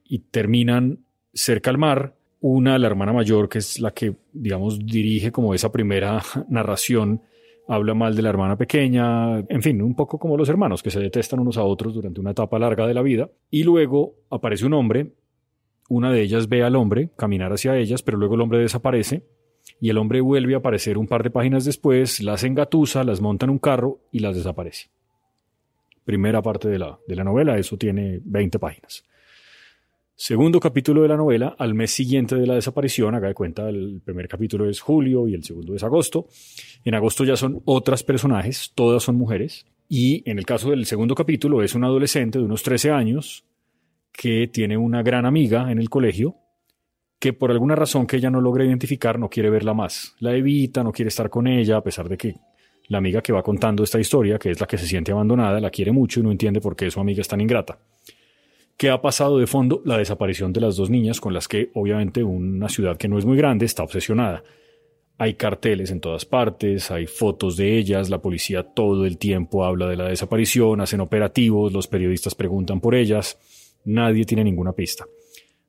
y 0.04 0.20
terminan 0.20 1.00
cerca 1.34 1.70
al 1.70 1.78
mar. 1.78 2.16
Una, 2.46 2.78
la 2.78 2.88
hermana 2.88 3.14
mayor, 3.14 3.48
que 3.48 3.60
es 3.60 3.80
la 3.80 3.92
que, 3.92 4.18
digamos, 4.34 4.86
dirige 4.86 5.32
como 5.32 5.54
esa 5.54 5.72
primera 5.72 6.22
narración, 6.50 7.22
habla 7.70 7.94
mal 7.94 8.18
de 8.18 8.22
la 8.22 8.28
hermana 8.28 8.58
pequeña, 8.58 9.40
en 9.40 9.62
fin, 9.62 9.82
un 9.82 9.96
poco 9.96 10.20
como 10.20 10.36
los 10.36 10.50
hermanos 10.50 10.84
que 10.84 10.92
se 10.92 11.00
detestan 11.00 11.40
unos 11.40 11.58
a 11.58 11.64
otros 11.64 11.94
durante 11.94 12.20
una 12.20 12.32
etapa 12.32 12.60
larga 12.60 12.86
de 12.86 12.94
la 12.94 13.02
vida. 13.02 13.30
Y 13.50 13.64
luego 13.64 14.16
aparece 14.30 14.66
un 14.66 14.74
hombre, 14.74 15.14
una 15.88 16.12
de 16.12 16.22
ellas 16.22 16.50
ve 16.50 16.64
al 16.64 16.76
hombre 16.76 17.12
caminar 17.16 17.54
hacia 17.54 17.78
ellas, 17.78 18.04
pero 18.04 18.18
luego 18.18 18.36
el 18.36 18.42
hombre 18.42 18.60
desaparece 18.60 19.24
y 19.80 19.90
el 19.90 19.98
hombre 19.98 20.20
vuelve 20.20 20.56
a 20.56 20.58
aparecer 20.58 20.98
un 20.98 21.08
par 21.08 21.24
de 21.24 21.30
páginas 21.30 21.64
después, 21.64 22.22
las 22.22 22.44
engatusa, 22.44 23.06
las 23.06 23.22
monta 23.22 23.46
en 23.46 23.52
un 23.52 23.60
carro 23.60 24.02
y 24.12 24.20
las 24.20 24.36
desaparece. 24.36 24.90
Primera 26.04 26.42
parte 26.42 26.68
de 26.68 26.78
la, 26.78 27.00
de 27.08 27.16
la 27.16 27.24
novela, 27.24 27.58
eso 27.58 27.78
tiene 27.78 28.20
20 28.22 28.60
páginas. 28.60 29.06
Segundo 30.26 30.62
capítulo 30.62 31.02
de 31.02 31.10
la 31.10 31.18
novela, 31.18 31.54
al 31.60 31.74
mes 31.74 31.92
siguiente 31.92 32.38
de 32.38 32.48
la 32.48 32.56
desaparición, 32.56 33.14
haga 33.14 33.28
de 33.28 33.34
cuenta, 33.34 33.68
el 33.68 34.00
primer 34.06 34.30
capítulo 34.30 34.70
es 34.70 34.80
julio 34.80 35.28
y 35.28 35.34
el 35.34 35.44
segundo 35.44 35.76
es 35.76 35.84
agosto. 35.84 36.30
En 36.86 36.96
agosto 36.96 37.26
ya 37.26 37.36
son 37.36 37.62
otras 37.66 38.04
personajes, 38.04 38.72
todas 38.74 39.04
son 39.04 39.18
mujeres. 39.18 39.66
Y 39.90 40.24
en 40.26 40.40
el 40.40 40.46
caso 40.46 40.70
del 40.70 40.86
segundo 40.86 41.14
capítulo 41.14 41.62
es 41.62 41.76
un 41.76 41.84
adolescente 41.84 42.40
de 42.40 42.46
unos 42.46 42.64
13 42.64 42.92
años 42.92 43.44
que 44.14 44.48
tiene 44.48 44.78
una 44.78 45.04
gran 45.04 45.26
amiga 45.26 45.70
en 45.70 45.78
el 45.78 45.90
colegio 45.90 46.38
que 47.20 47.34
por 47.34 47.52
alguna 47.52 47.76
razón 47.76 48.08
que 48.08 48.16
ella 48.16 48.30
no 48.30 48.40
logra 48.40 48.64
identificar 48.64 49.20
no 49.20 49.30
quiere 49.30 49.50
verla 49.50 49.74
más. 49.74 50.16
La 50.20 50.34
evita, 50.34 50.86
no 50.86 50.94
quiere 50.94 51.10
estar 51.10 51.30
con 51.30 51.48
ella, 51.48 51.76
a 51.76 51.84
pesar 51.84 52.08
de 52.08 52.16
que 52.16 52.36
la 52.88 53.00
amiga 53.00 53.22
que 53.22 53.34
va 53.34 53.44
contando 53.44 53.84
esta 53.84 54.00
historia, 54.00 54.40
que 54.40 54.52
es 54.52 54.62
la 54.62 54.68
que 54.68 54.78
se 54.78 54.88
siente 54.88 55.12
abandonada, 55.12 55.60
la 55.60 55.70
quiere 55.70 55.92
mucho 55.92 56.22
y 56.22 56.24
no 56.24 56.32
entiende 56.32 56.62
por 56.62 56.78
qué 56.78 56.90
su 56.90 57.02
amiga 57.02 57.20
es 57.20 57.28
tan 57.28 57.42
ingrata. 57.42 57.78
¿Qué 58.78 58.90
ha 58.90 59.02
pasado 59.02 59.38
de 59.38 59.48
fondo? 59.48 59.82
La 59.86 59.98
desaparición 59.98 60.52
de 60.52 60.62
las 60.62 60.76
dos 60.76 60.90
niñas 60.90 61.22
con 61.22 61.34
las 61.34 61.48
que 61.48 61.70
obviamente 61.74 62.24
una 62.24 62.70
ciudad 62.70 62.98
que 62.98 63.08
no 63.08 63.18
es 63.18 63.26
muy 63.26 63.38
grande 63.38 63.66
está 63.66 63.84
obsesionada. 63.84 64.44
Hay 65.18 65.36
carteles 65.36 65.92
en 65.92 66.02
todas 66.02 66.26
partes, 66.26 66.90
hay 66.90 67.06
fotos 67.06 67.56
de 67.56 67.78
ellas, 67.78 68.10
la 68.10 68.22
policía 68.22 68.64
todo 68.64 69.06
el 69.06 69.18
tiempo 69.18 69.64
habla 69.64 69.88
de 69.88 69.96
la 69.96 70.10
desaparición, 70.10 70.82
hacen 70.82 71.02
operativos, 71.02 71.72
los 71.72 71.88
periodistas 71.88 72.34
preguntan 72.34 72.82
por 72.82 72.96
ellas, 72.96 73.38
nadie 73.86 74.26
tiene 74.26 74.44
ninguna 74.44 74.74
pista. 74.74 75.06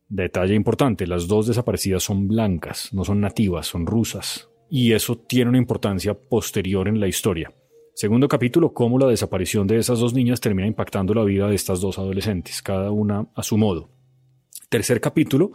Detalle 0.09 0.55
importante, 0.55 1.07
las 1.07 1.28
dos 1.28 1.46
desaparecidas 1.46 2.02
son 2.02 2.26
blancas, 2.26 2.88
no 2.92 3.05
son 3.05 3.20
nativas, 3.20 3.66
son 3.66 3.86
rusas, 3.86 4.48
y 4.70 4.92
eso 4.92 5.16
tiene 5.16 5.50
una 5.50 5.59
importancia 5.59 6.14
posterior 6.14 6.88
en 6.88 7.00
la 7.00 7.07
historia. 7.07 7.52
Segundo 7.95 8.26
capítulo, 8.26 8.74
cómo 8.74 8.99
la 8.99 9.07
desaparición 9.07 9.68
de 9.68 9.76
esas 9.76 10.01
dos 10.01 10.14
niñas 10.14 10.40
termina 10.40 10.66
impactando 10.66 11.14
la 11.14 11.22
vida 11.22 11.47
de 11.49 11.55
estas 11.55 11.80
dos 11.80 11.97
adolescentes, 11.97 12.61
cada 12.61 12.90
una 12.90 13.28
a 13.36 13.45
su 13.45 13.57
modo. 13.57 13.88
Tercer 14.68 15.01
capítulo 15.01 15.53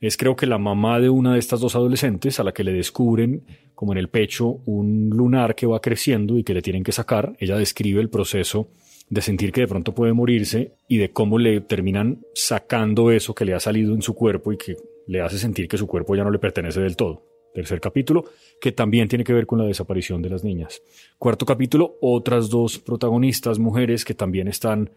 es 0.00 0.16
creo 0.16 0.36
que 0.36 0.46
la 0.46 0.58
mamá 0.58 1.00
de 1.00 1.10
una 1.10 1.32
de 1.32 1.40
estas 1.40 1.58
dos 1.58 1.74
adolescentes 1.74 2.38
a 2.38 2.44
la 2.44 2.52
que 2.52 2.62
le 2.62 2.72
descubren 2.72 3.42
como 3.74 3.90
en 3.90 3.98
el 3.98 4.08
pecho 4.08 4.60
un 4.66 5.10
lunar 5.10 5.56
que 5.56 5.66
va 5.66 5.80
creciendo 5.80 6.38
y 6.38 6.44
que 6.44 6.54
le 6.54 6.62
tienen 6.62 6.84
que 6.84 6.92
sacar. 6.92 7.34
Ella 7.40 7.58
describe 7.58 8.00
el 8.00 8.08
proceso 8.08 8.68
de 9.10 9.20
sentir 9.20 9.50
que 9.50 9.62
de 9.62 9.68
pronto 9.68 9.96
puede 9.96 10.12
morirse 10.12 10.74
y 10.86 10.98
de 10.98 11.10
cómo 11.10 11.40
le 11.40 11.60
terminan 11.60 12.20
sacando 12.34 13.10
eso 13.10 13.34
que 13.34 13.44
le 13.44 13.52
ha 13.52 13.58
salido 13.58 13.94
en 13.94 14.02
su 14.02 14.14
cuerpo 14.14 14.52
y 14.52 14.58
que 14.58 14.76
le 15.08 15.22
hace 15.22 15.38
sentir 15.38 15.66
que 15.66 15.76
su 15.76 15.88
cuerpo 15.88 16.14
ya 16.14 16.22
no 16.22 16.30
le 16.30 16.38
pertenece 16.38 16.80
del 16.80 16.94
todo 16.94 17.33
tercer 17.54 17.80
capítulo, 17.80 18.24
que 18.60 18.72
también 18.72 19.08
tiene 19.08 19.24
que 19.24 19.32
ver 19.32 19.46
con 19.46 19.60
la 19.60 19.64
desaparición 19.64 20.20
de 20.20 20.28
las 20.28 20.42
niñas. 20.42 20.82
Cuarto 21.18 21.46
capítulo, 21.46 21.96
otras 22.00 22.50
dos 22.50 22.78
protagonistas, 22.80 23.60
mujeres 23.60 24.04
que 24.04 24.14
también 24.14 24.48
están 24.48 24.90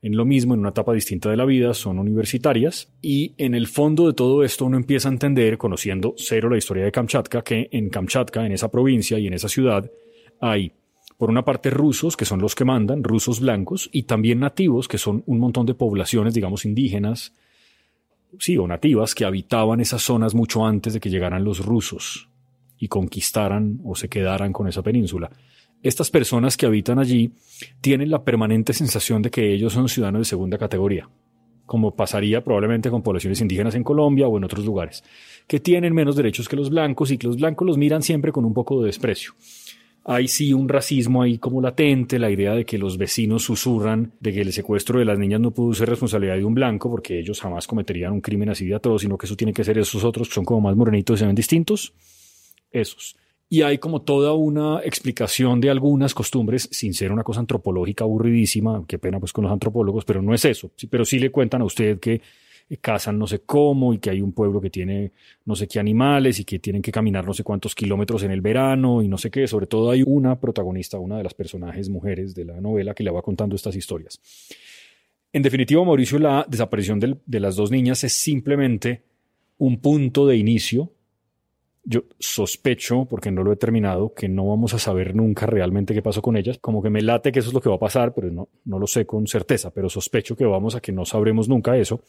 en 0.00 0.16
lo 0.16 0.24
mismo, 0.24 0.54
en 0.54 0.60
una 0.60 0.68
etapa 0.68 0.92
distinta 0.92 1.30
de 1.30 1.36
la 1.36 1.44
vida, 1.44 1.74
son 1.74 1.98
universitarias, 1.98 2.92
y 3.02 3.34
en 3.38 3.54
el 3.54 3.66
fondo 3.66 4.06
de 4.06 4.12
todo 4.12 4.44
esto 4.44 4.66
uno 4.66 4.76
empieza 4.76 5.08
a 5.08 5.12
entender, 5.12 5.58
conociendo 5.58 6.14
cero 6.16 6.48
la 6.50 6.58
historia 6.58 6.84
de 6.84 6.92
Kamchatka, 6.92 7.42
que 7.42 7.68
en 7.72 7.88
Kamchatka, 7.88 8.46
en 8.46 8.52
esa 8.52 8.70
provincia 8.70 9.18
y 9.18 9.26
en 9.26 9.32
esa 9.32 9.48
ciudad, 9.48 9.90
hay 10.40 10.72
por 11.16 11.30
una 11.30 11.44
parte 11.44 11.70
rusos, 11.70 12.16
que 12.16 12.26
son 12.26 12.40
los 12.40 12.54
que 12.54 12.64
mandan, 12.64 13.02
rusos 13.02 13.40
blancos, 13.40 13.88
y 13.92 14.02
también 14.02 14.40
nativos, 14.40 14.88
que 14.88 14.98
son 14.98 15.24
un 15.26 15.38
montón 15.38 15.66
de 15.66 15.74
poblaciones, 15.74 16.34
digamos, 16.34 16.64
indígenas, 16.64 17.32
sí, 18.38 18.56
o 18.56 18.66
nativas 18.66 19.14
que 19.14 19.24
habitaban 19.24 19.80
esas 19.80 20.02
zonas 20.02 20.34
mucho 20.34 20.66
antes 20.66 20.94
de 20.94 21.00
que 21.00 21.10
llegaran 21.10 21.44
los 21.44 21.64
rusos 21.64 22.28
y 22.78 22.88
conquistaran 22.88 23.80
o 23.84 23.94
se 23.94 24.08
quedaran 24.08 24.52
con 24.52 24.68
esa 24.68 24.82
península. 24.82 25.30
Estas 25.82 26.10
personas 26.10 26.56
que 26.56 26.66
habitan 26.66 26.98
allí 26.98 27.32
tienen 27.80 28.10
la 28.10 28.24
permanente 28.24 28.72
sensación 28.72 29.22
de 29.22 29.30
que 29.30 29.52
ellos 29.52 29.72
son 29.72 29.88
ciudadanos 29.88 30.20
de 30.20 30.24
segunda 30.30 30.58
categoría, 30.58 31.08
como 31.66 31.94
pasaría 31.94 32.42
probablemente 32.42 32.90
con 32.90 33.02
poblaciones 33.02 33.40
indígenas 33.40 33.74
en 33.74 33.84
Colombia 33.84 34.26
o 34.26 34.36
en 34.36 34.44
otros 34.44 34.64
lugares, 34.64 35.04
que 35.46 35.60
tienen 35.60 35.94
menos 35.94 36.16
derechos 36.16 36.48
que 36.48 36.56
los 36.56 36.70
blancos 36.70 37.10
y 37.10 37.18
que 37.18 37.26
los 37.26 37.36
blancos 37.36 37.66
los 37.66 37.78
miran 37.78 38.02
siempre 38.02 38.32
con 38.32 38.44
un 38.44 38.54
poco 38.54 38.80
de 38.80 38.86
desprecio 38.86 39.34
hay 40.04 40.28
sí 40.28 40.52
un 40.52 40.68
racismo 40.68 41.22
ahí 41.22 41.38
como 41.38 41.62
latente, 41.62 42.18
la 42.18 42.30
idea 42.30 42.54
de 42.54 42.66
que 42.66 42.76
los 42.76 42.98
vecinos 42.98 43.44
susurran 43.44 44.12
de 44.20 44.32
que 44.34 44.42
el 44.42 44.52
secuestro 44.52 44.98
de 44.98 45.06
las 45.06 45.18
niñas 45.18 45.40
no 45.40 45.50
pudo 45.50 45.72
ser 45.72 45.88
responsabilidad 45.88 46.36
de 46.36 46.44
un 46.44 46.54
blanco 46.54 46.90
porque 46.90 47.18
ellos 47.18 47.40
jamás 47.40 47.66
cometerían 47.66 48.12
un 48.12 48.20
crimen 48.20 48.50
así 48.50 48.66
de 48.66 48.74
atroz, 48.74 49.00
sino 49.00 49.16
que 49.16 49.24
eso 49.24 49.34
tiene 49.34 49.54
que 49.54 49.64
ser 49.64 49.78
esos 49.78 50.04
otros 50.04 50.28
que 50.28 50.34
son 50.34 50.44
como 50.44 50.60
más 50.60 50.76
morenitos 50.76 51.18
y 51.18 51.20
se 51.20 51.26
ven 51.26 51.34
distintos, 51.34 51.94
esos. 52.70 53.16
Y 53.48 53.62
hay 53.62 53.78
como 53.78 54.02
toda 54.02 54.34
una 54.34 54.80
explicación 54.84 55.60
de 55.60 55.70
algunas 55.70 56.12
costumbres, 56.12 56.68
sin 56.70 56.92
ser 56.92 57.10
una 57.10 57.22
cosa 57.22 57.40
antropológica 57.40 58.04
aburridísima, 58.04 58.84
qué 58.86 58.98
pena 58.98 59.18
pues 59.18 59.32
con 59.32 59.44
los 59.44 59.52
antropólogos, 59.52 60.04
pero 60.04 60.20
no 60.20 60.34
es 60.34 60.44
eso, 60.44 60.70
pero 60.90 61.06
sí 61.06 61.18
le 61.18 61.30
cuentan 61.30 61.62
a 61.62 61.64
usted 61.64 61.98
que 61.98 62.20
cazan 62.80 63.18
no 63.18 63.26
sé 63.26 63.40
cómo 63.40 63.94
y 63.94 63.98
que 63.98 64.10
hay 64.10 64.20
un 64.20 64.32
pueblo 64.32 64.60
que 64.60 64.70
tiene 64.70 65.12
no 65.44 65.54
sé 65.54 65.68
qué 65.68 65.78
animales 65.78 66.40
y 66.40 66.44
que 66.44 66.58
tienen 66.58 66.82
que 66.82 66.90
caminar 66.90 67.24
no 67.24 67.34
sé 67.34 67.44
cuántos 67.44 67.74
kilómetros 67.74 68.22
en 68.22 68.30
el 68.30 68.40
verano 68.40 69.02
y 69.02 69.08
no 69.08 69.18
sé 69.18 69.30
qué. 69.30 69.46
Sobre 69.46 69.66
todo 69.66 69.90
hay 69.90 70.02
una 70.06 70.40
protagonista, 70.40 70.98
una 70.98 71.18
de 71.18 71.24
las 71.24 71.34
personajes 71.34 71.88
mujeres 71.88 72.34
de 72.34 72.44
la 72.44 72.60
novela 72.60 72.94
que 72.94 73.04
le 73.04 73.10
va 73.10 73.22
contando 73.22 73.54
estas 73.56 73.76
historias. 73.76 74.20
En 75.32 75.42
definitiva, 75.42 75.84
Mauricio, 75.84 76.18
la 76.18 76.46
desaparición 76.48 77.00
de 77.00 77.40
las 77.40 77.56
dos 77.56 77.70
niñas 77.70 78.04
es 78.04 78.12
simplemente 78.12 79.02
un 79.58 79.80
punto 79.80 80.26
de 80.26 80.36
inicio. 80.36 80.92
Yo 81.86 82.04
sospecho, 82.18 83.04
porque 83.04 83.30
no 83.30 83.42
lo 83.42 83.52
he 83.52 83.56
terminado, 83.56 84.14
que 84.14 84.28
no 84.28 84.46
vamos 84.46 84.72
a 84.72 84.78
saber 84.78 85.14
nunca 85.14 85.44
realmente 85.44 85.92
qué 85.92 86.00
pasó 86.00 86.22
con 86.22 86.36
ellas. 86.36 86.58
Como 86.58 86.82
que 86.82 86.88
me 86.88 87.02
late 87.02 87.30
que 87.30 87.40
eso 87.40 87.48
es 87.48 87.54
lo 87.54 87.60
que 87.60 87.68
va 87.68 87.74
a 87.74 87.80
pasar, 87.80 88.14
pero 88.14 88.30
no, 88.30 88.48
no 88.64 88.78
lo 88.78 88.86
sé 88.86 89.04
con 89.04 89.26
certeza, 89.26 89.70
pero 89.70 89.90
sospecho 89.90 90.34
que 90.34 90.46
vamos 90.46 90.76
a 90.76 90.80
que 90.80 90.92
no 90.92 91.04
sabremos 91.04 91.48
nunca 91.48 91.76
eso 91.76 92.02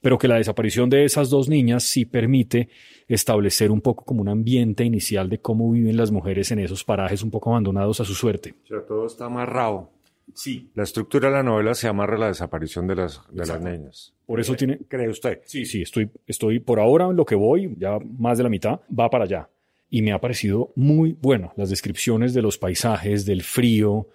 pero 0.00 0.18
que 0.18 0.28
la 0.28 0.36
desaparición 0.36 0.90
de 0.90 1.04
esas 1.04 1.30
dos 1.30 1.48
niñas 1.48 1.84
sí 1.84 2.04
permite 2.04 2.68
establecer 3.08 3.70
un 3.70 3.80
poco 3.80 4.04
como 4.04 4.22
un 4.22 4.28
ambiente 4.28 4.84
inicial 4.84 5.28
de 5.28 5.38
cómo 5.38 5.70
viven 5.70 5.96
las 5.96 6.10
mujeres 6.10 6.50
en 6.50 6.58
esos 6.58 6.84
parajes 6.84 7.22
un 7.22 7.30
poco 7.30 7.50
abandonados 7.50 8.00
a 8.00 8.04
su 8.04 8.14
suerte. 8.14 8.54
O 8.64 8.66
sea, 8.66 8.86
todo 8.86 9.06
está 9.06 9.26
amarrado. 9.26 9.90
Sí. 10.34 10.70
La 10.74 10.82
estructura 10.82 11.28
de 11.28 11.36
la 11.36 11.42
novela 11.42 11.74
se 11.74 11.88
amarra 11.88 12.16
a 12.16 12.20
la 12.20 12.28
desaparición 12.28 12.86
de 12.86 12.96
las, 12.96 13.22
de 13.30 13.46
las 13.46 13.60
niñas. 13.60 14.12
Por 14.26 14.40
eso 14.40 14.54
tiene... 14.54 14.78
¿Cree 14.88 15.08
usted? 15.08 15.40
Sí, 15.44 15.64
sí, 15.64 15.82
estoy, 15.82 16.10
estoy 16.26 16.58
por 16.58 16.80
ahora 16.80 17.06
en 17.06 17.16
lo 17.16 17.24
que 17.24 17.36
voy, 17.36 17.74
ya 17.78 17.98
más 18.18 18.36
de 18.36 18.44
la 18.44 18.50
mitad, 18.50 18.80
va 18.88 19.08
para 19.08 19.24
allá. 19.24 19.48
Y 19.88 20.02
me 20.02 20.12
ha 20.12 20.20
parecido 20.20 20.72
muy 20.74 21.16
bueno 21.20 21.52
las 21.56 21.70
descripciones 21.70 22.34
de 22.34 22.42
los 22.42 22.58
paisajes, 22.58 23.24
del 23.24 23.42
frío, 23.42 24.08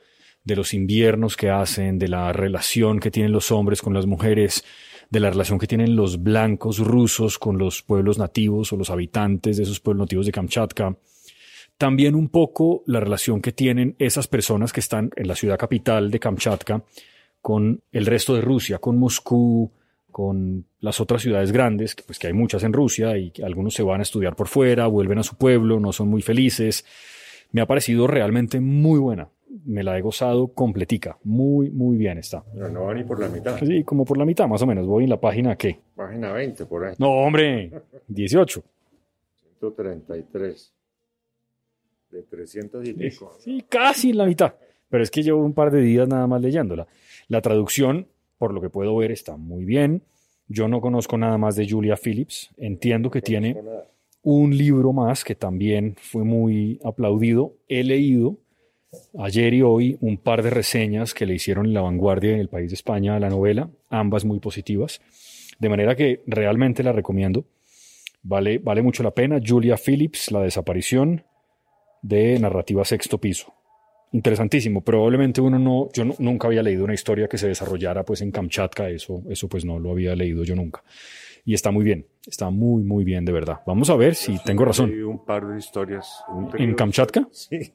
de 0.44 0.56
los 0.56 0.74
inviernos 0.74 1.38
que 1.38 1.50
hacen, 1.50 1.98
de 1.98 2.10
la 2.10 2.34
relación 2.34 3.00
que 3.00 3.12
tienen 3.12 3.32
los 3.32 3.52
hombres 3.52 3.82
con 3.82 3.94
las 3.94 4.06
mujeres, 4.06 4.66
de 5.12 5.20
la 5.20 5.30
relación 5.30 5.60
que 5.60 5.68
tienen 5.68 5.96
los 5.96 6.24
blancos 6.24 6.80
rusos 6.80 7.38
con 7.38 7.58
los 7.58 7.84
pueblos 7.84 8.18
nativos 8.18 8.72
o 8.72 8.78
los 8.78 8.90
habitantes 8.90 9.58
de 9.58 9.64
esos 9.64 9.82
pueblos 9.82 10.06
nativos 10.06 10.26
de 10.26 10.32
Kamchatka. 10.32 10.98
También 11.78 12.16
un 12.16 12.30
poco 12.30 12.82
la 12.88 13.02
relación 13.02 13.42
que 13.42 13.52
tienen 13.52 13.96
esas 14.00 14.28
personas 14.28 14.72
que 14.72 14.80
están 14.80 15.12
en 15.18 15.28
la 15.28 15.36
ciudad 15.36 15.60
capital 15.60 16.10
de 16.10 16.20
Kamchatka 16.20 16.84
con 17.42 17.82
el 17.92 18.06
resto 18.06 18.36
de 18.36 18.42
Rusia, 18.42 18.78
con 18.78 18.98
Moscú, 18.98 19.72
con 20.12 20.66
las 20.80 21.02
otras 21.02 21.22
ciudades 21.22 21.52
grandes, 21.52 21.96
pues 22.06 22.18
que 22.18 22.28
hay 22.28 22.34
muchas 22.34 22.64
en 22.64 22.72
Rusia 22.72 23.18
y 23.18 23.34
algunos 23.44 23.74
se 23.74 23.84
van 23.84 24.00
a 24.00 24.04
estudiar 24.04 24.36
por 24.36 24.48
fuera, 24.48 24.88
vuelven 24.88 25.20
a 25.20 25.24
su 25.24 25.36
pueblo, 25.36 25.80
no 25.80 25.92
son 25.92 26.08
muy 26.08 26.22
felices. 26.22 26.86
Me 27.52 27.60
ha 27.60 27.66
parecido 27.66 28.08
realmente 28.08 28.62
muy 28.62 29.00
buena. 29.00 29.28
Me 29.66 29.84
la 29.84 29.98
he 29.98 30.02
gozado 30.02 30.48
completica. 30.50 31.18
Muy, 31.24 31.70
muy 31.70 31.98
bien 31.98 32.18
está. 32.18 32.44
Pero 32.54 32.70
no 32.70 32.86
va 32.86 32.94
ni 32.94 33.04
por 33.04 33.20
la 33.20 33.28
mitad. 33.28 33.58
Sí, 33.60 33.84
como 33.84 34.06
por 34.06 34.18
la 34.18 34.26
mitad 34.26 34.48
más 34.48 34.62
o 34.62 34.66
menos. 34.66 34.88
Voy 34.88 35.04
en 35.04 35.10
la 35.10 35.20
página 35.20 35.58
¿qué? 35.58 35.80
Página 35.96 36.32
20 36.32 36.66
por 36.66 36.86
ahí. 36.86 36.96
No, 36.98 37.12
hombre, 37.12 37.72
18. 38.08 38.64
133. 39.60 40.74
De 42.12 42.24
300 42.24 42.88
y 42.88 42.94
pico. 42.94 43.38
Sí, 43.40 43.66
casi 43.68 44.12
en 44.12 44.18
la 44.18 44.26
mitad. 44.26 44.54
Pero 44.90 45.04
es 45.04 45.12
que 45.12 45.24
llevo 45.24 45.44
un 45.44 45.54
par 45.54 45.72
de 45.72 45.82
días 45.82 46.08
nada 46.08 46.28
más 46.28 46.42
leyéndola. 46.42 46.88
La 47.28 47.42
traducción, 47.42 48.08
por 48.38 48.54
lo 48.54 48.62
que 48.62 48.70
puedo 48.70 48.96
ver, 48.98 49.12
está 49.12 49.38
muy 49.38 49.64
bien. 49.64 50.04
Yo 50.48 50.68
no 50.68 50.82
conozco 50.82 51.18
nada 51.18 51.38
más 51.38 51.56
de 51.56 51.70
Julia 51.70 51.96
Phillips. 51.96 52.52
Entiendo 52.58 53.10
que 53.10 53.22
tiene 53.22 53.58
un 54.24 54.56
libro 54.56 54.92
más 54.92 55.24
que 55.24 55.36
también 55.36 55.96
fue 56.00 56.24
muy 56.24 56.80
aplaudido. 56.84 57.54
He 57.70 57.84
leído 57.84 58.38
ayer 59.20 59.54
y 59.54 59.62
hoy 59.62 59.98
un 60.02 60.18
par 60.18 60.44
de 60.44 60.50
reseñas 60.50 61.14
que 61.14 61.26
le 61.26 61.36
hicieron 61.36 61.66
en 61.66 61.74
La 61.74 61.82
Vanguardia 61.82 62.34
en 62.34 62.40
el 62.40 62.50
país 62.50 62.70
de 62.70 62.76
España 62.76 63.16
a 63.16 63.20
la 63.20 63.30
novela, 63.30 63.70
ambas 63.90 64.26
muy 64.26 64.40
positivas. 64.40 65.02
De 65.60 65.70
manera 65.70 65.96
que 65.96 66.22
realmente 66.28 66.84
la 66.84 66.92
recomiendo. 66.92 67.46
Vale, 68.24 68.58
vale 68.60 68.82
mucho 68.82 69.04
la 69.04 69.12
pena. 69.12 69.40
Julia 69.46 69.78
Phillips, 69.78 70.32
La 70.32 70.42
desaparición 70.42 71.24
de 72.02 72.40
narrativa 72.40 72.84
sexto 72.86 73.18
piso. 73.20 73.54
Interesantísimo. 74.12 74.82
Probablemente 74.82 75.40
uno 75.40 75.58
no, 75.58 75.88
yo 75.94 76.04
no- 76.04 76.16
nunca 76.20 76.48
había 76.48 76.62
leído 76.64 76.84
una 76.84 76.94
historia 76.94 77.28
que 77.28 77.38
se 77.38 77.48
desarrollara 77.48 78.04
pues 78.04 78.22
en 78.22 78.32
Kamchatka. 78.32 78.90
Eso, 78.90 79.24
eso 79.30 79.48
pues 79.48 79.64
no 79.66 79.80
lo 79.80 79.92
había 79.92 80.16
leído 80.16 80.44
yo 80.44 80.56
nunca. 80.56 80.84
Y 81.46 81.54
está 81.54 81.72
muy 81.72 81.84
bien. 81.86 82.06
Está 82.28 82.50
muy, 82.50 82.84
muy 82.84 83.04
bien, 83.04 83.24
de 83.26 83.32
verdad. 83.32 83.60
Vamos 83.66 83.90
a 83.90 83.96
ver 83.96 84.16
si 84.16 84.38
tengo 84.44 84.66
razón. 84.66 84.92
Un 85.04 85.24
par 85.26 85.48
de 85.48 85.58
historias. 85.58 86.24
¿En 86.58 86.74
Kamchatka? 86.76 87.28
Sí. 87.32 87.74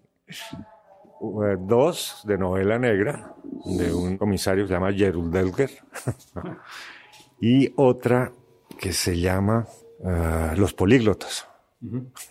Eh, 1.21 1.57
Dos 1.59 2.23
de 2.25 2.37
novela 2.39 2.79
negra, 2.79 3.35
de 3.65 3.93
un 3.93 4.17
comisario 4.19 4.65
que 4.65 4.69
se 4.69 4.75
llama 4.75 4.93
Gerald 4.93 5.33
Delger. 5.33 5.71
y 7.41 7.73
otra 7.77 8.33
que 8.79 8.93
se 8.93 9.19
llama 9.19 9.67
eh, 10.05 10.53
Los 10.57 10.73
Políglotas. 10.75 11.47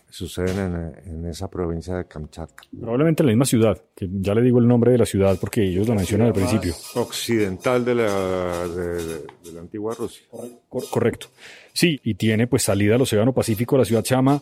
Suceden 0.10 0.94
en, 1.06 1.10
en 1.12 1.26
esa 1.28 1.48
provincia 1.50 1.96
de 1.96 2.06
Kamchatka. 2.08 2.64
Probablemente 2.78 3.22
en 3.24 3.28
la 3.28 3.32
misma 3.32 3.46
ciudad, 3.46 3.82
que 3.96 4.10
ya 4.12 4.34
le 4.34 4.42
digo 4.42 4.60
el 4.60 4.68
nombre 4.68 4.92
de 4.92 4.98
la 4.98 5.06
ciudad 5.06 5.38
porque 5.40 5.64
ellos 5.64 5.88
lo 5.88 5.96
mencionan 5.96 6.28
al 6.28 6.34
principio. 6.34 6.74
Occidental 6.96 7.86
de 7.86 7.96
la, 7.96 8.68
de, 8.68 9.04
de- 9.04 9.20
de 9.44 9.52
la 9.54 9.62
antigua 9.62 9.94
Rusia. 9.98 10.26
Cor- 10.68 10.90
correcto. 10.90 11.28
Sí, 11.74 12.00
y 12.04 12.16
tiene 12.16 12.48
pues 12.48 12.64
salida 12.64 12.96
al 12.96 13.02
Océano 13.02 13.34
Pacífico. 13.34 13.78
La 13.78 13.86
ciudad 13.86 14.04
se 14.04 14.16
llama 14.16 14.42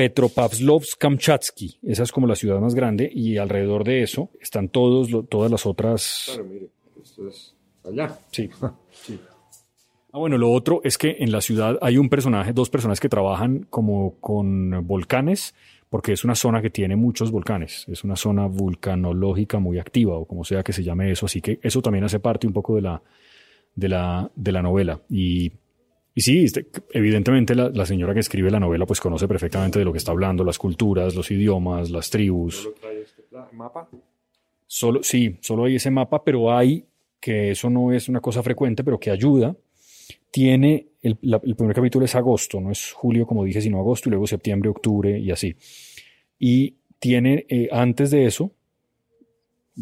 Petropavlovsk-Kamchatsky. 0.00 1.78
Esa 1.82 2.02
es 2.02 2.12
como 2.12 2.26
la 2.26 2.34
ciudad 2.36 2.58
más 2.60 2.74
grande 2.74 3.10
y 3.12 3.36
alrededor 3.36 3.84
de 3.84 4.02
eso 4.02 4.30
están 4.40 4.68
todos, 4.68 5.10
lo- 5.10 5.22
todas 5.24 5.50
las 5.50 5.66
otras... 5.66 6.24
Claro, 6.26 6.44
mire, 6.44 6.68
esto 7.02 7.28
es 7.28 7.54
allá. 7.84 8.18
Sí. 8.30 8.48
sí. 8.92 9.18
Ah, 10.12 10.18
bueno, 10.18 10.38
lo 10.38 10.50
otro 10.50 10.80
es 10.84 10.98
que 10.98 11.16
en 11.20 11.30
la 11.30 11.40
ciudad 11.40 11.78
hay 11.82 11.96
un 11.98 12.08
personaje, 12.08 12.52
dos 12.52 12.68
personajes 12.70 12.98
que 13.00 13.08
trabajan 13.08 13.66
como 13.70 14.16
con 14.20 14.86
volcanes, 14.86 15.54
porque 15.88 16.12
es 16.12 16.24
una 16.24 16.34
zona 16.34 16.60
que 16.62 16.70
tiene 16.70 16.96
muchos 16.96 17.30
volcanes. 17.30 17.84
Es 17.88 18.02
una 18.02 18.16
zona 18.16 18.46
vulcanológica 18.46 19.58
muy 19.60 19.78
activa, 19.78 20.16
o 20.16 20.24
como 20.24 20.44
sea 20.44 20.62
que 20.64 20.72
se 20.72 20.82
llame 20.82 21.10
eso. 21.12 21.26
Así 21.26 21.40
que 21.40 21.60
eso 21.62 21.80
también 21.82 22.04
hace 22.04 22.18
parte 22.20 22.46
un 22.46 22.52
poco 22.52 22.74
de 22.76 22.82
la, 22.82 23.02
de 23.74 23.88
la, 23.88 24.30
de 24.34 24.52
la 24.52 24.62
novela. 24.62 25.00
Y, 25.08 25.52
y 26.14 26.20
sí, 26.22 26.44
este, 26.44 26.66
evidentemente 26.92 27.54
la, 27.54 27.68
la 27.70 27.86
señora 27.86 28.14
que 28.14 28.20
escribe 28.20 28.50
la 28.50 28.60
novela 28.60 28.86
pues 28.86 29.00
conoce 29.00 29.26
perfectamente 29.28 29.78
de 29.78 29.84
lo 29.84 29.92
que 29.92 29.98
está 29.98 30.12
hablando, 30.12 30.44
las 30.44 30.58
culturas, 30.58 31.14
los 31.14 31.30
idiomas, 31.30 31.90
las 31.90 32.10
tribus. 32.10 32.56
¿Solo 32.62 32.74
trae 32.80 33.00
este 33.02 33.22
mapa? 33.52 33.88
Solo, 34.66 35.02
sí, 35.02 35.36
solo 35.40 35.64
hay 35.64 35.76
ese 35.76 35.90
mapa, 35.90 36.22
pero 36.24 36.52
hay 36.56 36.84
que 37.20 37.50
eso 37.52 37.68
no 37.70 37.92
es 37.92 38.08
una 38.08 38.20
cosa 38.20 38.42
frecuente, 38.42 38.82
pero 38.84 38.98
que 38.98 39.10
ayuda. 39.10 39.56
Tiene, 40.30 40.86
el, 41.02 41.18
la- 41.22 41.40
el 41.44 41.56
primer 41.56 41.74
capítulo 41.74 42.04
es 42.04 42.14
agosto, 42.14 42.60
no 42.60 42.70
es 42.70 42.92
julio 42.92 43.26
como 43.26 43.44
dije, 43.44 43.60
sino 43.60 43.78
agosto 43.80 44.08
y 44.08 44.10
luego 44.10 44.26
septiembre, 44.26 44.70
octubre 44.70 45.18
y 45.18 45.30
así. 45.30 45.56
Y 46.38 46.76
tiene, 46.98 47.46
eh, 47.48 47.68
antes 47.72 48.10
de 48.10 48.26
eso, 48.26 48.52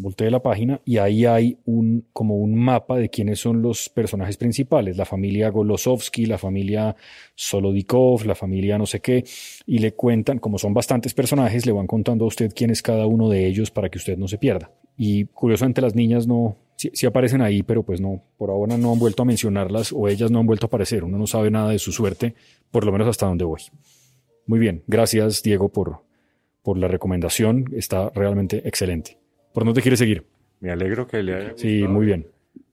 volteé 0.01 0.31
la 0.31 0.41
página 0.41 0.81
y 0.85 0.97
ahí 0.97 1.25
hay 1.25 1.57
un, 1.65 2.05
como 2.13 2.37
un 2.37 2.55
mapa 2.55 2.97
de 2.97 3.09
quiénes 3.09 3.39
son 3.39 3.61
los 3.61 3.89
personajes 3.89 4.37
principales, 4.37 4.97
la 4.97 5.05
familia 5.05 5.49
Golosovsky, 5.49 6.25
la 6.25 6.37
familia 6.37 6.95
Solodikov, 7.35 8.25
la 8.25 8.35
familia 8.35 8.77
no 8.77 8.85
sé 8.85 8.99
qué, 9.01 9.23
y 9.65 9.79
le 9.79 9.93
cuentan, 9.93 10.39
como 10.39 10.57
son 10.57 10.73
bastantes 10.73 11.13
personajes, 11.13 11.65
le 11.65 11.71
van 11.71 11.87
contando 11.87 12.25
a 12.25 12.27
usted 12.27 12.51
quién 12.55 12.69
es 12.69 12.81
cada 12.81 13.05
uno 13.05 13.29
de 13.29 13.45
ellos 13.45 13.71
para 13.71 13.89
que 13.89 13.97
usted 13.97 14.17
no 14.17 14.27
se 14.27 14.37
pierda. 14.37 14.71
Y 14.97 15.25
curiosamente 15.25 15.81
las 15.81 15.95
niñas 15.95 16.27
no, 16.27 16.57
sí, 16.75 17.05
aparecen 17.05 17.41
ahí, 17.41 17.63
pero 17.63 17.83
pues 17.83 18.01
no, 18.01 18.23
por 18.37 18.49
ahora 18.49 18.77
no 18.77 18.91
han 18.91 18.99
vuelto 18.99 19.23
a 19.23 19.25
mencionarlas 19.25 19.93
o 19.93 20.07
ellas 20.07 20.31
no 20.31 20.39
han 20.39 20.45
vuelto 20.45 20.65
a 20.65 20.67
aparecer. 20.67 21.03
Uno 21.03 21.17
no 21.17 21.27
sabe 21.27 21.51
nada 21.51 21.71
de 21.71 21.79
su 21.79 21.91
suerte, 21.91 22.35
por 22.71 22.85
lo 22.85 22.91
menos 22.91 23.07
hasta 23.07 23.25
donde 23.25 23.45
voy. 23.45 23.61
Muy 24.45 24.59
bien, 24.59 24.83
gracias 24.87 25.43
Diego 25.43 25.69
por, 25.69 26.03
por 26.63 26.77
la 26.77 26.87
recomendación, 26.87 27.65
está 27.75 28.09
realmente 28.09 28.67
excelente. 28.67 29.18
¿Por 29.59 29.65
dónde 29.65 29.81
quiere 29.81 29.97
seguir? 29.97 30.25
Me 30.61 30.71
alegro 30.71 31.05
que 31.05 31.21
le 31.21 31.35
haya 31.35 31.53
Sí, 31.57 31.85
muy 31.85 32.05
bien. 32.05 32.25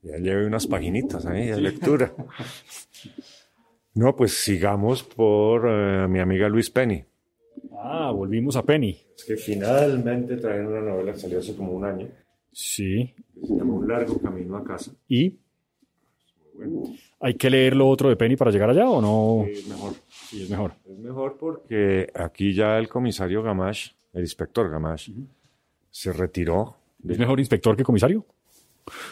Ya 0.03 0.15
lleve 0.19 0.45
unas 0.47 0.65
paginitas 0.67 1.25
ahí 1.25 1.47
de 1.47 1.59
lectura. 1.59 2.13
No, 3.93 4.15
pues 4.15 4.33
sigamos 4.33 5.03
por 5.03 5.65
eh, 5.67 6.07
mi 6.07 6.19
amiga 6.19 6.47
Luis 6.47 6.69
Penny. 6.69 7.03
Ah, 7.77 8.11
volvimos 8.15 8.55
a 8.55 8.63
Penny. 8.63 8.95
Es 9.17 9.25
que 9.25 9.35
finalmente 9.35 10.37
traen 10.37 10.67
una 10.67 10.79
novela 10.81 11.11
que 11.13 11.19
salió 11.19 11.39
hace 11.39 11.55
como 11.55 11.71
un 11.73 11.83
año, 11.83 12.07
Sí, 12.51 13.13
que 13.33 13.47
se 13.47 13.55
llama 13.55 13.73
Un 13.73 13.87
largo 13.87 14.17
camino 14.21 14.55
a 14.55 14.63
casa. 14.63 14.91
y 15.09 15.35
Bueno, 16.53 16.83
¿hay 17.19 17.33
que 17.33 17.49
leer 17.49 17.75
lo 17.75 17.89
otro 17.89 18.07
de 18.07 18.15
Penny 18.15 18.35
para 18.37 18.51
llegar 18.51 18.69
allá 18.69 18.87
o 18.87 19.01
no? 19.01 19.45
es 19.49 19.67
mejor. 19.67 19.93
Sí, 20.09 20.43
es 20.43 20.49
mejor. 20.51 20.73
Es 20.87 20.97
mejor 20.99 21.35
porque 21.39 22.07
aquí 22.13 22.53
ya 22.53 22.77
el 22.77 22.87
comisario 22.87 23.41
Gamache, 23.41 23.95
el 24.13 24.21
inspector 24.21 24.69
Gamache, 24.69 25.11
se 25.91 26.13
retiró. 26.13 26.77
¿Es 27.07 27.17
mejor 27.17 27.39
inspector 27.39 27.75
que 27.75 27.83
comisario? 27.83 28.25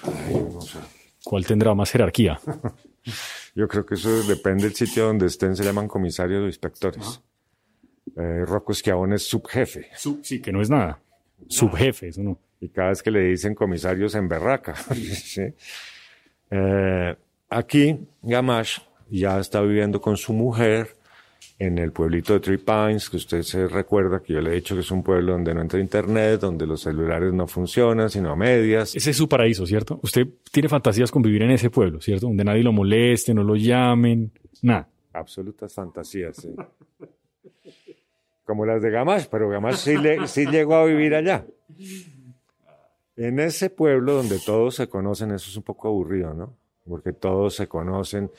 Ay, 0.03 0.35
no 0.53 0.61
sé. 0.61 0.79
¿Cuál 1.23 1.45
tendrá 1.45 1.73
más 1.73 1.91
jerarquía? 1.91 2.39
Yo 3.55 3.67
creo 3.67 3.85
que 3.85 3.95
eso 3.95 4.23
depende 4.23 4.65
del 4.65 4.75
sitio 4.75 5.05
donde 5.05 5.27
estén, 5.27 5.55
se 5.55 5.63
llaman 5.63 5.87
comisarios 5.87 6.43
o 6.43 6.45
inspectores. 6.45 7.21
Eh, 8.15 8.45
Rocco 8.45 8.73
es 8.73 8.83
subjefe. 9.23 9.87
sí, 10.21 10.41
que 10.41 10.51
no 10.51 10.61
es 10.61 10.69
nada. 10.69 10.99
Subjefe, 11.47 12.09
eso 12.09 12.21
no. 12.21 12.37
Y 12.59 12.69
cada 12.69 12.89
vez 12.89 13.01
que 13.01 13.11
le 13.11 13.21
dicen 13.21 13.55
comisarios 13.55 14.15
en 14.15 14.27
berraca. 14.27 14.75
¿sí? 14.93 15.41
Eh, 16.51 17.15
aquí, 17.49 17.99
Gamache 18.21 18.81
ya 19.09 19.39
está 19.39 19.61
viviendo 19.61 20.01
con 20.01 20.17
su 20.17 20.33
mujer 20.33 20.95
en 21.57 21.77
el 21.77 21.91
pueblito 21.93 22.33
de 22.33 22.39
Three 22.41 22.57
Pines, 22.57 23.09
que 23.09 23.15
usted 23.17 23.41
se 23.43 23.67
recuerda 23.67 24.21
que 24.21 24.33
yo 24.33 24.41
le 24.41 24.51
he 24.51 24.55
dicho 24.55 24.75
que 24.75 24.81
es 24.81 24.91
un 24.91 25.01
pueblo 25.03 25.31
donde 25.33 25.53
no 25.53 25.61
entra 25.61 25.79
internet, 25.79 26.41
donde 26.41 26.65
los 26.67 26.81
celulares 26.81 27.31
no 27.33 27.47
funcionan, 27.47 28.09
sino 28.09 28.31
a 28.31 28.35
medias. 28.35 28.93
Ese 28.95 29.11
es 29.11 29.17
su 29.17 29.29
paraíso, 29.29 29.65
¿cierto? 29.65 29.99
Usted 30.03 30.27
tiene 30.51 30.67
fantasías 30.67 31.11
con 31.11 31.21
vivir 31.21 31.43
en 31.43 31.51
ese 31.51 31.69
pueblo, 31.69 32.01
¿cierto? 32.01 32.27
Donde 32.27 32.43
nadie 32.43 32.61
lo 32.63 32.73
moleste, 32.73 33.33
no 33.33 33.43
lo 33.43 33.55
llamen, 33.55 34.31
nada. 34.61 34.87
Absolutas 35.13 35.73
fantasías, 35.73 36.35
sí. 36.35 36.49
Como 38.43 38.65
las 38.65 38.81
de 38.81 38.91
Gamache, 38.91 39.27
pero 39.31 39.47
Gamache 39.49 39.77
sí, 39.77 39.97
le- 39.97 40.27
sí 40.27 40.45
llegó 40.45 40.75
a 40.75 40.85
vivir 40.85 41.15
allá. 41.15 41.45
En 43.15 43.39
ese 43.39 43.69
pueblo 43.69 44.13
donde 44.13 44.39
todos 44.45 44.75
se 44.75 44.87
conocen, 44.89 45.31
eso 45.31 45.49
es 45.49 45.55
un 45.55 45.63
poco 45.63 45.87
aburrido, 45.87 46.33
¿no? 46.33 46.53
Porque 46.87 47.13
todos 47.13 47.55
se 47.55 47.67
conocen, 47.67 48.29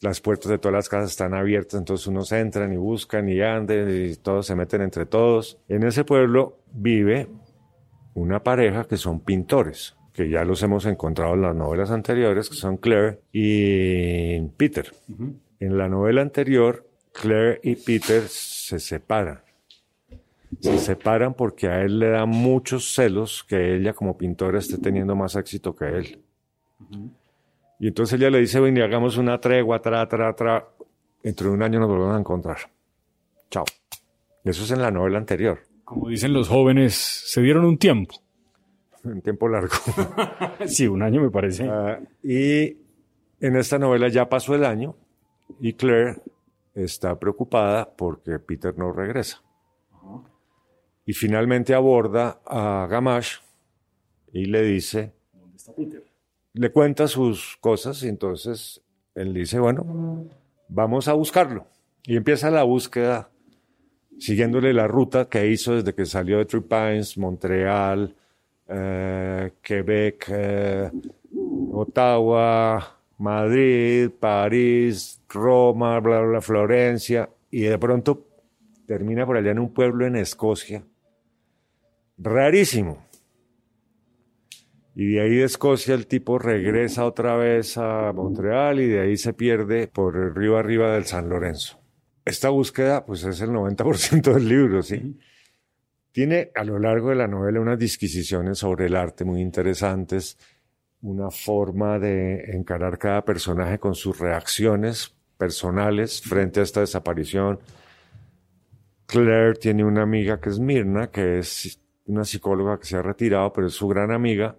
las 0.00 0.20
puertas 0.20 0.50
de 0.50 0.58
todas 0.58 0.74
las 0.74 0.88
casas 0.88 1.10
están 1.10 1.34
abiertas, 1.34 1.78
entonces 1.78 2.06
unos 2.06 2.32
entran 2.32 2.72
y 2.72 2.76
buscan 2.76 3.28
y 3.28 3.40
andan 3.42 3.90
y 3.90 4.14
todos 4.16 4.46
se 4.46 4.54
meten 4.54 4.80
entre 4.82 5.04
todos. 5.06 5.58
En 5.68 5.82
ese 5.82 6.04
pueblo 6.04 6.58
vive 6.72 7.28
una 8.14 8.42
pareja 8.42 8.84
que 8.84 8.96
son 8.96 9.20
pintores. 9.20 9.96
que 10.12 10.28
ya 10.28 10.44
los 10.44 10.62
hemos 10.62 10.86
encontrado 10.86 11.34
en 11.34 11.42
las 11.42 11.54
novelas 11.54 11.90
anteriores, 11.90 12.48
que 12.48 12.56
son 12.56 12.76
Claire 12.78 13.20
y 13.32 14.40
Peter. 14.56 14.92
En 15.60 15.78
la 15.78 15.88
novela 15.88 16.20
anterior, 16.20 16.84
Claire 17.12 17.60
y 17.62 17.76
Peter 17.76 18.22
se 18.28 18.80
separan. 18.80 19.40
Se 20.58 20.78
separan 20.78 21.34
porque 21.34 21.68
a 21.68 21.80
él 21.82 22.00
le 22.00 22.10
da 22.10 22.26
muchos 22.26 22.92
celos 22.92 23.44
que 23.44 23.76
ella 23.76 23.92
como 23.92 24.18
pintora 24.18 24.58
esté 24.58 24.78
teniendo 24.78 25.14
más 25.14 25.36
éxito 25.36 25.74
que 25.76 25.86
él. 25.86 26.18
Y 27.80 27.88
entonces 27.88 28.20
ella 28.20 28.28
le 28.28 28.40
dice, 28.40 28.60
ven 28.60 28.76
y 28.76 28.82
hagamos 28.82 29.16
una 29.16 29.40
tregua, 29.40 29.80
tra, 29.80 30.06
tra, 30.06 30.34
tra. 30.34 30.68
Dentro 31.22 31.48
de 31.48 31.54
un 31.54 31.62
año 31.62 31.80
nos 31.80 31.88
volvemos 31.88 32.14
a 32.14 32.18
encontrar. 32.18 32.58
Chao. 33.50 33.64
Eso 34.44 34.64
es 34.64 34.70
en 34.70 34.82
la 34.82 34.90
novela 34.90 35.16
anterior. 35.16 35.60
Como 35.82 36.10
dicen 36.10 36.34
los 36.34 36.48
jóvenes, 36.48 36.94
se 36.94 37.40
dieron 37.40 37.64
un 37.64 37.78
tiempo. 37.78 38.16
Un 39.02 39.22
tiempo 39.22 39.48
largo. 39.48 39.72
sí, 40.66 40.86
un 40.86 41.02
año 41.02 41.22
me 41.22 41.30
parece. 41.30 41.66
Ah, 41.70 41.98
y 42.22 42.76
en 43.40 43.56
esta 43.56 43.78
novela 43.78 44.08
ya 44.08 44.28
pasó 44.28 44.54
el 44.54 44.66
año 44.66 44.94
y 45.58 45.72
Claire 45.72 46.16
está 46.74 47.18
preocupada 47.18 47.90
porque 47.96 48.38
Peter 48.38 48.76
no 48.76 48.92
regresa. 48.92 49.42
Y 51.06 51.14
finalmente 51.14 51.72
aborda 51.74 52.42
a 52.44 52.86
Gamache 52.90 53.38
y 54.34 54.44
le 54.44 54.62
dice, 54.64 55.14
¿dónde 55.32 55.56
está 55.56 55.74
Peter? 55.74 56.09
Le 56.52 56.70
cuenta 56.72 57.06
sus 57.06 57.56
cosas 57.60 58.02
y 58.02 58.08
entonces 58.08 58.82
él 59.14 59.34
dice, 59.34 59.58
bueno, 59.58 60.28
vamos 60.68 61.08
a 61.08 61.12
buscarlo. 61.12 61.66
Y 62.04 62.16
empieza 62.16 62.50
la 62.50 62.62
búsqueda 62.62 63.30
siguiéndole 64.18 64.72
la 64.72 64.86
ruta 64.86 65.28
que 65.28 65.48
hizo 65.48 65.74
desde 65.76 65.94
que 65.94 66.04
salió 66.04 66.38
de 66.38 66.44
Three 66.44 66.60
Pines, 66.60 67.16
Montreal, 67.16 68.14
eh, 68.68 69.52
Quebec, 69.62 70.26
eh, 70.30 70.90
Ottawa, 71.72 72.98
Madrid, 73.18 74.10
París, 74.10 75.20
Roma, 75.28 75.98
bla, 76.00 76.20
bla, 76.20 76.40
Florencia, 76.40 77.28
y 77.50 77.62
de 77.62 77.78
pronto 77.78 78.26
termina 78.86 79.26
por 79.26 79.36
allá 79.36 79.50
en 79.50 79.58
un 79.58 79.72
pueblo 79.72 80.06
en 80.06 80.16
Escocia. 80.16 80.82
Rarísimo. 82.18 83.09
Y 85.00 85.12
de 85.12 85.22
ahí 85.22 85.36
de 85.36 85.44
Escocia 85.44 85.94
el 85.94 86.06
tipo 86.06 86.38
regresa 86.38 87.06
otra 87.06 87.34
vez 87.34 87.78
a 87.78 88.12
Montreal 88.12 88.80
y 88.80 88.86
de 88.86 89.00
ahí 89.00 89.16
se 89.16 89.32
pierde 89.32 89.88
por 89.88 90.14
el 90.14 90.34
río 90.34 90.58
arriba 90.58 90.92
del 90.92 91.06
San 91.06 91.30
Lorenzo. 91.30 91.80
Esta 92.22 92.50
búsqueda, 92.50 93.06
pues 93.06 93.24
es 93.24 93.40
el 93.40 93.48
90% 93.48 94.34
del 94.34 94.46
libro, 94.46 94.82
¿sí? 94.82 95.18
Tiene 96.12 96.50
a 96.54 96.64
lo 96.64 96.78
largo 96.78 97.08
de 97.08 97.14
la 97.14 97.26
novela 97.26 97.60
unas 97.60 97.78
disquisiciones 97.78 98.58
sobre 98.58 98.88
el 98.88 98.94
arte 98.94 99.24
muy 99.24 99.40
interesantes, 99.40 100.36
una 101.00 101.30
forma 101.30 101.98
de 101.98 102.54
encarar 102.54 102.98
cada 102.98 103.24
personaje 103.24 103.78
con 103.78 103.94
sus 103.94 104.18
reacciones 104.18 105.16
personales 105.38 106.20
frente 106.20 106.60
a 106.60 106.64
esta 106.64 106.80
desaparición. 106.80 107.58
Claire 109.06 109.54
tiene 109.54 109.82
una 109.82 110.02
amiga 110.02 110.42
que 110.42 110.50
es 110.50 110.58
Mirna, 110.58 111.10
que 111.10 111.38
es 111.38 111.80
una 112.04 112.24
psicóloga 112.24 112.78
que 112.78 112.84
se 112.84 112.96
ha 112.96 113.02
retirado, 113.02 113.50
pero 113.52 113.68
es 113.68 113.72
su 113.72 113.88
gran 113.88 114.10
amiga, 114.10 114.56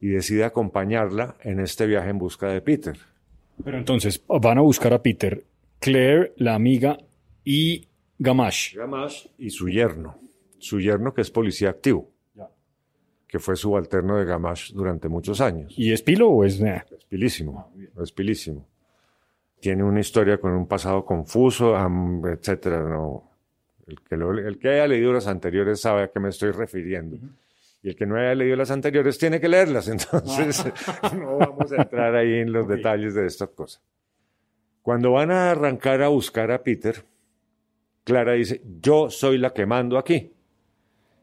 y 0.00 0.08
decide 0.08 0.44
acompañarla 0.44 1.36
en 1.42 1.60
este 1.60 1.86
viaje 1.86 2.10
en 2.10 2.18
busca 2.18 2.48
de 2.48 2.60
Peter. 2.60 2.96
Pero 3.64 3.78
entonces 3.78 4.22
van 4.28 4.58
a 4.58 4.62
buscar 4.62 4.92
a 4.92 5.02
Peter, 5.02 5.44
Claire, 5.78 6.32
la 6.36 6.54
amiga, 6.54 6.98
y 7.44 7.86
Gamache. 8.18 8.76
Gamache 8.76 9.30
y 9.38 9.50
su 9.50 9.68
yerno 9.68 10.18
su 10.58 10.80
yerno 10.80 11.14
que 11.14 11.20
es 11.20 11.30
policía 11.30 11.70
activo, 11.70 12.10
que 13.26 13.38
fue 13.38 13.56
subalterno 13.56 14.16
de 14.16 14.24
Gamache 14.24 14.72
durante 14.74 15.08
muchos 15.08 15.40
años. 15.40 15.74
¿Y 15.76 15.92
es 15.92 16.02
pilo 16.02 16.28
o 16.28 16.44
es...? 16.44 16.60
Es 16.60 17.04
pilísimo, 17.08 17.72
es 18.02 18.12
pilísimo. 18.12 18.66
Tiene 19.60 19.82
una 19.84 20.00
historia 20.00 20.38
con 20.38 20.52
un 20.52 20.66
pasado 20.66 21.04
confuso, 21.04 21.74
etcétera. 22.26 22.80
No. 22.80 23.30
El, 23.86 24.00
que 24.00 24.14
el 24.14 24.58
que 24.58 24.68
haya 24.68 24.86
leído 24.86 25.12
las 25.12 25.26
anteriores 25.26 25.80
sabe 25.80 26.02
a 26.02 26.08
qué 26.08 26.20
me 26.20 26.28
estoy 26.28 26.50
refiriendo. 26.50 27.16
Y 27.86 27.90
el 27.90 27.94
que 27.94 28.04
no 28.04 28.16
haya 28.16 28.34
leído 28.34 28.56
las 28.56 28.72
anteriores 28.72 29.16
tiene 29.16 29.40
que 29.40 29.48
leerlas. 29.48 29.86
Entonces, 29.88 30.64
no 31.16 31.38
vamos 31.38 31.70
a 31.70 31.82
entrar 31.82 32.16
ahí 32.16 32.40
en 32.40 32.50
los 32.52 32.66
detalles 32.66 33.14
de 33.14 33.26
estas 33.26 33.50
cosas. 33.50 33.80
Cuando 34.82 35.12
van 35.12 35.30
a 35.30 35.52
arrancar 35.52 36.02
a 36.02 36.08
buscar 36.08 36.50
a 36.50 36.64
Peter, 36.64 37.04
Clara 38.02 38.32
dice, 38.32 38.60
yo 38.80 39.08
soy 39.08 39.38
la 39.38 39.50
que 39.50 39.66
mando 39.66 39.98
aquí. 39.98 40.32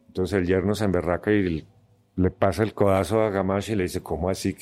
Entonces 0.07 0.39
el 0.39 0.47
yerno 0.47 0.73
se 0.73 0.85
emberraca 0.85 1.33
y 1.33 1.67
le 2.15 2.31
pasa 2.31 2.63
el 2.63 2.73
codazo 2.73 3.21
a 3.21 3.29
Gamache 3.29 3.73
y 3.73 3.75
le 3.75 3.83
dice, 3.83 4.01
¿cómo 4.01 4.29
así? 4.29 4.55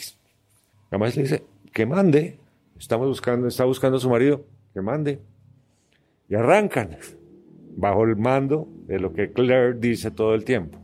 Gamache 0.90 1.18
le 1.18 1.22
dice, 1.22 1.44
que 1.72 1.86
mande. 1.86 2.40
Estamos 2.80 3.10
buscando, 3.10 3.48
está 3.48 3.66
buscando 3.66 3.98
a 3.98 4.00
su 4.00 4.10
marido, 4.10 4.44
que 4.74 4.82
mande. 4.82 5.20
Y 6.28 6.34
arrancan 6.34 6.98
bajo 7.78 8.06
el 8.06 8.16
mando 8.16 8.68
de 8.88 8.98
lo 8.98 9.14
que 9.14 9.32
Claire 9.32 9.76
dice 9.76 10.10
todo 10.10 10.34
el 10.34 10.44
tiempo. 10.44 10.81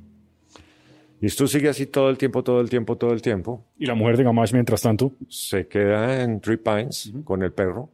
Y 1.20 1.26
esto 1.26 1.48
sigue 1.48 1.70
así 1.70 1.88
todo 1.88 2.10
el 2.10 2.18
tiempo, 2.18 2.44
todo 2.44 2.62
el 2.62 2.70
tiempo, 2.70 2.96
todo 2.96 3.12
el 3.12 3.22
tiempo. 3.22 3.66
¿Y 3.78 3.86
la 3.86 3.96
mujer 3.96 4.18
de 4.18 4.24
Gamache, 4.24 4.54
mientras 4.54 4.82
tanto? 4.82 5.14
Se 5.28 5.68
queda 5.68 6.22
en 6.22 6.40
Three 6.40 6.58
Pines 6.58 7.12
con 7.24 7.42
el 7.42 7.52
perro 7.52 7.90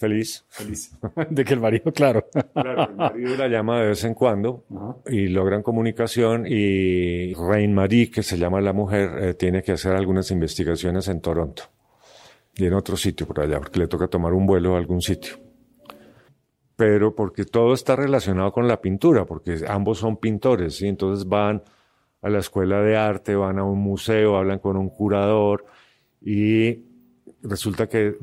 Feliz. 0.00 0.46
Feliz. 0.48 0.96
De 1.28 1.44
que 1.44 1.52
el 1.52 1.60
marido, 1.60 1.92
claro. 1.92 2.26
Claro, 2.54 2.84
el 2.88 2.96
marido 2.96 3.36
la 3.36 3.48
llama 3.48 3.82
de 3.82 3.88
vez 3.88 4.02
en 4.04 4.14
cuando 4.14 4.64
y 5.06 5.28
logran 5.28 5.62
comunicación 5.62 6.46
y 6.48 7.34
Rain 7.34 7.74
Marie, 7.74 8.10
que 8.10 8.22
se 8.22 8.38
llama 8.38 8.62
la 8.62 8.72
mujer, 8.72 9.10
eh, 9.22 9.34
tiene 9.34 9.62
que 9.62 9.72
hacer 9.72 9.92
algunas 9.92 10.30
investigaciones 10.30 11.06
en 11.08 11.20
Toronto 11.20 11.64
y 12.54 12.64
en 12.64 12.72
otro 12.72 12.96
sitio 12.96 13.26
por 13.26 13.40
allá, 13.40 13.58
porque 13.58 13.78
le 13.78 13.88
toca 13.88 14.08
tomar 14.08 14.32
un 14.32 14.46
vuelo 14.46 14.74
a 14.74 14.78
algún 14.78 15.02
sitio. 15.02 15.34
Pero 16.76 17.14
porque 17.14 17.44
todo 17.44 17.74
está 17.74 17.94
relacionado 17.94 18.52
con 18.52 18.66
la 18.66 18.80
pintura, 18.80 19.26
porque 19.26 19.58
ambos 19.68 19.98
son 19.98 20.16
pintores, 20.16 20.80
y 20.80 20.88
entonces 20.88 21.28
van 21.28 21.62
a 22.22 22.28
la 22.28 22.38
escuela 22.38 22.82
de 22.82 22.96
arte, 22.96 23.34
van 23.34 23.58
a 23.58 23.64
un 23.64 23.80
museo, 23.80 24.36
hablan 24.36 24.58
con 24.58 24.76
un 24.76 24.90
curador 24.90 25.64
y 26.20 26.84
resulta 27.42 27.88
que 27.88 28.16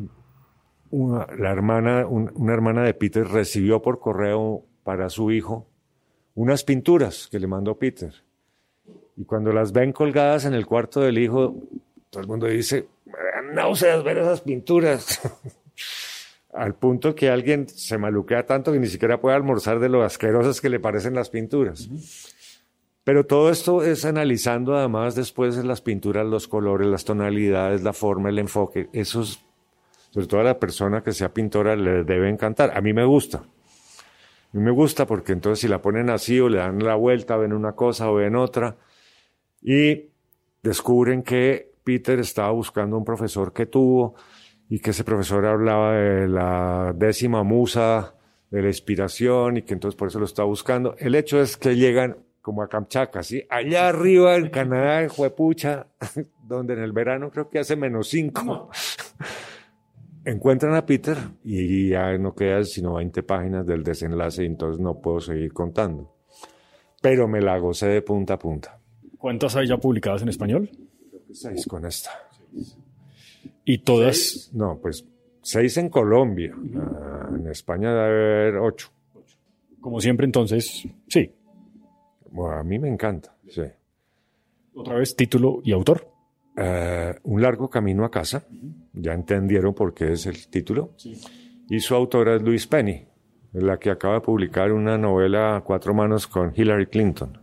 una, 0.90 1.28
la 1.38 1.52
hermana, 1.52 2.06
una 2.08 2.54
hermana 2.54 2.84
de 2.84 2.94
Peter 2.94 3.28
recibió 3.28 3.82
por 3.82 4.00
correo 4.00 4.64
para 4.84 5.10
su 5.10 5.32
hijo 5.32 5.68
unas 6.38 6.64
pinturas 6.64 7.28
que 7.32 7.40
le 7.40 7.48
mandó 7.48 7.80
Peter. 7.80 8.14
Y 9.16 9.26
cuando 9.26 9.52
las 9.52 9.72
ven 9.72 9.92
colgadas 9.92 10.46
en 10.46 10.54
el 10.54 10.68
cuarto 10.68 11.02
del 11.02 11.18
hijo, 11.18 11.56
todo 12.12 12.22
el 12.22 12.28
mundo 12.28 12.46
dice, 12.46 12.88
náuseas 13.54 14.04
ver 14.04 14.20
esas 14.20 14.42
pinturas. 14.42 15.20
Al 16.54 16.76
punto 16.76 17.16
que 17.16 17.30
alguien 17.30 17.68
se 17.68 17.98
maluquea 17.98 18.46
tanto 18.46 18.72
que 18.72 18.80
ni 18.80 18.88
siquiera 18.88 19.20
puede 19.20 19.36
almorzar 19.36 19.80
de 19.80 19.90
lo 19.90 20.04
asquerosas 20.04 20.62
que 20.62 20.70
le 20.70 20.80
parecen 20.80 21.16
las 21.16 21.32
pinturas. 21.32 21.90
Pero 23.08 23.26
todo 23.26 23.50
esto 23.50 23.84
es 23.84 24.04
analizando 24.04 24.76
además 24.76 25.16
después 25.16 25.56
las 25.64 25.80
pinturas, 25.80 26.26
los 26.26 26.50
colores, 26.50 26.90
las 26.90 27.06
tonalidades, 27.06 27.82
la 27.82 27.94
forma, 27.94 28.28
el 28.28 28.38
enfoque. 28.38 28.90
Esos 28.92 29.46
sobre 30.10 30.28
todo 30.28 30.42
a 30.42 30.44
la 30.44 30.60
persona 30.60 31.02
que 31.02 31.14
sea 31.14 31.34
pintora 31.34 31.78
le 31.78 32.04
debe 32.04 32.30
encantar. 32.30 32.76
A 32.76 32.82
mí 32.82 32.92
me 32.92 33.06
gusta. 33.06 33.38
A 33.38 34.58
mí 34.58 34.62
me 34.62 34.72
gusta 34.72 35.08
porque 35.08 35.32
entonces 35.32 35.62
si 35.62 35.70
la 35.70 35.82
ponen 35.82 36.10
así 36.10 36.38
o 36.42 36.50
le 36.50 36.58
dan 36.58 36.84
la 36.84 36.96
vuelta, 36.96 37.38
ven 37.38 37.54
una 37.54 37.72
cosa 37.72 38.12
o 38.12 38.16
ven 38.16 38.36
otra 38.36 38.76
y 39.62 40.10
descubren 40.62 41.24
que 41.24 41.76
Peter 41.86 42.20
estaba 42.20 42.52
buscando 42.52 42.98
un 42.98 43.06
profesor 43.06 43.54
que 43.54 43.68
tuvo 43.68 44.16
y 44.68 44.80
que 44.80 44.90
ese 44.90 45.06
profesor 45.06 45.46
hablaba 45.46 45.94
de 45.94 46.28
la 46.28 46.94
décima 46.94 47.44
musa 47.44 48.16
de 48.52 48.64
la 48.64 48.68
inspiración 48.68 49.56
y 49.56 49.62
que 49.62 49.76
entonces 49.76 49.98
por 49.98 50.10
eso 50.10 50.20
lo 50.20 50.26
estaba 50.26 50.50
buscando. 50.50 50.98
El 51.00 51.16
hecho 51.16 51.40
es 51.40 51.56
que 51.56 51.78
llegan 51.78 52.27
como 52.48 52.62
a 52.62 52.70
Kamchatka, 52.70 53.24
¿sí? 53.24 53.44
Allá 53.50 53.90
arriba 53.90 54.38
en 54.38 54.50
Canadá, 54.50 55.04
en 55.04 55.10
Juepucha, 55.10 55.88
donde 56.48 56.76
en 56.76 56.80
el 56.80 56.94
verano 56.94 57.30
creo 57.30 57.50
que 57.50 57.60
hace 57.60 57.76
menos 57.76 58.08
cinco 58.08 58.70
encuentran 60.24 60.74
a 60.74 60.86
Peter 60.86 61.18
y 61.44 61.90
ya 61.90 62.18
no 62.18 62.34
quedan 62.34 62.64
sino 62.64 62.94
20 62.94 63.22
páginas 63.24 63.68
del 63.68 63.84
desenlace 63.84 64.44
y 64.44 64.46
entonces 64.46 64.82
no 64.82 65.02
puedo 65.02 65.20
seguir 65.20 65.52
contando. 65.52 66.16
Pero 67.02 67.28
me 67.28 67.42
la 67.42 67.58
gocé 67.58 67.88
de 67.88 68.02
punta 68.02 68.36
a 68.36 68.40
punta. 68.40 68.80
¿Cuántas 69.18 69.58
hay 69.58 69.68
ya 69.68 69.76
publicadas 69.76 70.22
en 70.22 70.30
español? 70.30 70.70
Seis 71.34 71.66
con 71.68 71.86
esta. 71.86 72.12
¿Y 73.66 73.80
todas? 73.80 74.52
No, 74.54 74.80
pues 74.82 75.06
seis 75.42 75.76
en 75.76 75.90
Colombia. 75.90 76.56
Ah, 76.78 77.30
en 77.36 77.46
España 77.48 77.90
debe 77.90 78.06
haber 78.06 78.56
ocho. 78.56 78.88
Como 79.82 80.00
siempre, 80.00 80.24
entonces, 80.24 80.88
sí. 81.10 81.34
Bueno, 82.38 82.56
a 82.60 82.64
mí 82.64 82.78
me 82.78 82.88
encanta, 82.88 83.36
sí. 83.50 83.64
Otra 84.76 84.96
vez, 84.96 85.16
título 85.16 85.60
y 85.64 85.72
autor. 85.72 86.08
Eh, 86.56 87.16
un 87.24 87.42
largo 87.42 87.68
camino 87.68 88.06
a 88.06 88.12
casa, 88.12 88.44
ya 88.94 89.14
entendieron 89.14 89.74
por 89.74 89.94
qué 89.94 90.12
es 90.14 90.26
el 90.28 90.48
título, 90.50 90.92
y 91.70 91.80
su 91.80 91.96
autora 91.96 92.36
es 92.36 92.42
Louise 92.44 92.68
Penny, 92.68 93.06
la 93.54 93.78
que 93.80 93.90
acaba 93.90 94.16
de 94.16 94.22
publicar 94.22 94.72
una 94.72 94.98
novela 95.00 95.56
a 95.58 95.62
cuatro 95.62 95.94
manos 95.96 96.28
con 96.28 96.54
Hillary 96.56 96.86
Clinton, 96.88 97.40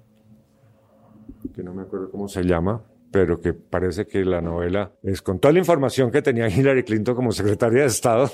que 1.55 1.63
no 1.65 1.75
me 1.75 1.83
acuerdo 1.83 2.09
cómo 2.11 2.29
se 2.29 2.43
llama, 2.45 2.83
pero 3.11 3.41
que 3.41 3.53
parece 3.53 4.07
que 4.07 4.25
la 4.25 4.41
novela 4.41 4.93
es 5.03 5.23
con 5.23 5.39
toda 5.41 5.53
la 5.53 5.59
información 5.61 6.11
que 6.13 6.23
tenía 6.23 6.49
Hillary 6.57 6.85
Clinton 6.85 7.15
como 7.17 7.33
secretaria 7.33 7.81
de 7.83 7.87
Estado, 7.89 8.31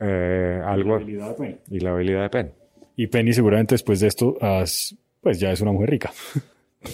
eh, 0.00 0.60
algo... 0.64 0.98
Y 1.00 1.00
la 1.00 1.02
habilidad 1.04 1.28
de 1.28 1.34
Penny. 1.34 1.58
Y 1.70 1.80
la 1.80 1.90
habilidad 1.92 2.22
de 2.22 2.30
Penny. 2.30 2.50
Y 2.96 3.06
Penny 3.06 3.32
seguramente 3.32 3.74
después 3.74 4.00
de 4.00 4.06
esto, 4.08 4.36
has- 4.40 4.96
pues 5.22 5.40
ya 5.40 5.50
es 5.52 5.60
una 5.60 5.72
mujer 5.72 5.90
rica. 5.90 6.10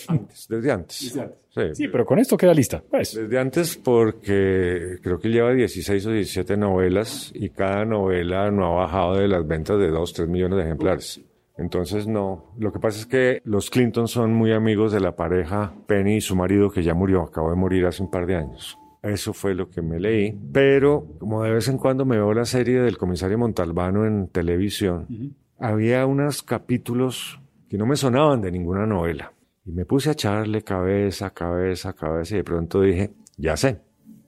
Antes, 0.07 0.47
desde 0.49 0.71
antes. 0.71 1.19
Sí. 1.51 1.63
Sí, 1.73 1.89
pero 1.89 2.05
con 2.05 2.19
esto 2.19 2.37
queda 2.37 2.55
lista. 2.55 2.83
Pues, 2.89 3.15
Desde 3.15 3.39
antes 3.39 3.77
porque 3.77 4.99
creo 5.03 5.19
que 5.19 5.29
lleva 5.29 5.53
16 5.53 6.07
o 6.07 6.13
17 6.13 6.57
novelas 6.57 7.33
y 7.35 7.49
cada 7.49 7.85
novela 7.85 8.51
no 8.51 8.67
ha 8.67 8.83
bajado 8.83 9.17
de 9.17 9.27
las 9.27 9.47
ventas 9.47 9.79
de 9.79 9.89
2, 9.89 10.13
3 10.13 10.29
millones 10.29 10.59
de 10.59 10.65
ejemplares. 10.65 11.21
Entonces 11.57 12.07
no, 12.07 12.55
lo 12.59 12.73
que 12.73 12.79
pasa 12.79 13.01
es 13.01 13.07
que 13.07 13.41
los 13.45 13.71
Clinton 13.71 14.07
son 14.07 14.33
muy 14.33 14.53
amigos 14.53 14.93
de 14.93 15.01
la 15.01 15.17
pareja 15.17 15.75
Penny 15.87 16.17
y 16.17 16.21
su 16.21 16.37
marido 16.37 16.71
que 16.71 16.85
ya 16.85 16.95
murió, 16.95 17.23
acabó 17.23 17.51
de 17.51 17.57
morir 17.57 17.87
hace 17.87 18.03
un 18.03 18.11
par 18.11 18.27
de 18.27 18.37
años. 18.37 18.79
Eso 19.03 19.33
fue 19.33 19.55
lo 19.55 19.69
que 19.69 19.83
me 19.83 19.99
leí, 19.99 20.39
pero 20.53 21.07
como 21.19 21.43
de 21.43 21.51
vez 21.51 21.67
en 21.69 21.79
cuando 21.79 22.05
me 22.05 22.17
veo 22.17 22.33
la 22.33 22.45
serie 22.45 22.81
del 22.81 22.99
comisario 22.99 23.39
Montalbano 23.39 24.07
en 24.07 24.29
televisión, 24.29 25.35
había 25.59 26.07
unos 26.07 26.43
capítulos 26.43 27.41
que 27.69 27.77
no 27.79 27.87
me 27.87 27.97
sonaban 27.97 28.41
de 28.41 28.51
ninguna 28.51 28.87
novela. 28.87 29.33
Y 29.67 29.73
me 29.73 29.85
puse 29.85 30.09
a 30.09 30.13
echarle 30.13 30.63
cabeza, 30.63 31.31
cabeza, 31.31 31.93
cabeza 31.93 32.35
y 32.35 32.39
de 32.39 32.45
pronto 32.45 32.81
dije, 32.81 33.13
ya 33.37 33.57
sé, 33.57 33.81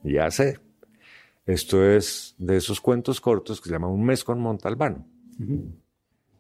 ya 0.03 0.31
sé. 0.31 0.59
Esto 1.47 1.85
es 1.85 2.35
de 2.39 2.57
esos 2.59 2.81
cuentos 2.81 3.21
cortos 3.21 3.61
que 3.61 3.69
se 3.69 3.73
llama 3.75 3.89
Un 3.89 4.05
mes 4.05 4.23
con 4.25 4.39
Montalbano. 4.41 5.07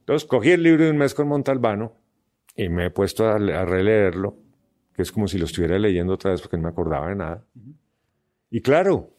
Entonces 0.00 0.28
cogí 0.28 0.50
el 0.50 0.62
libro 0.62 0.84
de 0.84 0.90
Un 0.90 0.98
mes 0.98 1.14
con 1.14 1.26
Montalbano 1.28 1.92
y 2.54 2.68
me 2.68 2.86
he 2.86 2.90
puesto 2.90 3.28
a, 3.28 3.38
le- 3.38 3.54
a 3.54 3.64
releerlo, 3.64 4.36
que 4.94 5.02
es 5.02 5.10
como 5.12 5.26
si 5.28 5.38
lo 5.38 5.46
estuviera 5.46 5.78
leyendo 5.78 6.14
otra 6.14 6.32
vez 6.32 6.42
porque 6.42 6.56
no 6.58 6.64
me 6.64 6.68
acordaba 6.68 7.08
de 7.08 7.16
nada. 7.16 7.44
Y 8.50 8.60
claro, 8.60 9.10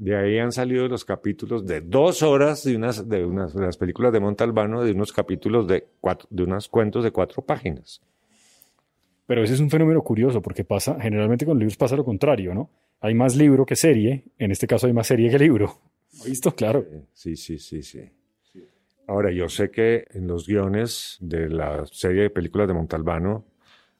de 0.00 0.16
ahí 0.16 0.38
han 0.38 0.50
salido 0.50 0.88
los 0.88 1.04
capítulos 1.04 1.66
de 1.66 1.82
dos 1.82 2.22
horas 2.22 2.64
de 2.64 2.74
unas, 2.74 3.06
de 3.06 3.22
unas 3.22 3.54
de 3.54 3.66
las 3.66 3.76
películas 3.76 4.14
de 4.14 4.20
Montalbano, 4.20 4.82
de 4.82 4.92
unos 4.92 5.12
capítulos 5.12 5.68
de 5.68 5.88
cuatro, 6.00 6.26
de 6.30 6.42
unos 6.42 6.68
cuentos 6.68 7.04
de 7.04 7.10
cuatro 7.10 7.42
páginas. 7.42 8.00
pero 9.26 9.44
ese 9.44 9.52
es 9.52 9.60
un 9.60 9.68
fenómeno 9.68 10.02
curioso 10.02 10.40
porque 10.40 10.64
pasa, 10.64 10.98
generalmente 10.98 11.44
con 11.44 11.58
libros 11.58 11.76
pasa 11.76 11.96
lo 11.96 12.04
contrario, 12.04 12.54
¿no? 12.54 12.70
Hay 13.02 13.14
más 13.14 13.36
libro 13.36 13.66
que 13.66 13.76
serie, 13.76 14.24
en 14.38 14.50
este 14.50 14.66
caso 14.66 14.86
hay 14.86 14.94
más 14.94 15.06
serie 15.06 15.30
que 15.30 15.38
libro. 15.38 15.78
¿Has 16.14 16.24
visto? 16.24 16.54
Claro. 16.54 16.84
Sí, 17.12 17.36
sí, 17.36 17.58
sí, 17.58 17.82
sí. 17.82 18.00
Ahora, 19.06 19.30
yo 19.30 19.48
sé 19.50 19.70
que 19.70 20.06
en 20.12 20.26
los 20.26 20.46
guiones 20.46 21.18
de 21.20 21.48
la 21.50 21.84
serie 21.86 22.22
de 22.22 22.30
películas 22.30 22.68
de 22.68 22.74
Montalbano 22.74 23.44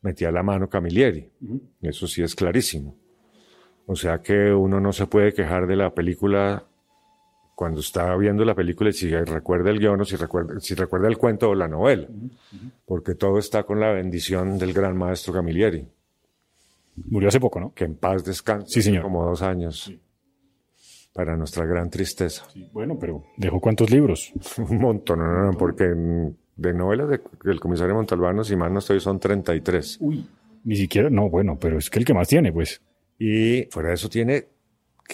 metía 0.01 0.31
la 0.31 0.43
mano 0.43 0.69
Camilleri. 0.69 1.29
Eso 1.83 2.07
sí 2.07 2.23
es 2.23 2.35
clarísimo. 2.35 2.97
O 3.93 3.97
sea 3.97 4.23
que 4.23 4.53
uno 4.55 4.79
no 4.79 4.93
se 4.93 5.07
puede 5.09 5.33
quejar 5.35 5.67
de 5.67 5.75
la 5.75 5.93
película 5.93 6.63
cuando 7.57 7.81
está 7.81 8.15
viendo 8.17 8.45
la 8.45 8.55
película 8.55 8.91
y 8.91 8.93
si 8.93 9.11
recuerda 9.11 9.71
el 9.71 9.81
guion 9.81 10.01
o 10.01 10.05
si 10.05 10.15
recuerda, 10.15 10.61
si 10.61 10.77
recuerda 10.77 11.09
el 11.09 11.19
cuento 11.19 11.51
o 11.51 11.55
la 11.57 11.67
novela. 11.67 12.07
Porque 12.87 13.17
todo 13.17 13.39
está 13.39 13.65
con 13.65 13.81
la 13.81 13.91
bendición 13.91 14.59
del 14.59 14.73
gran 14.73 14.97
maestro 14.97 15.33
Camilleri. 15.33 15.89
Murió 17.09 17.29
hace 17.31 17.41
poco, 17.41 17.59
¿no? 17.59 17.75
Que 17.75 17.83
en 17.85 17.97
paz 17.97 18.25
descanse. 18.25 18.67
Sí, 18.69 18.81
señor. 18.83 19.03
Como 19.03 19.25
dos 19.25 19.43
años. 19.43 19.93
Para 21.13 21.37
nuestra 21.37 21.67
gran 21.67 21.91
tristeza. 21.91 22.45
Bueno, 22.73 22.97
pero 22.97 23.25
¿dejó 23.37 23.61
cuántos 23.61 23.91
libros? 23.91 24.33
Un 24.71 24.79
montón, 24.79 25.19
no, 25.19 25.27
no, 25.27 25.47
no, 25.51 25.59
porque 25.59 25.85
de 25.85 26.73
novelas 26.75 27.09
de- 27.09 27.21
del 27.43 27.59
comisario 27.59 27.97
Montalbano, 27.97 28.45
si 28.45 28.55
mal 28.55 28.73
no 28.73 28.79
estoy, 28.79 29.01
son 29.01 29.19
33. 29.19 29.99
Uy. 30.01 30.25
Ni 30.63 30.77
siquiera, 30.77 31.11
no, 31.11 31.29
bueno, 31.29 31.59
pero 31.59 31.77
es 31.79 31.91
que 31.91 31.99
el 31.99 32.05
que 32.05 32.15
más 32.15 32.29
tiene, 32.29 32.53
pues. 32.53 32.81
Y 33.21 33.65
fuera 33.71 33.91
de 33.91 33.95
eso 33.97 34.09
tiene, 34.09 34.47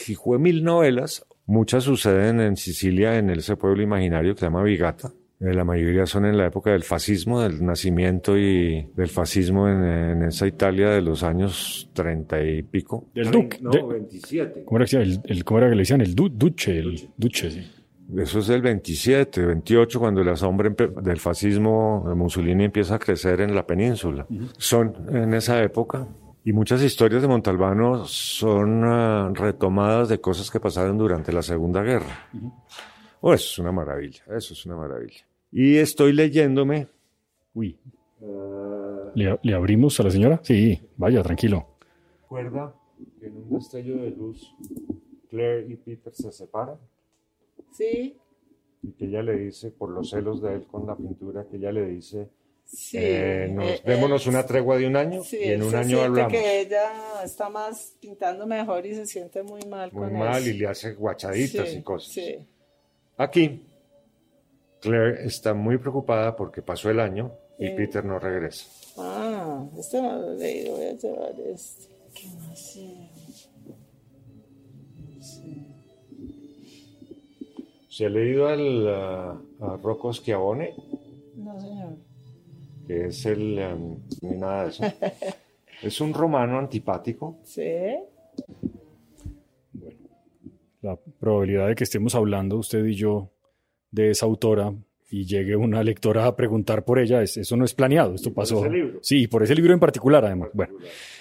hijo 0.08 0.32
de 0.34 0.38
mil 0.38 0.62
novelas. 0.64 1.26
Muchas 1.44 1.84
suceden 1.84 2.40
en 2.40 2.56
Sicilia, 2.56 3.18
en 3.18 3.30
ese 3.30 3.56
pueblo 3.56 3.82
imaginario 3.82 4.34
que 4.34 4.40
se 4.40 4.46
llama 4.46 4.62
Vigata. 4.62 5.12
Eh, 5.40 5.52
La 5.52 5.64
mayoría 5.64 6.06
son 6.06 6.24
en 6.24 6.38
la 6.38 6.46
época 6.46 6.70
del 6.70 6.82
fascismo, 6.84 7.42
del 7.42 7.62
nacimiento 7.64 8.38
y 8.38 8.88
del 8.96 9.08
fascismo 9.08 9.68
en, 9.68 9.84
en 9.84 10.22
esa 10.22 10.46
Italia 10.46 10.88
de 10.90 11.02
los 11.02 11.22
años 11.22 11.90
30 11.92 12.42
y 12.42 12.62
pico. 12.62 13.08
Del 13.14 13.30
Duc, 13.30 13.60
No, 13.60 13.70
de- 13.70 13.82
27. 13.82 14.64
¿Cómo 14.64 14.80
era 14.80 15.02
el, 15.02 15.20
el- 15.24 15.44
¿cómo 15.44 15.58
era 15.58 15.68
que 15.68 15.74
le 15.74 15.80
decían? 15.82 16.00
El 16.00 16.14
du- 16.14 16.30
Duce, 16.30 16.78
el 16.78 17.08
Duce, 17.16 17.50
sí. 17.50 17.70
Eso 18.16 18.38
es 18.38 18.46
del 18.46 18.62
27, 18.62 19.44
28, 19.44 19.98
cuando 19.98 20.22
la 20.22 20.36
sombra 20.36 20.70
del 20.70 21.18
fascismo 21.18 22.04
de 22.08 22.14
Mussolini 22.14 22.64
empieza 22.64 22.94
a 22.94 22.98
crecer 23.00 23.40
en 23.40 23.52
la 23.52 23.66
península. 23.66 24.26
Son 24.58 24.94
en 25.12 25.34
esa 25.34 25.60
época. 25.62 26.06
Y 26.46 26.52
muchas 26.52 26.80
historias 26.80 27.22
de 27.22 27.26
Montalbano 27.28 28.04
son 28.04 28.84
ah, 28.84 29.32
retomadas 29.34 30.08
de 30.08 30.20
cosas 30.20 30.48
que 30.48 30.60
pasaron 30.60 30.96
durante 30.96 31.32
la 31.32 31.42
Segunda 31.42 31.82
Guerra. 31.82 32.28
Oh, 33.20 33.34
eso 33.34 33.46
es 33.50 33.58
una 33.58 33.72
maravilla, 33.72 34.22
eso 34.28 34.54
es 34.54 34.64
una 34.64 34.76
maravilla. 34.76 35.26
Y 35.50 35.74
estoy 35.74 36.12
leyéndome. 36.12 36.86
Uy. 37.52 37.76
¿Le, 39.16 39.36
le 39.42 39.54
abrimos 39.54 39.98
a 39.98 40.04
la 40.04 40.10
señora? 40.10 40.38
Sí, 40.44 40.80
vaya, 40.96 41.20
tranquilo. 41.24 41.66
¿Recuerda 42.22 42.72
que 43.18 43.26
en 43.26 43.38
un 43.38 43.50
destello 43.50 43.96
de 43.96 44.10
luz 44.12 44.54
Claire 45.28 45.66
y 45.68 45.74
Peter 45.74 46.14
se 46.14 46.30
separan? 46.30 46.76
Sí, 47.72 48.16
Y 48.82 48.92
que 48.92 49.06
ella 49.06 49.22
le 49.24 49.36
dice, 49.36 49.72
por 49.72 49.90
los 49.90 50.10
celos 50.10 50.40
de 50.42 50.54
él 50.54 50.66
con 50.70 50.86
la 50.86 50.94
pintura, 50.94 51.44
que 51.50 51.56
ella 51.56 51.72
le 51.72 51.86
dice, 51.88 52.30
sí. 52.66 52.98
Eh, 53.00 53.48
nos, 53.50 53.64
eh, 53.70 53.82
démonos 53.84 54.26
eh, 54.26 54.30
una 54.30 54.44
tregua 54.46 54.76
de 54.76 54.86
un 54.86 54.96
año 54.96 55.22
sí, 55.22 55.38
y 55.40 55.52
en 55.52 55.62
un 55.62 55.70
se 55.70 55.76
año 55.76 56.00
hablamos. 56.02 56.32
que 56.32 56.60
ella 56.60 56.90
está 57.24 57.48
más 57.48 57.94
pintando 58.00 58.46
mejor 58.46 58.84
y 58.86 58.94
se 58.94 59.06
siente 59.06 59.42
muy 59.42 59.62
mal 59.62 59.90
Muy 59.92 60.08
con 60.10 60.18
mal 60.18 60.42
eso. 60.42 60.50
y 60.50 60.52
le 60.58 60.66
hace 60.68 60.92
guachaditas 60.94 61.68
Sí, 61.70 61.76
y 61.78 61.82
cosas. 61.82 62.12
Sí, 62.12 62.46
Aquí, 63.18 63.64
Claire 64.80 65.24
está 65.24 65.54
muy 65.54 65.78
preocupada 65.78 66.36
porque 66.36 66.60
pasó 66.62 66.90
el 66.90 67.00
año 67.00 67.32
y. 67.58 67.70
Peter 67.70 68.04
no 68.04 68.18
regresa. 68.18 68.66
Ah, 68.98 69.64
este 69.78 70.02
no 70.02 70.18
lo 70.18 70.32
he 70.32 70.36
leído, 70.36 70.76
voy 70.76 70.86
a 70.86 70.92
llevar 70.92 71.34
este. 71.40 71.86
¿Qué 72.14 72.26
más? 72.28 72.58
Sí. 72.60 73.08
¿Se 77.88 78.04
ha 78.06 78.08
leído 78.10 78.46
al, 78.48 78.88
ah, 78.88 79.40
a 79.60 79.76
Rocco 79.82 80.12
Schiavone? 80.12 80.74
Que 82.86 83.06
es 83.06 83.26
el... 83.26 83.58
em, 83.58 83.96
ni 84.22 84.36
nada 84.36 84.64
de 84.64 84.68
eso. 84.70 84.84
es 85.82 86.00
un 86.00 86.14
romano 86.14 86.58
antipático. 86.58 87.38
Sí. 87.44 87.62
La 90.82 90.96
probabilidad 91.18 91.68
de 91.68 91.74
que 91.74 91.84
estemos 91.84 92.14
hablando 92.14 92.56
usted 92.58 92.84
y 92.84 92.94
yo 92.94 93.30
de 93.90 94.10
esa 94.10 94.26
autora 94.26 94.72
y 95.10 95.24
llegue 95.24 95.56
una 95.56 95.82
lectora 95.82 96.26
a 96.26 96.36
preguntar 96.36 96.84
por 96.84 96.98
ella, 96.98 97.22
es- 97.22 97.36
eso 97.36 97.56
no 97.56 97.64
es 97.64 97.74
planeado, 97.74 98.14
esto 98.14 98.30
por 98.30 98.42
pasó. 98.42 98.64
ese 98.64 98.70
libro. 98.74 98.98
Sí, 99.02 99.26
por 99.26 99.42
ese 99.42 99.54
libro 99.54 99.72
en 99.72 99.80
particular, 99.80 100.24
además. 100.24 100.50
Bueno, 100.52 100.74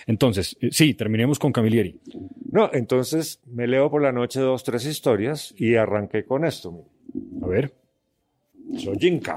entonces, 0.07 0.57
eh, 0.59 0.69
sí, 0.71 0.93
terminemos 0.95 1.39
con 1.39 1.51
Camilleri. 1.51 1.99
No, 2.51 2.69
entonces 2.73 3.39
me 3.45 3.67
leo 3.67 3.89
por 3.89 4.01
la 4.01 4.11
noche 4.11 4.39
dos, 4.39 4.63
tres 4.63 4.85
historias 4.85 5.53
y 5.57 5.75
arranqué 5.75 6.25
con 6.25 6.45
esto. 6.45 6.71
mire. 6.71 6.85
A 7.43 7.47
ver. 7.47 7.73
Soyinka. 8.77 9.35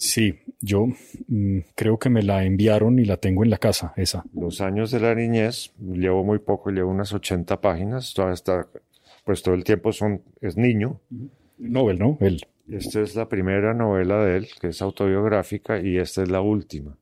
Sí, 0.00 0.40
yo 0.62 0.86
mm, 1.28 1.58
creo 1.74 1.98
que 1.98 2.08
me 2.08 2.22
la 2.22 2.42
enviaron 2.44 2.98
y 2.98 3.04
la 3.04 3.18
tengo 3.18 3.44
en 3.44 3.50
la 3.50 3.58
casa, 3.58 3.92
esa. 3.96 4.24
Los 4.32 4.62
años 4.62 4.90
de 4.90 4.98
la 4.98 5.14
niñez, 5.14 5.74
llevo 5.78 6.24
muy 6.24 6.38
poco, 6.38 6.70
llevo 6.70 6.90
unas 6.90 7.12
80 7.12 7.60
páginas, 7.60 8.14
toda 8.14 8.32
esta, 8.32 8.66
pues 9.24 9.42
todo 9.42 9.54
el 9.54 9.62
tiempo 9.62 9.92
son, 9.92 10.22
es 10.40 10.56
niño. 10.56 10.98
Nobel, 11.58 11.98
¿no? 11.98 12.16
Él. 12.20 12.40
Esta 12.70 13.02
es 13.02 13.14
la 13.14 13.28
primera 13.28 13.74
novela 13.74 14.24
de 14.24 14.38
él, 14.38 14.48
que 14.58 14.68
es 14.68 14.80
autobiográfica, 14.80 15.78
y 15.78 15.98
esta 15.98 16.22
es 16.22 16.30
la 16.30 16.40
última. 16.40 16.96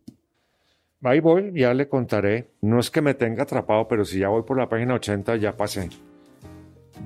Ahí 1.04 1.20
voy, 1.20 1.52
ya 1.54 1.74
le 1.74 1.88
contaré. 1.88 2.48
No 2.62 2.80
es 2.80 2.90
que 2.90 3.00
me 3.00 3.14
tenga 3.14 3.44
atrapado, 3.44 3.86
pero 3.86 4.04
si 4.04 4.18
ya 4.18 4.28
voy 4.28 4.42
por 4.42 4.58
la 4.58 4.68
página 4.68 4.94
80, 4.94 5.36
ya 5.36 5.56
pasé. 5.56 5.88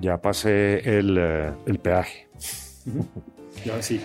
Ya 0.01 0.23
pasé 0.23 0.79
el, 0.99 1.19
eh, 1.19 1.53
el 1.67 1.79
peaje. 1.81 2.29
Ya, 3.67 3.83
sí. 3.83 4.01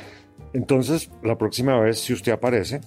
Entonces, 0.54 1.10
la 1.24 1.38
próxima 1.38 1.80
vez, 1.80 2.00
si 2.00 2.14
usted 2.14 2.32
aparece, 2.32 2.82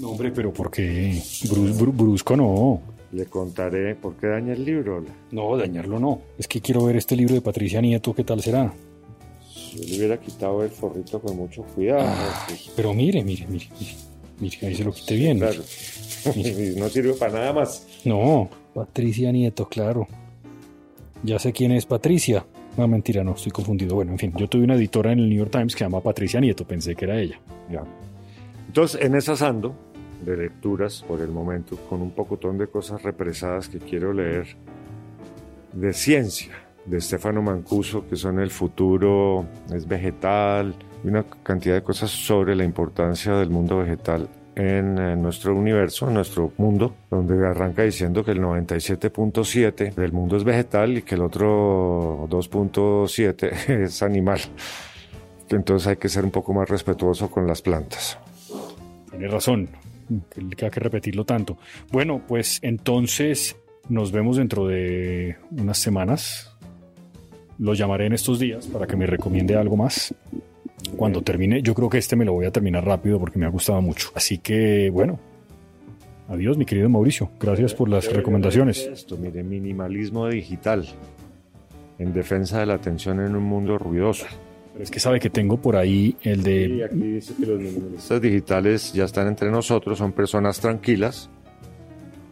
No, 0.00 0.10
hombre, 0.10 0.30
pero 0.30 0.52
¿por 0.52 0.70
qué? 0.70 1.12
Brus- 1.44 1.76
bru- 1.78 1.92
brusco 1.96 2.36
no. 2.36 2.80
le 3.12 3.24
contaré 3.26 3.94
por 3.94 4.14
qué 4.16 4.26
daña 4.26 4.52
el 4.52 4.64
libro. 4.64 5.02
No, 5.30 5.56
dañarlo 5.56 5.98
no. 5.98 6.20
Es 6.38 6.46
que 6.46 6.60
quiero 6.60 6.84
ver 6.84 6.96
este 6.96 7.16
libro 7.16 7.34
de 7.34 7.40
Patricia 7.40 7.80
Nieto, 7.80 8.14
¿qué 8.14 8.22
tal 8.24 8.42
será? 8.42 8.72
Yo 9.74 9.82
le 9.84 9.96
hubiera 9.98 10.18
quitado 10.20 10.62
el 10.62 10.70
forrito 10.70 11.20
con 11.20 11.36
mucho 11.36 11.62
cuidado. 11.62 12.06
Ay, 12.48 12.56
pero 12.76 12.92
mire, 12.94 13.22
mire, 13.24 13.46
mire, 13.48 13.68
mire. 13.80 13.94
Mire, 14.38 14.66
ahí 14.66 14.74
se 14.74 14.84
lo 14.84 14.92
quité 14.92 15.14
bien. 15.16 15.38
Claro. 15.38 15.62
No 16.76 16.88
sirve 16.88 17.12
para 17.14 17.32
nada 17.34 17.52
más. 17.52 17.86
No, 18.04 18.50
Patricia 18.74 19.30
Nieto, 19.32 19.68
claro. 19.68 20.08
Ya 21.22 21.38
sé 21.38 21.52
quién 21.52 21.70
es 21.72 21.86
Patricia. 21.86 22.44
No, 22.76 22.86
mentira, 22.86 23.24
no, 23.24 23.32
estoy 23.32 23.52
confundido. 23.52 23.94
Bueno, 23.94 24.12
en 24.12 24.18
fin, 24.18 24.32
yo 24.36 24.48
tuve 24.48 24.64
una 24.64 24.74
editora 24.74 25.12
en 25.12 25.20
el 25.20 25.28
New 25.28 25.38
York 25.38 25.50
Times 25.50 25.74
que 25.74 25.78
se 25.78 25.84
llama 25.84 26.02
Patricia 26.02 26.40
Nieto, 26.40 26.66
pensé 26.66 26.94
que 26.94 27.06
era 27.06 27.18
ella. 27.18 27.40
Ya. 27.70 27.82
Entonces, 28.66 29.00
en 29.00 29.14
esas 29.14 29.40
ando, 29.40 29.74
de 30.24 30.36
lecturas 30.36 31.04
por 31.06 31.20
el 31.22 31.30
momento, 31.30 31.76
con 31.88 32.02
un 32.02 32.10
pocotón 32.10 32.58
de 32.58 32.66
cosas 32.66 33.02
represadas 33.02 33.68
que 33.68 33.78
quiero 33.78 34.12
leer 34.12 34.46
de 35.72 35.92
ciencia, 35.92 36.52
de 36.84 37.00
Stefano 37.00 37.42
Mancuso, 37.42 38.06
que 38.08 38.16
son 38.16 38.38
el 38.40 38.50
futuro, 38.50 39.46
es 39.74 39.86
vegetal, 39.88 40.74
y 41.02 41.08
una 41.08 41.24
cantidad 41.42 41.74
de 41.74 41.82
cosas 41.82 42.10
sobre 42.10 42.54
la 42.54 42.64
importancia 42.64 43.34
del 43.34 43.50
mundo 43.50 43.78
vegetal 43.78 44.28
en, 44.56 44.98
en 44.98 45.22
nuestro 45.22 45.54
universo, 45.54 46.08
en 46.08 46.14
nuestro 46.14 46.52
mundo, 46.56 46.96
donde 47.10 47.46
arranca 47.46 47.82
diciendo 47.82 48.24
que 48.24 48.32
el 48.32 48.40
97.7 48.40 49.94
del 49.94 50.12
mundo 50.12 50.36
es 50.36 50.44
vegetal 50.44 50.96
y 50.98 51.02
que 51.02 51.14
el 51.14 51.22
otro 51.22 52.26
2.7 52.28 53.68
es 53.84 54.02
animal. 54.02 54.40
Entonces 55.50 55.86
hay 55.86 55.96
que 55.96 56.08
ser 56.08 56.24
un 56.24 56.30
poco 56.30 56.52
más 56.54 56.68
respetuoso 56.68 57.30
con 57.30 57.46
las 57.46 57.62
plantas. 57.62 58.18
Tiene 59.10 59.28
razón, 59.28 59.68
que 60.56 60.64
hay 60.64 60.70
que 60.70 60.80
repetirlo 60.80 61.24
tanto. 61.24 61.58
Bueno, 61.92 62.22
pues 62.26 62.58
entonces 62.62 63.56
nos 63.88 64.10
vemos 64.10 64.38
dentro 64.38 64.66
de 64.66 65.36
unas 65.50 65.78
semanas. 65.78 66.56
Lo 67.58 67.74
llamaré 67.74 68.06
en 68.06 68.14
estos 68.14 68.38
días 68.38 68.66
para 68.66 68.86
que 68.86 68.96
me 68.96 69.06
recomiende 69.06 69.54
algo 69.54 69.76
más. 69.76 70.14
Cuando 70.96 71.22
termine, 71.22 71.62
yo 71.62 71.74
creo 71.74 71.88
que 71.88 71.98
este 71.98 72.16
me 72.16 72.24
lo 72.24 72.32
voy 72.32 72.46
a 72.46 72.50
terminar 72.50 72.84
rápido 72.84 73.18
porque 73.18 73.38
me 73.38 73.46
ha 73.46 73.48
gustado 73.48 73.80
mucho. 73.82 74.10
Así 74.14 74.38
que, 74.38 74.90
bueno, 74.90 75.18
adiós, 76.28 76.56
mi 76.56 76.64
querido 76.64 76.88
Mauricio. 76.88 77.30
Gracias 77.40 77.74
por 77.74 77.88
las 77.88 78.12
recomendaciones. 78.12 78.78
Esto, 78.80 79.16
mire, 79.16 79.42
minimalismo 79.42 80.28
digital 80.28 80.86
en 81.98 82.12
defensa 82.12 82.60
de 82.60 82.66
la 82.66 82.74
atención 82.74 83.20
en 83.20 83.34
un 83.34 83.44
mundo 83.44 83.78
ruidoso. 83.78 84.26
Pero 84.72 84.84
es 84.84 84.90
que 84.90 85.00
sabe 85.00 85.18
que 85.18 85.30
tengo 85.30 85.56
por 85.56 85.76
ahí 85.76 86.16
el 86.22 86.42
de... 86.42 86.66
Y 86.66 86.82
aquí 86.82 86.96
dice 86.96 87.34
que 87.40 87.46
los 87.46 87.58
minimalistas 87.58 88.20
digitales 88.20 88.92
ya 88.92 89.04
están 89.04 89.26
entre 89.26 89.50
nosotros, 89.50 89.96
son 89.98 90.12
personas 90.12 90.60
tranquilas, 90.60 91.30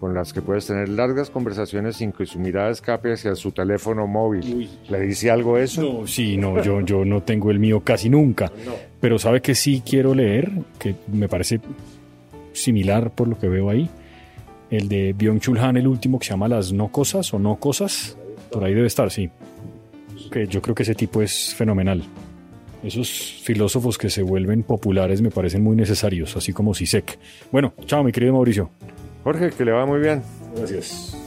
con 0.04 0.12
las 0.12 0.34
que 0.34 0.42
puedes 0.42 0.66
tener 0.66 0.90
largas 0.90 1.30
conversaciones 1.30 1.96
sin 1.96 2.12
que 2.12 2.26
su 2.26 2.38
mirada 2.38 2.68
escape 2.68 3.14
hacia 3.14 3.34
su 3.34 3.52
teléfono 3.52 4.06
móvil. 4.06 4.54
Uy. 4.54 4.68
¿Le 4.90 5.00
dice 5.00 5.30
algo 5.30 5.56
eso? 5.56 5.80
No, 5.80 6.06
sí, 6.06 6.36
no, 6.36 6.62
yo, 6.62 6.82
yo 6.82 7.06
no 7.06 7.22
tengo 7.22 7.50
el 7.50 7.58
mío 7.58 7.80
casi 7.80 8.10
nunca. 8.10 8.52
Pero 9.00 9.18
sabe 9.18 9.40
que 9.40 9.54
sí 9.54 9.82
quiero 9.82 10.14
leer, 10.14 10.52
que 10.78 10.94
me 11.10 11.26
parece 11.26 11.58
similar 12.52 13.12
por 13.12 13.28
lo 13.28 13.38
que 13.38 13.48
veo 13.48 13.70
ahí. 13.70 13.88
El 14.70 14.90
de 14.90 15.14
Byung-Chul 15.14 15.58
Han, 15.58 15.78
el 15.78 15.86
último, 15.86 16.18
que 16.18 16.26
se 16.26 16.32
llama 16.32 16.48
Las 16.48 16.70
No 16.70 16.88
Cosas 16.88 17.32
o 17.32 17.38
No 17.38 17.56
Cosas. 17.56 18.18
Por 18.52 18.62
ahí 18.62 18.74
debe 18.74 18.88
estar, 18.88 19.10
sí. 19.10 19.30
Que 20.30 20.46
yo 20.46 20.60
creo 20.60 20.74
que 20.74 20.82
ese 20.82 20.94
tipo 20.94 21.22
es 21.22 21.54
fenomenal. 21.54 22.04
Esos 22.82 23.40
filósofos 23.42 23.96
que 23.96 24.10
se 24.10 24.22
vuelven 24.22 24.64
populares 24.64 25.22
me 25.22 25.30
parecen 25.30 25.64
muy 25.64 25.76
necesarios, 25.76 26.36
así 26.36 26.52
como 26.52 26.74
Sisek. 26.74 27.18
Bueno, 27.50 27.72
chao, 27.86 28.04
mi 28.04 28.12
querido 28.12 28.34
Mauricio. 28.34 28.68
Jorge, 29.24 29.50
que 29.50 29.64
le 29.64 29.72
va 29.72 29.86
muy 29.86 30.00
bien. 30.00 30.22
Gracias. 30.54 31.23